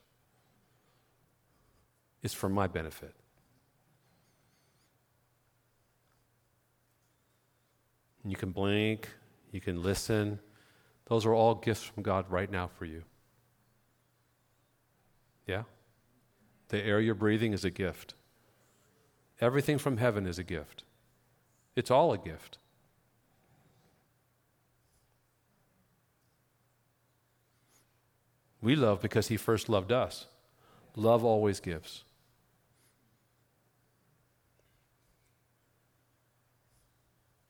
It's 2.23 2.35
for 2.35 2.51
my 2.51 2.67
benefit. 2.67 3.15
You 8.25 8.37
can 8.37 8.51
blink, 8.51 9.09
you 9.51 9.61
can 9.61 9.83
listen. 9.83 10.39
Those 11.07 11.27
are 11.27 11.35
all 11.35 11.55
gifts 11.55 11.83
from 11.83 12.03
God 12.03 12.27
right 12.31 12.51
now 12.51 12.69
for 12.79 12.85
you. 12.85 13.03
Yeah? 15.47 15.63
The 16.73 16.83
air 16.83 17.01
you're 17.01 17.15
breathing 17.15 17.53
is 17.53 17.67
a 17.67 17.71
gift. 17.71 18.15
Everything 19.43 19.77
from 19.77 19.99
heaven 19.99 20.27
is 20.27 20.39
a 20.39 20.43
gift. 20.43 20.85
It's 21.77 21.91
all 21.91 22.15
a 22.15 22.19
gift. 22.19 22.57
We 28.63 28.75
love 28.75 29.03
because 29.03 29.29
He 29.29 29.37
first 29.37 29.69
loved 29.69 29.93
us. 29.93 30.29
Love 30.97 31.27
always 31.27 31.61
gives. 31.61 32.05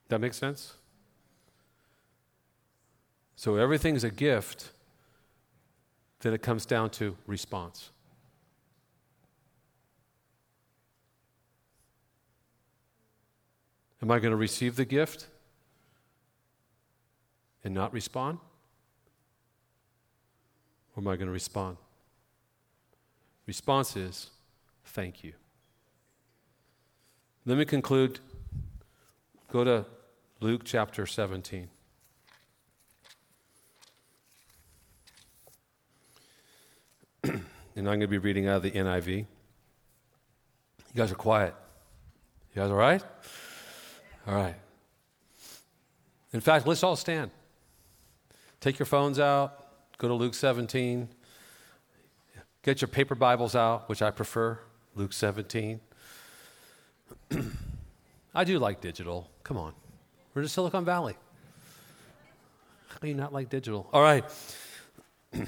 That 0.09 0.19
makes 0.19 0.37
sense? 0.37 0.75
So 3.37 3.55
everything's 3.55 4.03
a 4.03 4.11
gift, 4.11 4.71
then 6.23 6.35
it 6.35 6.43
comes 6.43 6.67
down 6.67 6.91
to 6.91 7.17
response. 7.29 7.92
Am 14.03 14.11
I 14.11 14.19
going 14.19 14.33
to 14.33 14.37
receive 14.37 14.75
the 14.75 14.85
gift 14.85 15.29
and 17.63 17.73
not 17.73 17.93
respond? 17.93 18.41
Or 20.95 21.01
am 21.01 21.09
I 21.09 21.15
going 21.15 21.29
to 21.29 21.33
respond? 21.33 21.77
Response 23.47 23.97
is 23.97 24.31
thank 24.87 25.23
you. 25.23 25.33
Let 27.47 27.57
me 27.57 27.65
conclude. 27.65 28.19
Go 29.53 29.65
to 29.65 29.85
Luke 30.41 30.63
chapter 30.65 31.07
17. 31.07 31.69
and 37.25 37.43
I'm 37.77 37.85
going 37.85 38.01
to 38.01 38.07
be 38.09 38.19
reading 38.19 38.49
out 38.49 38.57
of 38.57 38.63
the 38.63 38.73
NIV. 38.73 39.09
You 39.19 39.27
guys 40.95 41.13
are 41.13 41.17
quiet. 41.17 41.55
You 42.55 42.63
guys 42.63 42.71
all 42.71 42.77
right? 42.77 43.03
All 44.27 44.35
right. 44.35 44.55
In 46.33 46.41
fact, 46.41 46.67
let's 46.67 46.83
all 46.83 46.97
stand. 46.97 47.31
Take 48.61 48.79
your 48.79 48.87
phones 48.87 49.19
out, 49.19 49.67
go 49.99 50.09
to 50.09 50.15
Luke 50.15 50.35
17. 50.35 51.09
Get 52.63 52.81
your 52.81 52.89
paper 52.89 53.17
Bibles 53.17 53.57
out, 53.57 53.89
which 53.89 54.03
I 54.03 54.13
prefer, 54.13 54.59
Luke 54.95 55.13
17. 55.13 55.81
I 58.35 58.45
do 58.45 58.59
like 58.61 58.81
digital. 58.81 59.29
Come 59.43 59.59
on. 59.59 59.75
We're 60.33 60.43
in 60.43 60.49
Silicon 60.49 60.85
Valley. 60.85 61.17
How 62.89 62.99
do 63.01 63.09
you 63.09 63.15
not 63.15 63.33
like 63.33 63.51
digital? 63.51 63.91
All 63.93 64.03
right. 64.03 64.25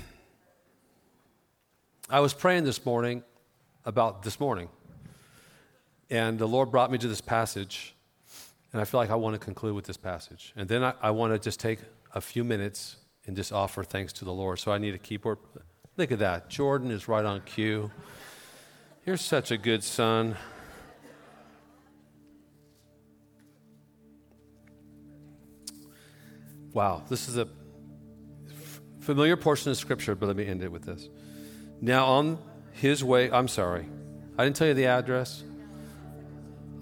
I 2.10 2.18
was 2.20 2.34
praying 2.34 2.64
this 2.64 2.84
morning 2.84 3.22
about 3.84 4.24
this 4.24 4.40
morning, 4.40 4.68
and 6.10 6.38
the 6.38 6.48
Lord 6.48 6.70
brought 6.70 6.90
me 6.90 6.98
to 6.98 7.08
this 7.08 7.20
passage, 7.20 7.94
and 8.74 8.80
I 8.80 8.84
feel 8.84 8.98
like 8.98 9.10
I 9.10 9.14
want 9.14 9.34
to 9.34 9.38
conclude 9.38 9.76
with 9.76 9.84
this 9.84 9.96
passage. 9.96 10.52
And 10.56 10.68
then 10.68 10.82
I, 10.82 10.94
I 11.00 11.12
want 11.12 11.32
to 11.32 11.38
just 11.38 11.60
take 11.60 11.78
a 12.12 12.20
few 12.20 12.42
minutes 12.42 12.96
and 13.24 13.36
just 13.36 13.52
offer 13.52 13.84
thanks 13.84 14.12
to 14.14 14.24
the 14.24 14.32
Lord. 14.32 14.58
So 14.58 14.72
I 14.72 14.78
need 14.78 14.96
a 14.96 14.98
keyboard. 14.98 15.38
Look 15.96 16.10
at 16.10 16.18
that. 16.18 16.50
Jordan 16.50 16.90
is 16.90 17.06
right 17.06 17.24
on 17.24 17.40
cue. 17.42 17.92
You're 19.06 19.16
such 19.16 19.52
a 19.52 19.56
good 19.56 19.84
son. 19.84 20.36
Wow, 26.72 27.04
this 27.08 27.28
is 27.28 27.38
a 27.38 27.46
familiar 28.98 29.36
portion 29.36 29.70
of 29.70 29.76
scripture, 29.76 30.16
but 30.16 30.26
let 30.26 30.34
me 30.34 30.46
end 30.46 30.64
it 30.64 30.72
with 30.72 30.82
this. 30.82 31.08
Now, 31.80 32.06
on 32.06 32.38
his 32.72 33.04
way, 33.04 33.30
I'm 33.30 33.46
sorry, 33.46 33.86
I 34.36 34.42
didn't 34.42 34.56
tell 34.56 34.66
you 34.66 34.74
the 34.74 34.86
address. 34.86 35.44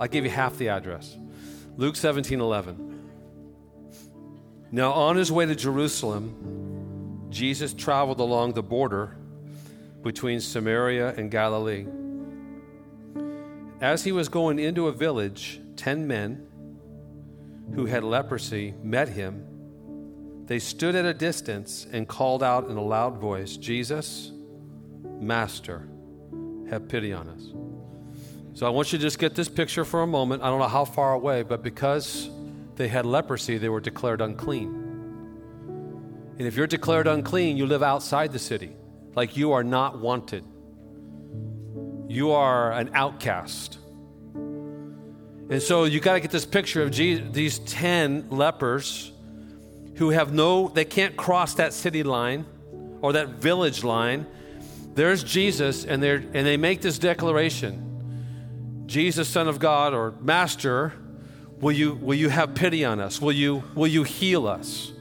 I 0.00 0.08
gave 0.08 0.24
you 0.24 0.30
half 0.30 0.56
the 0.56 0.70
address. 0.70 1.18
Luke 1.76 1.96
17 1.96 2.40
11. 2.40 3.00
Now, 4.70 4.92
on 4.92 5.16
his 5.16 5.30
way 5.30 5.46
to 5.46 5.54
Jerusalem, 5.54 7.26
Jesus 7.30 7.74
traveled 7.74 8.20
along 8.20 8.54
the 8.54 8.62
border 8.62 9.16
between 10.02 10.40
Samaria 10.40 11.14
and 11.16 11.30
Galilee. 11.30 11.86
As 13.80 14.04
he 14.04 14.12
was 14.12 14.28
going 14.28 14.58
into 14.58 14.88
a 14.88 14.92
village, 14.92 15.60
ten 15.76 16.06
men 16.06 16.46
who 17.74 17.86
had 17.86 18.04
leprosy 18.04 18.74
met 18.82 19.08
him 19.08 19.46
they 20.52 20.58
stood 20.58 20.94
at 20.94 21.06
a 21.06 21.14
distance 21.14 21.86
and 21.92 22.06
called 22.06 22.42
out 22.42 22.68
in 22.68 22.76
a 22.76 22.82
loud 22.82 23.16
voice, 23.16 23.56
Jesus, 23.56 24.32
Master, 25.18 25.88
have 26.68 26.88
pity 26.88 27.12
on 27.12 27.28
us. 27.28 27.54
So 28.54 28.66
I 28.66 28.70
want 28.70 28.92
you 28.92 28.98
to 28.98 29.02
just 29.02 29.18
get 29.18 29.34
this 29.34 29.48
picture 29.48 29.84
for 29.84 30.02
a 30.02 30.06
moment. 30.06 30.42
I 30.42 30.46
don't 30.46 30.58
know 30.58 30.68
how 30.68 30.84
far 30.84 31.14
away, 31.14 31.42
but 31.42 31.62
because 31.62 32.28
they 32.76 32.86
had 32.86 33.06
leprosy, 33.06 33.56
they 33.56 33.70
were 33.70 33.80
declared 33.80 34.20
unclean. 34.20 34.68
And 36.38 36.46
if 36.46 36.56
you're 36.56 36.66
declared 36.66 37.06
unclean, 37.06 37.56
you 37.56 37.66
live 37.66 37.82
outside 37.82 38.32
the 38.32 38.38
city, 38.38 38.76
like 39.14 39.36
you 39.36 39.52
are 39.52 39.64
not 39.64 40.00
wanted. 40.00 40.44
You 42.08 42.32
are 42.32 42.72
an 42.72 42.90
outcast. 42.92 43.78
And 44.34 45.62
so 45.62 45.84
you 45.84 46.00
got 46.00 46.14
to 46.14 46.20
get 46.20 46.30
this 46.30 46.46
picture 46.46 46.82
of 46.82 46.90
Jesus, 46.90 47.26
these 47.32 47.58
10 47.60 48.28
lepers 48.30 49.12
who 49.96 50.10
have 50.10 50.32
no, 50.32 50.68
they 50.68 50.84
can't 50.84 51.16
cross 51.16 51.54
that 51.54 51.72
city 51.72 52.02
line 52.02 52.44
or 53.00 53.14
that 53.14 53.28
village 53.28 53.82
line. 53.82 54.26
There's 54.94 55.24
Jesus, 55.24 55.84
and, 55.84 56.04
and 56.04 56.46
they 56.46 56.58
make 56.58 56.82
this 56.82 56.98
declaration 56.98 57.91
Jesus, 58.92 59.26
Son 59.26 59.48
of 59.48 59.58
God, 59.58 59.94
or 59.94 60.12
Master, 60.20 60.92
will 61.62 61.72
you, 61.72 61.94
will 61.94 62.14
you 62.14 62.28
have 62.28 62.54
pity 62.54 62.84
on 62.84 63.00
us? 63.00 63.22
Will 63.22 63.32
you, 63.32 63.64
will 63.74 63.86
you 63.86 64.02
heal 64.02 64.46
us? 64.46 64.92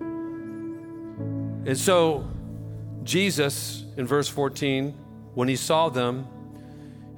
And 0.00 1.76
so, 1.76 2.26
Jesus, 3.02 3.84
in 3.98 4.06
verse 4.06 4.28
14, 4.28 4.92
when 5.34 5.46
he 5.46 5.56
saw 5.56 5.90
them, 5.90 6.26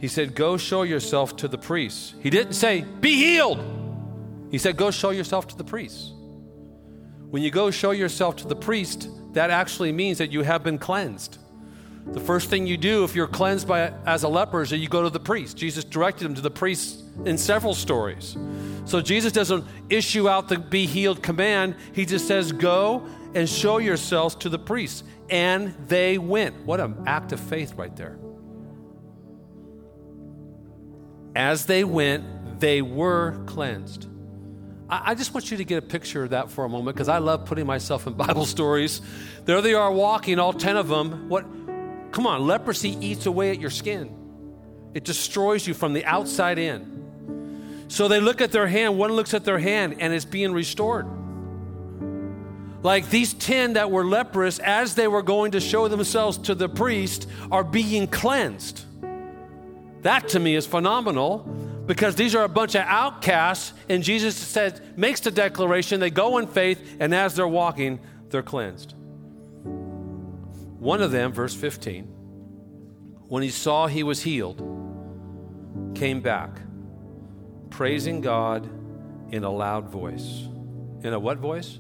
he 0.01 0.09
said, 0.09 0.35
Go 0.35 0.57
show 0.57 0.83
yourself 0.83 1.37
to 1.37 1.47
the 1.47 1.59
priests. 1.59 2.17
He 2.21 2.31
didn't 2.31 2.55
say, 2.55 2.81
Be 2.81 3.15
healed. 3.15 3.61
He 4.51 4.59
said, 4.59 4.77
Go 4.77 4.91
show 4.91 5.11
yourself 5.11 5.47
to 5.49 5.57
the 5.57 5.63
priests. 5.63 6.13
When 7.31 7.41
you 7.41 7.53
go 7.53 7.71
show 7.71 7.93
yourself 7.93 8.35
to 8.39 8.49
the 8.49 8.57
priest, 8.57 9.09
that 9.35 9.51
actually 9.51 9.93
means 9.93 10.19
that 10.19 10.33
you 10.33 10.43
have 10.43 10.65
been 10.65 10.79
cleansed. 10.79 11.39
The 12.13 12.21
first 12.21 12.49
thing 12.49 12.67
you 12.67 12.77
do 12.77 13.05
if 13.05 13.15
you're 13.17 13.27
cleansed 13.27 13.67
by, 13.67 13.93
as 14.07 14.23
a 14.23 14.29
leper 14.29 14.63
is 14.63 14.71
that 14.71 14.79
you 14.79 14.89
go 14.89 15.03
to 15.03 15.11
the 15.11 15.21
priest. 15.21 15.57
Jesus 15.57 15.85
directed 15.85 16.25
him 16.25 16.35
to 16.37 16.41
the 16.41 16.51
priest 16.51 17.03
in 17.25 17.37
several 17.37 17.75
stories. 17.75 18.37
So 18.85 19.01
Jesus 19.01 19.33
doesn't 19.33 19.65
issue 19.91 20.29
out 20.29 20.49
the 20.49 20.59
be 20.59 20.87
healed 20.87 21.23
command. 21.23 21.75
He 21.93 22.07
just 22.07 22.29
says, 22.29 22.53
Go 22.53 23.07
and 23.35 23.49
show 23.49 23.79
yourselves 23.79 24.35
to 24.37 24.49
the 24.49 24.59
priest. 24.59 25.05
And 25.29 25.75
they 25.89 26.19
went. 26.19 26.65
What 26.65 26.79
an 26.79 27.03
act 27.07 27.33
of 27.33 27.41
faith 27.41 27.75
right 27.75 27.95
there. 27.97 28.19
As 31.35 31.67
they 31.67 31.83
went, 31.85 32.61
they 32.61 32.81
were 32.81 33.43
cleansed. 33.47 34.07
I, 34.89 35.17
just 35.17 35.35
want 35.35 35.51
you 35.51 35.57
to 35.57 35.65
get 35.65 35.79
a 35.79 35.87
picture 35.87 36.23
of 36.23 36.31
that 36.31 36.49
for 36.49 36.65
a 36.65 36.69
moment 36.69 36.95
because 36.95 37.09
I 37.09 37.19
love 37.19 37.45
putting 37.45 37.67
myself 37.67 38.07
in 38.07 38.13
Bible 38.27 38.47
stories. 38.47 39.03
There 39.45 39.61
they 39.61 39.75
are 39.75 39.91
walking, 39.91 40.39
all 40.39 40.53
10 40.53 40.77
of 40.77 40.87
them. 40.89 41.29
What? 41.29 41.45
Come 42.13 42.27
on, 42.27 42.47
leprosy 42.47 42.97
eats 43.01 43.27
away 43.27 43.51
at 43.51 43.61
your 43.61 43.71
skin. 43.71 44.15
It 44.95 45.05
destroys 45.05 45.67
you 45.67 45.75
from 45.75 45.93
the 45.93 46.05
outside 46.05 46.59
in. 46.59 47.85
So 47.89 48.09
they 48.09 48.21
look 48.21 48.41
at 48.41 48.53
their 48.53 48.67
hand, 48.67 48.99
one 48.99 49.13
looks 49.13 49.35
at 49.35 49.45
their 49.45 49.59
hand, 49.59 49.97
and 50.01 50.13
it's 50.13 50.25
being 50.25 50.53
restored. 50.53 51.07
Like 52.83 53.11
these 53.11 53.35
10 53.35 53.75
that 53.75 53.91
were 53.91 54.05
leprous, 54.05 54.59
as 54.59 54.95
they 54.95 55.09
were 55.09 55.23
going 55.23 55.53
to 55.53 55.61
show 55.61 55.89
themselves 55.89 56.39
to 56.39 56.55
the 56.55 56.69
priest, 56.69 57.29
are 57.51 57.65
being 57.65 58.07
cleansed. 58.07 58.85
That 60.03 60.29
to 60.31 60.41
me 60.41 60.55
is 60.55 60.67
phenomenal 60.67 61.39
because 61.87 62.17
these 62.17 62.35
are 62.35 62.45
a 62.45 62.49
bunch 62.49 62.75
of 62.75 62.83
outcasts, 62.83 63.73
and 63.89 64.03
Jesus 64.03 64.37
says, 64.37 64.81
makes 64.97 65.21
the 65.21 65.31
declaration, 65.31 66.01
they 66.01 66.11
go 66.11 66.39
in 66.39 66.47
faith, 66.47 66.97
and 67.01 67.15
as 67.15 67.35
they're 67.37 67.47
walking, 67.47 68.01
they're 68.31 68.43
cleansed. 68.43 68.96
One 70.79 71.01
of 71.01 71.11
them, 71.11 71.33
verse 71.33 71.55
15, 71.55 72.05
when 73.29 73.43
he 73.43 73.49
saw 73.51 73.87
he 73.87 74.03
was 74.03 74.23
healed, 74.23 74.59
came 75.95 76.21
back, 76.21 76.51
praising 77.71 78.21
God 78.21 78.69
in 79.33 79.43
a 79.43 79.51
loud 79.51 79.89
voice. 79.89 80.49
In 81.03 81.13
a 81.13 81.19
what 81.19 81.39
voice? 81.39 81.79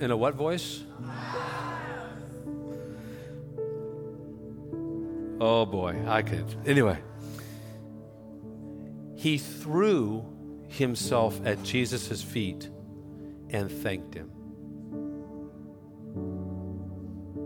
In 0.00 0.10
a 0.10 0.16
what 0.16 0.34
voice? 0.34 0.82
Oh 5.40 5.64
boy, 5.64 5.96
I 6.06 6.22
could. 6.22 6.54
Anyway, 6.66 6.98
he 9.14 9.38
threw 9.38 10.24
himself 10.68 11.40
at 11.44 11.62
Jesus' 11.62 12.22
feet 12.22 12.68
and 13.50 13.70
thanked 13.70 14.14
him. 14.14 14.31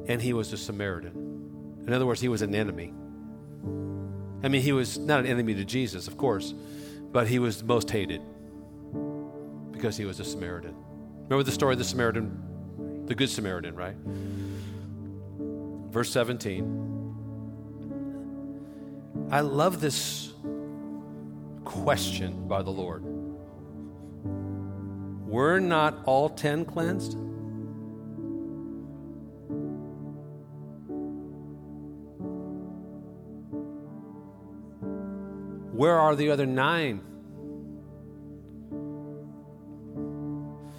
And 0.08 0.22
he 0.22 0.32
was 0.32 0.52
a 0.52 0.56
Samaritan. 0.56 1.84
In 1.86 1.92
other 1.92 2.06
words, 2.06 2.20
he 2.20 2.28
was 2.28 2.42
an 2.42 2.54
enemy. 2.54 2.92
I 4.42 4.48
mean, 4.48 4.62
he 4.62 4.72
was 4.72 4.98
not 4.98 5.20
an 5.20 5.26
enemy 5.26 5.54
to 5.54 5.64
Jesus, 5.64 6.06
of 6.08 6.16
course, 6.16 6.54
but 7.12 7.26
he 7.26 7.38
was 7.38 7.62
most 7.62 7.90
hated 7.90 8.20
because 9.72 9.96
he 9.96 10.04
was 10.04 10.20
a 10.20 10.24
Samaritan. 10.24 10.74
Remember 11.24 11.42
the 11.42 11.52
story 11.52 11.72
of 11.72 11.78
the 11.78 11.84
Samaritan, 11.84 13.04
the 13.06 13.14
Good 13.14 13.30
Samaritan, 13.30 13.74
right? 13.74 13.96
Verse 15.90 16.10
17. 16.10 16.84
I 19.30 19.40
love 19.40 19.80
this 19.80 20.32
question 21.64 22.46
by 22.46 22.62
the 22.62 22.70
Lord. 22.70 23.02
Were 25.26 25.58
not 25.58 25.98
all 26.04 26.28
ten 26.28 26.64
cleansed? 26.64 27.16
Where 35.76 35.98
are 35.98 36.16
the 36.16 36.30
other 36.30 36.46
nine? 36.46 37.02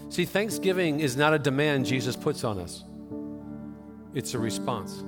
See, 0.09 0.25
Thanksgiving 0.25 1.01
is 1.01 1.15
not 1.15 1.35
a 1.35 1.39
demand 1.39 1.85
Jesus 1.85 2.15
puts 2.15 2.43
on 2.43 2.59
us, 2.59 2.83
it's 4.15 4.33
a 4.33 4.39
response. 4.39 5.03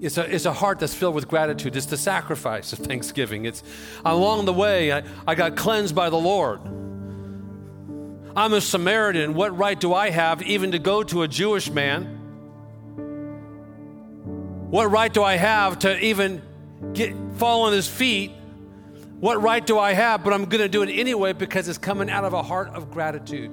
It's 0.00 0.16
a, 0.16 0.32
it's 0.32 0.44
a 0.44 0.52
heart 0.52 0.78
that's 0.78 0.94
filled 0.94 1.16
with 1.16 1.26
gratitude. 1.26 1.74
It's 1.74 1.86
the 1.86 1.96
sacrifice 1.96 2.72
of 2.72 2.78
thanksgiving. 2.78 3.46
It's 3.46 3.64
along 4.04 4.44
the 4.44 4.52
way, 4.52 4.92
I, 4.92 5.02
I 5.26 5.34
got 5.34 5.56
cleansed 5.56 5.92
by 5.92 6.08
the 6.08 6.16
Lord. 6.16 6.60
I'm 8.36 8.52
a 8.52 8.60
Samaritan. 8.60 9.34
What 9.34 9.58
right 9.58 9.78
do 9.78 9.92
I 9.94 10.10
have 10.10 10.40
even 10.42 10.70
to 10.70 10.78
go 10.78 11.02
to 11.02 11.22
a 11.22 11.28
Jewish 11.28 11.68
man? 11.68 12.04
What 14.70 14.88
right 14.92 15.12
do 15.12 15.24
I 15.24 15.34
have 15.34 15.80
to 15.80 15.98
even 15.98 16.42
get, 16.92 17.14
fall 17.36 17.62
on 17.62 17.72
his 17.72 17.88
feet? 17.88 18.32
What 19.20 19.42
right 19.42 19.66
do 19.66 19.78
I 19.78 19.92
have? 19.92 20.22
But 20.22 20.32
I'm 20.32 20.44
going 20.44 20.62
to 20.62 20.68
do 20.68 20.82
it 20.82 20.92
anyway 20.92 21.32
because 21.32 21.68
it's 21.68 21.78
coming 21.78 22.08
out 22.08 22.24
of 22.24 22.32
a 22.32 22.42
heart 22.42 22.68
of 22.68 22.90
gratitude. 22.90 23.50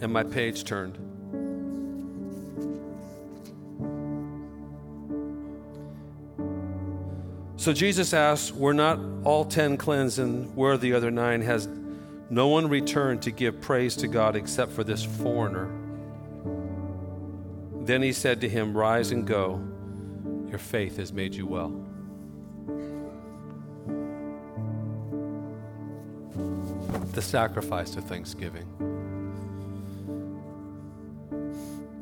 And 0.00 0.12
my 0.12 0.22
page 0.22 0.64
turned. 0.64 0.98
So 7.56 7.72
Jesus 7.72 8.14
asks, 8.14 8.52
Were 8.52 8.72
not 8.72 8.98
all 9.24 9.44
ten 9.44 9.76
cleansed, 9.76 10.20
and 10.20 10.54
where 10.56 10.78
the 10.78 10.94
other 10.94 11.10
nine? 11.10 11.42
Has 11.42 11.68
no 12.30 12.46
one 12.48 12.68
returned 12.68 13.22
to 13.22 13.30
give 13.30 13.60
praise 13.60 13.96
to 13.96 14.08
God 14.08 14.36
except 14.36 14.72
for 14.72 14.84
this 14.84 15.04
foreigner? 15.04 15.77
Then 17.88 18.02
he 18.02 18.12
said 18.12 18.42
to 18.42 18.48
him, 18.50 18.76
Rise 18.76 19.12
and 19.12 19.26
go. 19.26 19.66
Your 20.50 20.58
faith 20.58 20.98
has 20.98 21.10
made 21.10 21.34
you 21.34 21.46
well. 21.46 21.70
The 27.14 27.22
sacrifice 27.22 27.96
of 27.96 28.04
thanksgiving. 28.04 28.66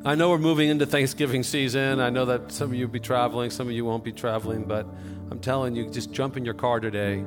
I 0.03 0.15
know 0.15 0.29
we're 0.29 0.39
moving 0.39 0.67
into 0.67 0.85
Thanksgiving 0.85 1.43
season. 1.43 2.01
I 2.01 2.09
know 2.09 2.25
that 2.25 2.51
some 2.51 2.71
of 2.71 2.75
you 2.75 2.87
will 2.87 2.91
be 2.91 2.99
traveling, 2.99 3.49
some 3.49 3.67
of 3.67 3.73
you 3.73 3.85
won't 3.85 4.03
be 4.03 4.11
traveling, 4.11 4.65
but 4.65 4.85
I'm 5.31 5.39
telling 5.39 5.73
you, 5.73 5.89
just 5.89 6.11
jump 6.11 6.35
in 6.35 6.43
your 6.43 6.53
car 6.53 6.81
today. 6.81 7.19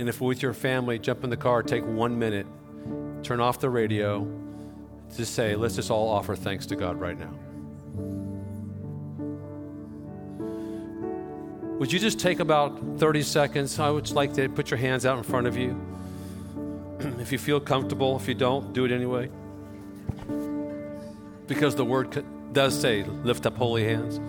And 0.00 0.08
if 0.08 0.20
with 0.20 0.42
your 0.42 0.54
family, 0.54 0.98
jump 0.98 1.22
in 1.22 1.30
the 1.30 1.36
car, 1.36 1.62
take 1.62 1.86
one 1.86 2.18
minute, 2.18 2.48
turn 3.22 3.38
off 3.38 3.60
the 3.60 3.70
radio, 3.70 4.26
just 5.16 5.34
say, 5.34 5.56
let's 5.56 5.76
just 5.76 5.90
all 5.90 6.08
offer 6.08 6.34
thanks 6.34 6.66
to 6.66 6.76
God 6.76 7.00
right 7.00 7.18
now. 7.18 7.32
Would 11.78 11.92
you 11.92 11.98
just 11.98 12.20
take 12.20 12.40
about 12.40 12.98
30 12.98 13.22
seconds? 13.22 13.78
I 13.78 13.90
would 13.90 14.10
like 14.12 14.32
to 14.34 14.48
put 14.48 14.70
your 14.70 14.78
hands 14.78 15.04
out 15.04 15.18
in 15.18 15.24
front 15.24 15.46
of 15.46 15.56
you. 15.56 15.78
if 17.20 17.32
you 17.32 17.38
feel 17.38 17.60
comfortable, 17.60 18.16
if 18.16 18.28
you 18.28 18.34
don't, 18.34 18.72
do 18.72 18.84
it 18.84 18.92
anyway. 18.92 19.28
Because 21.46 21.74
the 21.74 21.84
word 21.84 22.24
does 22.52 22.80
say, 22.80 23.02
lift 23.02 23.44
up 23.44 23.56
holy 23.56 23.84
hands. 23.84 24.20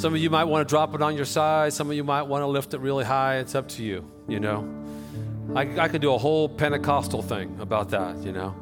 Some 0.00 0.14
of 0.14 0.20
you 0.20 0.30
might 0.30 0.44
want 0.44 0.66
to 0.66 0.72
drop 0.72 0.94
it 0.94 1.02
on 1.02 1.14
your 1.14 1.26
side. 1.26 1.72
Some 1.72 1.88
of 1.90 1.94
you 1.94 2.02
might 2.02 2.22
want 2.22 2.42
to 2.42 2.46
lift 2.46 2.74
it 2.74 2.80
really 2.80 3.04
high. 3.04 3.36
It's 3.36 3.54
up 3.54 3.68
to 3.68 3.84
you, 3.84 4.10
you 4.26 4.40
know. 4.40 4.81
I, 5.54 5.62
I 5.80 5.88
could 5.88 6.00
do 6.00 6.12
a 6.14 6.18
whole 6.18 6.48
Pentecostal 6.48 7.22
thing 7.22 7.58
about 7.60 7.90
that, 7.90 8.16
you 8.18 8.32
know. 8.32 8.54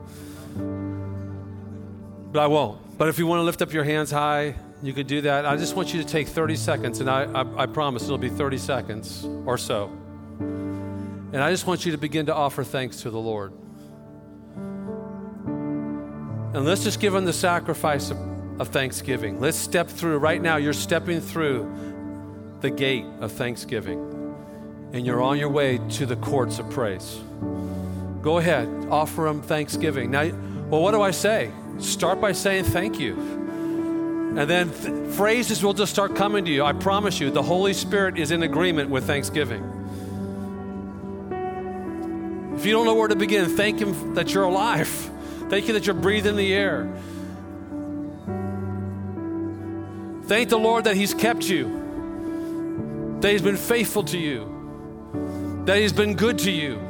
But 2.32 2.40
I 2.40 2.46
won't. 2.46 2.98
But 2.98 3.08
if 3.08 3.18
you 3.18 3.26
want 3.26 3.40
to 3.40 3.44
lift 3.44 3.62
up 3.62 3.72
your 3.72 3.84
hands 3.84 4.10
high, 4.10 4.54
you 4.82 4.92
could 4.92 5.06
do 5.06 5.20
that. 5.22 5.46
I 5.46 5.56
just 5.56 5.76
want 5.76 5.94
you 5.94 6.02
to 6.02 6.08
take 6.08 6.28
30 6.28 6.56
seconds, 6.56 7.00
and 7.00 7.10
I, 7.10 7.24
I, 7.24 7.62
I 7.62 7.66
promise 7.66 8.04
it'll 8.04 8.18
be 8.18 8.28
30 8.28 8.58
seconds 8.58 9.24
or 9.46 9.58
so. 9.58 9.90
And 10.38 11.36
I 11.36 11.50
just 11.50 11.66
want 11.66 11.86
you 11.86 11.92
to 11.92 11.98
begin 11.98 12.26
to 12.26 12.34
offer 12.34 12.64
thanks 12.64 13.02
to 13.02 13.10
the 13.10 13.20
Lord. 13.20 13.52
And 16.52 16.64
let's 16.64 16.82
just 16.82 16.98
give 16.98 17.14
him 17.14 17.24
the 17.24 17.32
sacrifice 17.32 18.10
of 18.10 18.18
of 18.60 18.68
thanksgiving. 18.68 19.40
Let's 19.40 19.56
step 19.56 19.88
through. 19.88 20.18
Right 20.18 20.40
now, 20.40 20.56
you're 20.56 20.74
stepping 20.74 21.20
through 21.20 22.58
the 22.60 22.70
gate 22.70 23.06
of 23.20 23.32
thanksgiving, 23.32 23.98
and 24.92 25.06
you're 25.06 25.22
on 25.22 25.38
your 25.38 25.48
way 25.48 25.78
to 25.90 26.06
the 26.06 26.16
courts 26.16 26.58
of 26.58 26.68
praise. 26.70 27.20
Go 28.22 28.38
ahead, 28.38 28.68
offer 28.90 29.24
them 29.24 29.40
thanksgiving. 29.40 30.10
Now, 30.10 30.30
well, 30.68 30.82
what 30.82 30.92
do 30.92 31.00
I 31.00 31.10
say? 31.10 31.50
Start 31.78 32.20
by 32.20 32.32
saying 32.32 32.64
thank 32.64 32.98
you. 33.00 33.14
And 34.36 34.48
then 34.48 34.70
th- 34.70 35.14
phrases 35.14 35.64
will 35.64 35.72
just 35.74 35.92
start 35.92 36.14
coming 36.14 36.44
to 36.44 36.50
you. 36.50 36.64
I 36.64 36.72
promise 36.72 37.18
you, 37.18 37.30
the 37.30 37.42
Holy 37.42 37.72
Spirit 37.72 38.18
is 38.18 38.30
in 38.30 38.42
agreement 38.42 38.90
with 38.90 39.04
thanksgiving. 39.04 39.64
If 42.56 42.66
you 42.66 42.72
don't 42.72 42.84
know 42.84 42.94
where 42.94 43.08
to 43.08 43.16
begin, 43.16 43.56
thank 43.56 43.80
Him 43.80 44.14
that 44.14 44.34
you're 44.34 44.44
alive. 44.44 44.88
Thank 45.48 45.66
you 45.66 45.74
that 45.74 45.86
you're 45.86 45.94
breathing 45.94 46.36
the 46.36 46.52
air. 46.52 46.88
Thank 50.26 50.50
the 50.50 50.58
Lord 50.58 50.84
that 50.84 50.94
He's 50.94 51.14
kept 51.14 51.48
you, 51.48 53.18
that 53.20 53.32
He's 53.32 53.42
been 53.42 53.56
faithful 53.56 54.04
to 54.04 54.18
you, 54.18 54.59
that 55.70 55.78
He's 55.78 55.92
been 55.92 56.14
good 56.14 56.36
to 56.40 56.50
you. 56.50 56.80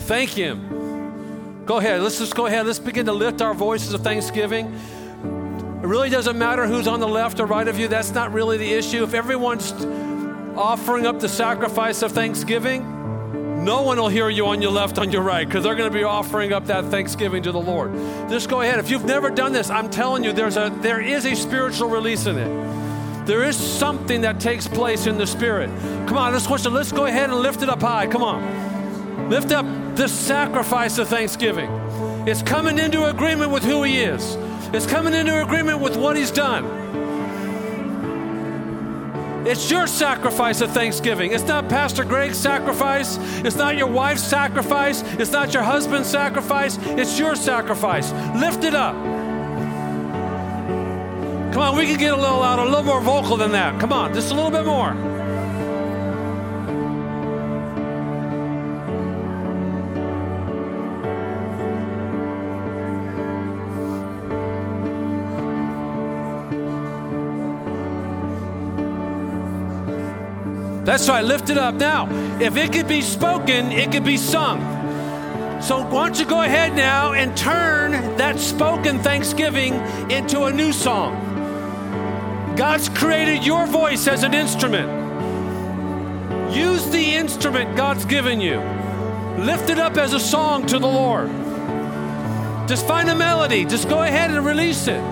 Thank 0.00 0.28
Him. 0.28 1.64
Go 1.64 1.78
ahead. 1.78 2.02
Let's 2.02 2.18
just 2.18 2.34
go 2.34 2.44
ahead. 2.44 2.66
Let's 2.66 2.78
begin 2.78 3.06
to 3.06 3.12
lift 3.14 3.40
our 3.40 3.54
voices 3.54 3.94
of 3.94 4.02
thanksgiving. 4.02 4.66
It 4.66 5.86
really 5.86 6.10
doesn't 6.10 6.36
matter 6.36 6.66
who's 6.66 6.86
on 6.86 7.00
the 7.00 7.08
left 7.08 7.40
or 7.40 7.46
right 7.46 7.66
of 7.66 7.78
you. 7.78 7.88
That's 7.88 8.10
not 8.12 8.34
really 8.34 8.58
the 8.58 8.70
issue. 8.70 9.02
If 9.02 9.14
everyone's 9.14 9.72
offering 10.58 11.06
up 11.06 11.20
the 11.20 11.28
sacrifice 11.28 12.02
of 12.02 12.12
thanksgiving, 12.12 13.64
no 13.64 13.80
one 13.80 13.96
will 13.96 14.08
hear 14.08 14.28
you 14.28 14.44
on 14.44 14.60
your 14.60 14.72
left, 14.72 14.98
on 14.98 15.10
your 15.10 15.22
right, 15.22 15.48
because 15.48 15.64
they're 15.64 15.74
going 15.74 15.90
to 15.90 15.98
be 15.98 16.04
offering 16.04 16.52
up 16.52 16.66
that 16.66 16.84
thanksgiving 16.90 17.42
to 17.44 17.52
the 17.52 17.60
Lord. 17.60 17.94
Just 18.28 18.50
go 18.50 18.60
ahead. 18.60 18.78
If 18.78 18.90
you've 18.90 19.06
never 19.06 19.30
done 19.30 19.54
this, 19.54 19.70
I'm 19.70 19.88
telling 19.88 20.22
you, 20.22 20.34
there's 20.34 20.58
a 20.58 20.70
there 20.82 21.00
is 21.00 21.24
a 21.24 21.34
spiritual 21.34 21.88
release 21.88 22.26
in 22.26 22.36
it. 22.36 22.83
There 23.24 23.42
is 23.42 23.56
something 23.56 24.20
that 24.20 24.38
takes 24.38 24.68
place 24.68 25.06
in 25.06 25.16
the 25.16 25.26
spirit. 25.26 25.70
Come 26.06 26.18
on, 26.18 26.32
let's 26.32 26.48
let's 26.66 26.92
go 26.92 27.06
ahead 27.06 27.30
and 27.30 27.40
lift 27.40 27.62
it 27.62 27.70
up 27.70 27.80
high. 27.80 28.06
Come 28.06 28.22
on. 28.22 29.30
Lift 29.30 29.52
up 29.52 29.64
the 29.96 30.08
sacrifice 30.08 30.98
of 30.98 31.08
thanksgiving. 31.08 31.70
It's 32.26 32.42
coming 32.42 32.78
into 32.78 33.06
agreement 33.06 33.50
with 33.50 33.64
who 33.64 33.82
He 33.82 34.00
is, 34.00 34.36
it's 34.74 34.86
coming 34.86 35.14
into 35.14 35.42
agreement 35.42 35.80
with 35.80 35.96
what 35.96 36.16
He's 36.16 36.30
done. 36.30 36.82
It's 39.46 39.70
your 39.70 39.86
sacrifice 39.86 40.62
of 40.62 40.70
thanksgiving. 40.70 41.32
It's 41.32 41.44
not 41.44 41.68
Pastor 41.68 42.02
Greg's 42.02 42.38
sacrifice. 42.38 43.18
It's 43.44 43.56
not 43.56 43.76
your 43.76 43.88
wife's 43.88 44.22
sacrifice. 44.22 45.02
It's 45.02 45.32
not 45.32 45.52
your 45.52 45.62
husband's 45.62 46.08
sacrifice. 46.08 46.78
It's 46.80 47.18
your 47.18 47.36
sacrifice. 47.36 48.10
Lift 48.34 48.64
it 48.64 48.74
up. 48.74 49.13
Come 51.54 51.62
on, 51.62 51.76
we 51.76 51.86
can 51.86 51.98
get 51.98 52.12
a 52.12 52.16
little 52.16 52.40
louder, 52.40 52.62
a 52.62 52.64
little 52.64 52.82
more 52.82 53.00
vocal 53.00 53.36
than 53.36 53.52
that. 53.52 53.78
Come 53.78 53.92
on, 53.92 54.12
just 54.12 54.32
a 54.32 54.34
little 54.34 54.50
bit 54.50 54.66
more. 54.66 54.92
That's 70.84 71.08
right, 71.08 71.24
lift 71.24 71.50
it 71.50 71.56
up. 71.56 71.76
Now, 71.76 72.08
if 72.40 72.56
it 72.56 72.72
could 72.72 72.88
be 72.88 73.00
spoken, 73.00 73.70
it 73.70 73.92
could 73.92 74.04
be 74.04 74.16
sung. 74.16 74.58
So, 75.62 75.84
why 75.84 76.06
don't 76.06 76.18
you 76.18 76.26
go 76.26 76.42
ahead 76.42 76.74
now 76.74 77.12
and 77.12 77.36
turn 77.36 77.92
that 78.16 78.40
spoken 78.40 78.98
thanksgiving 78.98 79.74
into 80.10 80.42
a 80.46 80.52
new 80.52 80.72
song? 80.72 81.33
God's 82.56 82.88
created 82.88 83.44
your 83.44 83.66
voice 83.66 84.06
as 84.06 84.22
an 84.22 84.32
instrument. 84.32 84.88
Use 86.54 86.86
the 86.86 87.14
instrument 87.14 87.76
God's 87.76 88.04
given 88.04 88.40
you. 88.40 88.60
Lift 89.38 89.70
it 89.70 89.78
up 89.78 89.96
as 89.96 90.12
a 90.12 90.20
song 90.20 90.64
to 90.66 90.78
the 90.78 90.86
Lord. 90.86 91.28
Just 92.68 92.86
find 92.86 93.10
a 93.10 93.14
melody, 93.14 93.64
just 93.64 93.88
go 93.88 94.02
ahead 94.02 94.30
and 94.30 94.46
release 94.46 94.86
it. 94.86 95.02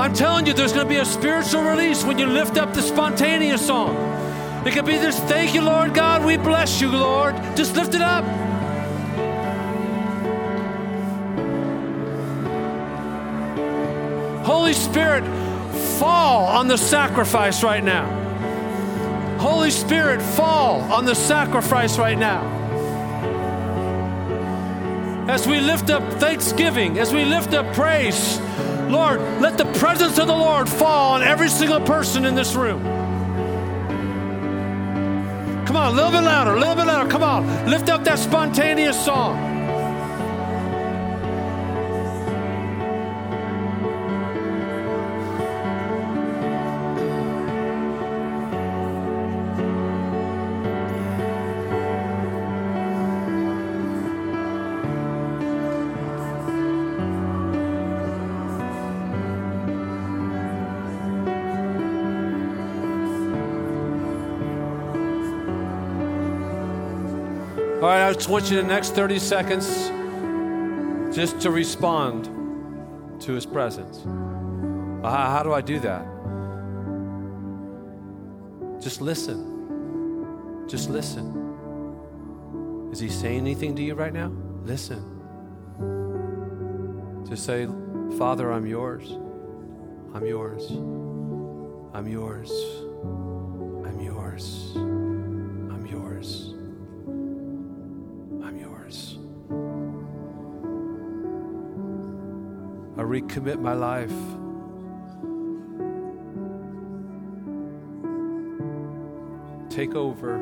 I'm 0.00 0.12
telling 0.12 0.46
you, 0.46 0.52
there's 0.52 0.72
going 0.72 0.86
to 0.86 0.88
be 0.88 1.00
a 1.00 1.04
spiritual 1.04 1.62
release 1.62 2.04
when 2.04 2.18
you 2.18 2.26
lift 2.26 2.56
up 2.56 2.74
the 2.74 2.82
spontaneous 2.82 3.66
song. 3.66 3.96
It 4.66 4.74
could 4.74 4.86
be 4.86 4.98
this 4.98 5.18
thank 5.20 5.54
you, 5.54 5.62
Lord 5.62 5.94
God. 5.94 6.24
We 6.24 6.36
bless 6.36 6.80
you, 6.80 6.90
Lord. 6.90 7.34
Just 7.56 7.76
lift 7.76 7.94
it 7.94 8.02
up. 8.02 8.24
Holy 14.44 14.72
Spirit, 14.72 15.24
fall 16.00 16.46
on 16.46 16.66
the 16.66 16.78
sacrifice 16.78 17.62
right 17.62 17.84
now. 17.84 18.06
Holy 19.38 19.70
Spirit, 19.70 20.22
fall 20.22 20.80
on 20.90 21.04
the 21.04 21.14
sacrifice 21.14 21.98
right 21.98 22.18
now. 22.18 22.40
As 25.28 25.46
we 25.46 25.60
lift 25.60 25.90
up 25.90 26.02
thanksgiving, 26.14 26.98
as 26.98 27.12
we 27.12 27.26
lift 27.26 27.52
up 27.52 27.74
praise, 27.74 28.40
Lord, 28.88 29.20
let 29.42 29.58
the 29.58 29.66
presence 29.78 30.18
of 30.18 30.26
the 30.26 30.34
Lord 30.34 30.70
fall 30.70 31.12
on 31.12 31.22
every 31.22 31.50
single 31.50 31.82
person 31.82 32.24
in 32.24 32.34
this 32.34 32.54
room. 32.54 32.82
Come 35.66 35.76
on, 35.76 35.92
a 35.92 35.94
little 35.94 36.10
bit 36.10 36.22
louder, 36.22 36.52
a 36.52 36.58
little 36.58 36.76
bit 36.76 36.86
louder. 36.86 37.10
Come 37.10 37.22
on, 37.22 37.70
lift 37.70 37.90
up 37.90 38.04
that 38.04 38.18
spontaneous 38.18 39.04
song. 39.04 39.49
Just 68.20 68.28
want 68.28 68.50
you 68.50 68.56
the 68.58 68.62
next 68.62 68.94
30 68.94 69.18
seconds 69.18 69.88
just 71.16 71.40
to 71.40 71.50
respond 71.50 72.26
to 73.18 73.32
his 73.32 73.46
presence. 73.46 74.04
Uh, 75.02 75.10
how 75.10 75.42
do 75.42 75.54
I 75.54 75.62
do 75.62 75.80
that? 75.80 76.04
Just 78.78 79.00
listen. 79.00 80.66
Just 80.68 80.90
listen. 80.90 82.90
Is 82.92 83.00
he 83.00 83.08
saying 83.08 83.38
anything 83.38 83.74
to 83.76 83.82
you 83.82 83.94
right 83.94 84.12
now? 84.12 84.30
Listen. 84.64 85.02
Just 87.26 87.46
say, 87.46 87.66
Father, 88.18 88.52
I'm 88.52 88.66
yours. 88.66 89.12
I'm 90.12 90.26
yours. 90.26 90.70
I'm 91.94 92.06
yours. 92.06 92.52
I'm 93.86 93.98
yours. 93.98 94.89
Recommit 103.10 103.60
my 103.60 103.72
life. 103.72 104.12
Take 109.68 109.96
over. 109.96 110.38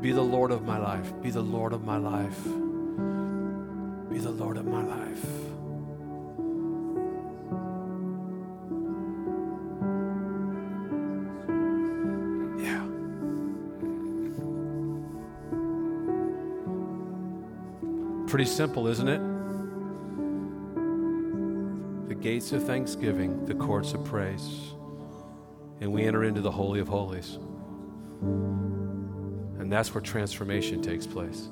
Be 0.00 0.10
the 0.10 0.20
Lord 0.20 0.50
of 0.50 0.64
my 0.66 0.78
life. 0.78 1.12
Be 1.22 1.30
the 1.30 1.42
Lord 1.42 1.72
of 1.72 1.84
my 1.84 1.96
life. 1.96 2.42
Be 4.10 4.18
the 4.18 4.32
Lord 4.32 4.56
of 4.56 4.66
my 4.66 4.82
life. 4.82 5.24
Pretty 18.26 18.46
simple, 18.46 18.88
isn't 18.88 19.06
it? 19.06 19.33
Gates 22.24 22.52
of 22.52 22.64
thanksgiving, 22.64 23.44
the 23.44 23.54
courts 23.54 23.92
of 23.92 24.02
praise, 24.02 24.72
and 25.82 25.92
we 25.92 26.04
enter 26.04 26.24
into 26.24 26.40
the 26.40 26.50
Holy 26.50 26.80
of 26.80 26.88
Holies. 26.88 27.38
And 29.58 29.70
that's 29.70 29.94
where 29.94 30.00
transformation 30.00 30.80
takes 30.80 31.06
place. 31.06 31.50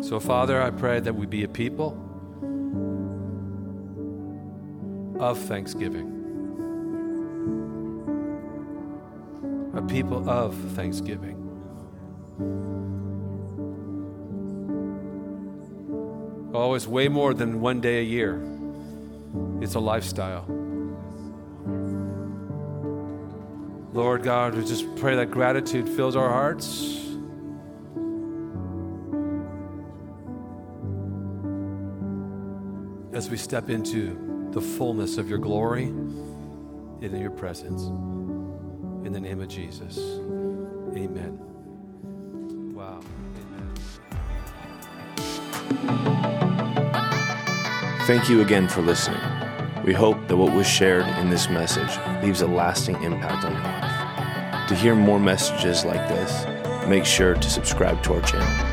So, 0.00 0.18
Father, 0.18 0.62
I 0.62 0.70
pray 0.70 1.00
that 1.00 1.14
we 1.14 1.26
be 1.26 1.44
a 1.44 1.48
people 1.48 1.98
of 5.20 5.38
thanksgiving, 5.38 6.08
a 9.74 9.82
people 9.82 10.30
of 10.30 10.54
thanksgiving. 10.72 11.36
It's 16.74 16.86
way 16.86 17.08
more 17.08 17.34
than 17.34 17.60
one 17.60 17.80
day 17.80 18.00
a 18.00 18.02
year. 18.02 18.42
It's 19.60 19.74
a 19.74 19.80
lifestyle. 19.80 20.44
Lord 23.92 24.22
God, 24.22 24.54
we 24.54 24.64
just 24.64 24.96
pray 24.96 25.16
that 25.16 25.30
gratitude 25.30 25.88
fills 25.88 26.16
our 26.16 26.28
hearts. 26.30 26.98
As 33.12 33.28
we 33.28 33.36
step 33.36 33.68
into 33.68 34.50
the 34.52 34.60
fullness 34.60 35.18
of 35.18 35.28
your 35.28 35.38
glory 35.38 35.84
and 35.84 37.02
in 37.02 37.20
your 37.20 37.30
presence. 37.30 37.82
In 39.06 39.12
the 39.12 39.20
name 39.20 39.40
of 39.40 39.48
Jesus. 39.48 39.98
Amen. 39.98 41.51
Thank 48.14 48.28
you 48.28 48.42
again 48.42 48.68
for 48.68 48.82
listening. 48.82 49.22
We 49.84 49.94
hope 49.94 50.28
that 50.28 50.36
what 50.36 50.52
was 50.54 50.66
shared 50.66 51.06
in 51.18 51.30
this 51.30 51.48
message 51.48 51.88
leaves 52.22 52.42
a 52.42 52.46
lasting 52.46 53.02
impact 53.02 53.42
on 53.42 53.52
your 53.52 53.62
life. 53.62 54.68
To 54.68 54.74
hear 54.74 54.94
more 54.94 55.18
messages 55.18 55.82
like 55.86 56.06
this, 56.10 56.86
make 56.86 57.06
sure 57.06 57.32
to 57.32 57.48
subscribe 57.48 58.02
to 58.02 58.12
our 58.12 58.20
channel. 58.20 58.71